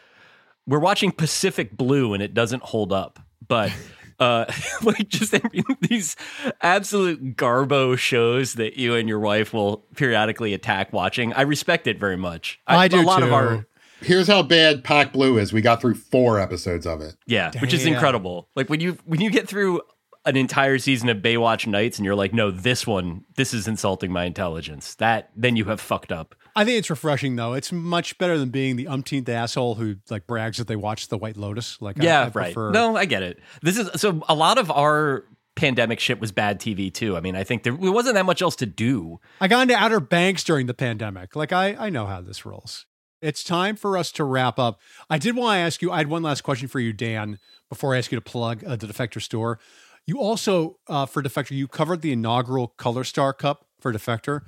"We're 0.66 0.78
watching 0.78 1.12
Pacific 1.12 1.74
Blue, 1.74 2.12
and 2.12 2.22
it 2.22 2.34
doesn't 2.34 2.62
hold 2.62 2.92
up." 2.92 3.18
But 3.48 3.72
uh, 4.18 4.44
like 4.82 5.08
just 5.08 5.34
I 5.34 5.40
these 5.80 6.14
absolute 6.60 7.36
garbo 7.36 7.96
shows 7.96 8.54
that 8.54 8.76
you 8.76 8.96
and 8.96 9.08
your 9.08 9.20
wife 9.20 9.54
will 9.54 9.78
periodically 9.96 10.52
attack 10.52 10.92
watching. 10.92 11.32
I 11.32 11.42
respect 11.42 11.86
it 11.86 11.98
very 11.98 12.18
much. 12.18 12.60
I 12.66 12.88
do 12.88 13.00
a 13.00 13.02
lot 13.02 13.20
too. 13.20 13.26
of 13.26 13.32
our 13.32 13.66
Here's 14.02 14.26
how 14.26 14.42
bad 14.42 14.84
Pack 14.84 15.12
Blue 15.12 15.38
is. 15.38 15.52
We 15.54 15.62
got 15.62 15.80
through 15.80 15.94
four 15.94 16.38
episodes 16.38 16.86
of 16.86 17.00
it. 17.00 17.14
Yeah, 17.26 17.52
which 17.60 17.72
is 17.72 17.86
incredible. 17.86 18.48
Like 18.54 18.68
when 18.68 18.80
you 18.80 18.98
when 19.06 19.22
you 19.22 19.30
get 19.30 19.48
through 19.48 19.80
an 20.24 20.36
entire 20.36 20.78
season 20.78 21.08
of 21.08 21.18
Baywatch 21.18 21.66
Nights 21.66 21.98
and 21.98 22.04
you're 22.04 22.14
like, 22.14 22.32
no, 22.32 22.50
this 22.50 22.86
one, 22.86 23.24
this 23.36 23.52
is 23.52 23.66
insulting 23.66 24.12
my 24.12 24.24
intelligence. 24.24 24.94
That 24.96 25.30
then 25.36 25.56
you 25.56 25.64
have 25.66 25.80
fucked 25.80 26.12
up. 26.12 26.34
I 26.54 26.64
think 26.64 26.78
it's 26.78 26.90
refreshing 26.90 27.36
though. 27.36 27.54
It's 27.54 27.72
much 27.72 28.18
better 28.18 28.38
than 28.38 28.50
being 28.50 28.76
the 28.76 28.86
umpteenth 28.86 29.28
asshole 29.28 29.74
who 29.76 29.96
like 30.10 30.26
brags 30.26 30.58
that 30.58 30.68
they 30.68 30.76
watched 30.76 31.10
The 31.10 31.18
White 31.18 31.36
Lotus. 31.36 31.80
Like, 31.80 31.96
yeah, 32.00 32.20
I 32.20 32.28
right. 32.28 32.32
prefer- 32.54 32.70
No, 32.70 32.96
I 32.96 33.04
get 33.04 33.22
it. 33.22 33.40
This 33.62 33.78
is 33.78 34.00
so 34.00 34.22
a 34.28 34.34
lot 34.34 34.58
of 34.58 34.70
our 34.70 35.24
pandemic 35.56 35.98
shit 36.00 36.20
was 36.20 36.30
bad 36.32 36.60
TV 36.60 36.92
too. 36.92 37.16
I 37.16 37.20
mean, 37.20 37.34
I 37.36 37.44
think 37.44 37.62
there, 37.62 37.72
there 37.76 37.92
wasn't 37.92 38.14
that 38.14 38.26
much 38.26 38.42
else 38.42 38.56
to 38.56 38.66
do. 38.66 39.18
I 39.40 39.48
got 39.48 39.62
into 39.62 39.74
Outer 39.74 40.00
Banks 40.00 40.44
during 40.44 40.66
the 40.66 40.74
pandemic. 40.74 41.34
Like, 41.36 41.52
I 41.52 41.74
I 41.74 41.90
know 41.90 42.06
how 42.06 42.20
this 42.20 42.46
rolls. 42.46 42.86
It's 43.20 43.44
time 43.44 43.76
for 43.76 43.96
us 43.96 44.10
to 44.12 44.24
wrap 44.24 44.58
up. 44.58 44.80
I 45.08 45.16
did 45.18 45.36
want 45.36 45.56
to 45.56 45.60
ask 45.60 45.80
you. 45.82 45.92
I 45.92 45.98
had 45.98 46.08
one 46.08 46.22
last 46.22 46.40
question 46.42 46.68
for 46.68 46.80
you, 46.80 46.92
Dan, 46.92 47.38
before 47.68 47.94
I 47.94 47.98
ask 47.98 48.10
you 48.10 48.16
to 48.16 48.22
plug 48.22 48.64
uh, 48.64 48.76
the 48.76 48.86
Defector 48.86 49.22
store. 49.22 49.58
You 50.06 50.18
also, 50.18 50.78
uh, 50.88 51.06
for 51.06 51.22
Defector, 51.22 51.52
you 51.52 51.68
covered 51.68 52.02
the 52.02 52.12
inaugural 52.12 52.68
Color 52.68 53.04
Star 53.04 53.32
Cup 53.32 53.66
for 53.80 53.92
Defector. 53.92 54.40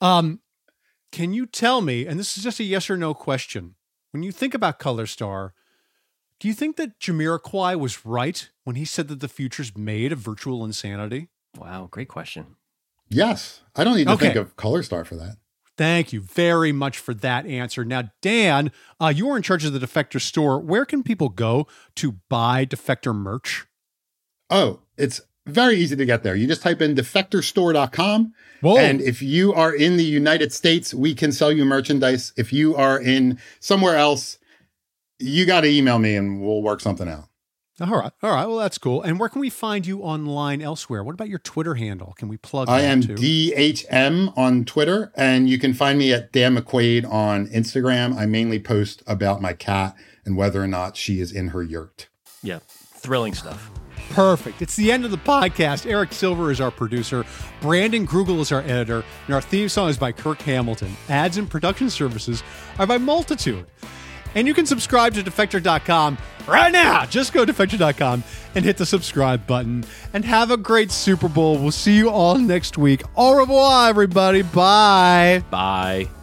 Um, 0.00 0.40
can 1.12 1.32
you 1.32 1.46
tell 1.46 1.80
me, 1.80 2.06
and 2.06 2.18
this 2.18 2.36
is 2.36 2.42
just 2.42 2.58
a 2.58 2.64
yes 2.64 2.90
or 2.90 2.96
no 2.96 3.14
question, 3.14 3.76
when 4.10 4.22
you 4.22 4.32
think 4.32 4.54
about 4.54 4.78
Color 4.78 5.06
Star, 5.06 5.54
do 6.40 6.48
you 6.48 6.54
think 6.54 6.76
that 6.76 6.98
Jamiroquai 6.98 7.78
was 7.78 8.04
right 8.04 8.50
when 8.64 8.74
he 8.76 8.84
said 8.84 9.06
that 9.08 9.20
the 9.20 9.28
future's 9.28 9.76
made 9.76 10.10
of 10.10 10.18
virtual 10.18 10.64
insanity? 10.64 11.28
Wow, 11.56 11.86
great 11.90 12.08
question. 12.08 12.56
Yes. 13.08 13.60
I 13.76 13.84
don't 13.84 13.96
need 13.96 14.06
to 14.06 14.12
Okay. 14.14 14.26
think 14.26 14.36
of 14.36 14.56
Color 14.56 14.82
Star 14.82 15.04
for 15.04 15.14
that. 15.16 15.36
Thank 15.78 16.12
you 16.12 16.20
very 16.20 16.72
much 16.72 16.98
for 16.98 17.14
that 17.14 17.46
answer. 17.46 17.84
Now, 17.84 18.10
Dan, 18.20 18.72
uh, 19.00 19.12
you 19.14 19.28
are 19.30 19.36
in 19.36 19.42
charge 19.42 19.64
of 19.64 19.72
the 19.72 19.78
Defector 19.78 20.20
store. 20.20 20.58
Where 20.60 20.84
can 20.84 21.02
people 21.02 21.28
go 21.28 21.66
to 21.96 22.12
buy 22.28 22.66
Defector 22.66 23.14
merch? 23.14 23.66
Oh, 24.52 24.80
it's 24.96 25.20
very 25.46 25.76
easy 25.76 25.96
to 25.96 26.04
get 26.04 26.22
there. 26.22 26.36
You 26.36 26.46
just 26.46 26.62
type 26.62 26.80
in 26.80 26.94
defectorstore.com. 26.94 28.32
Whoa. 28.60 28.76
And 28.76 29.00
if 29.00 29.22
you 29.22 29.52
are 29.54 29.74
in 29.74 29.96
the 29.96 30.04
United 30.04 30.52
States, 30.52 30.94
we 30.94 31.14
can 31.14 31.32
sell 31.32 31.50
you 31.50 31.64
merchandise. 31.64 32.32
If 32.36 32.52
you 32.52 32.76
are 32.76 33.00
in 33.00 33.40
somewhere 33.58 33.96
else, 33.96 34.38
you 35.18 35.46
got 35.46 35.62
to 35.62 35.68
email 35.68 35.98
me 35.98 36.14
and 36.14 36.40
we'll 36.40 36.62
work 36.62 36.80
something 36.80 37.08
out. 37.08 37.28
All 37.80 37.98
right. 37.98 38.12
All 38.22 38.30
right. 38.30 38.46
Well, 38.46 38.58
that's 38.58 38.78
cool. 38.78 39.02
And 39.02 39.18
where 39.18 39.28
can 39.28 39.40
we 39.40 39.50
find 39.50 39.84
you 39.86 40.02
online 40.02 40.62
elsewhere? 40.62 41.02
What 41.02 41.14
about 41.14 41.28
your 41.28 41.40
Twitter 41.40 41.74
handle? 41.74 42.14
Can 42.16 42.28
we 42.28 42.36
plug 42.36 42.68
I 42.68 42.82
am 42.82 43.00
too? 43.00 43.14
DHM 43.14 44.36
on 44.36 44.64
Twitter, 44.64 45.10
and 45.16 45.48
you 45.48 45.58
can 45.58 45.74
find 45.74 45.98
me 45.98 46.12
at 46.12 46.30
Dan 46.30 46.56
McQuade 46.56 47.10
on 47.10 47.48
Instagram. 47.48 48.14
I 48.14 48.26
mainly 48.26 48.60
post 48.60 49.02
about 49.06 49.42
my 49.42 49.54
cat 49.54 49.96
and 50.24 50.36
whether 50.36 50.62
or 50.62 50.68
not 50.68 50.96
she 50.96 51.18
is 51.20 51.32
in 51.32 51.48
her 51.48 51.62
yurt. 51.62 52.08
Yeah, 52.42 52.60
thrilling 52.68 53.34
stuff. 53.34 53.70
Perfect. 54.12 54.60
It's 54.60 54.76
the 54.76 54.92
end 54.92 55.04
of 55.04 55.10
the 55.10 55.16
podcast. 55.16 55.90
Eric 55.90 56.12
Silver 56.12 56.50
is 56.50 56.60
our 56.60 56.70
producer. 56.70 57.24
Brandon 57.60 58.06
Grugle 58.06 58.40
is 58.40 58.52
our 58.52 58.60
editor. 58.60 59.04
And 59.26 59.34
our 59.34 59.40
theme 59.40 59.68
song 59.68 59.88
is 59.88 59.96
by 59.96 60.12
Kirk 60.12 60.42
Hamilton. 60.42 60.96
Ads 61.08 61.38
and 61.38 61.48
production 61.48 61.88
services 61.88 62.42
are 62.78 62.86
by 62.86 62.98
Multitude. 62.98 63.66
And 64.34 64.46
you 64.46 64.54
can 64.54 64.66
subscribe 64.66 65.14
to 65.14 65.22
Defector.com 65.22 66.18
right 66.46 66.72
now. 66.72 67.04
Just 67.06 67.32
go 67.32 67.44
to 67.44 67.52
Defector.com 67.52 68.24
and 68.54 68.64
hit 68.64 68.76
the 68.76 68.86
subscribe 68.86 69.46
button. 69.46 69.84
And 70.12 70.24
have 70.24 70.50
a 70.50 70.56
great 70.56 70.90
Super 70.90 71.28
Bowl. 71.28 71.58
We'll 71.58 71.70
see 71.70 71.96
you 71.96 72.10
all 72.10 72.38
next 72.38 72.78
week. 72.78 73.02
Au 73.16 73.36
revoir, 73.36 73.88
everybody. 73.88 74.42
Bye. 74.42 75.42
Bye. 75.50 76.21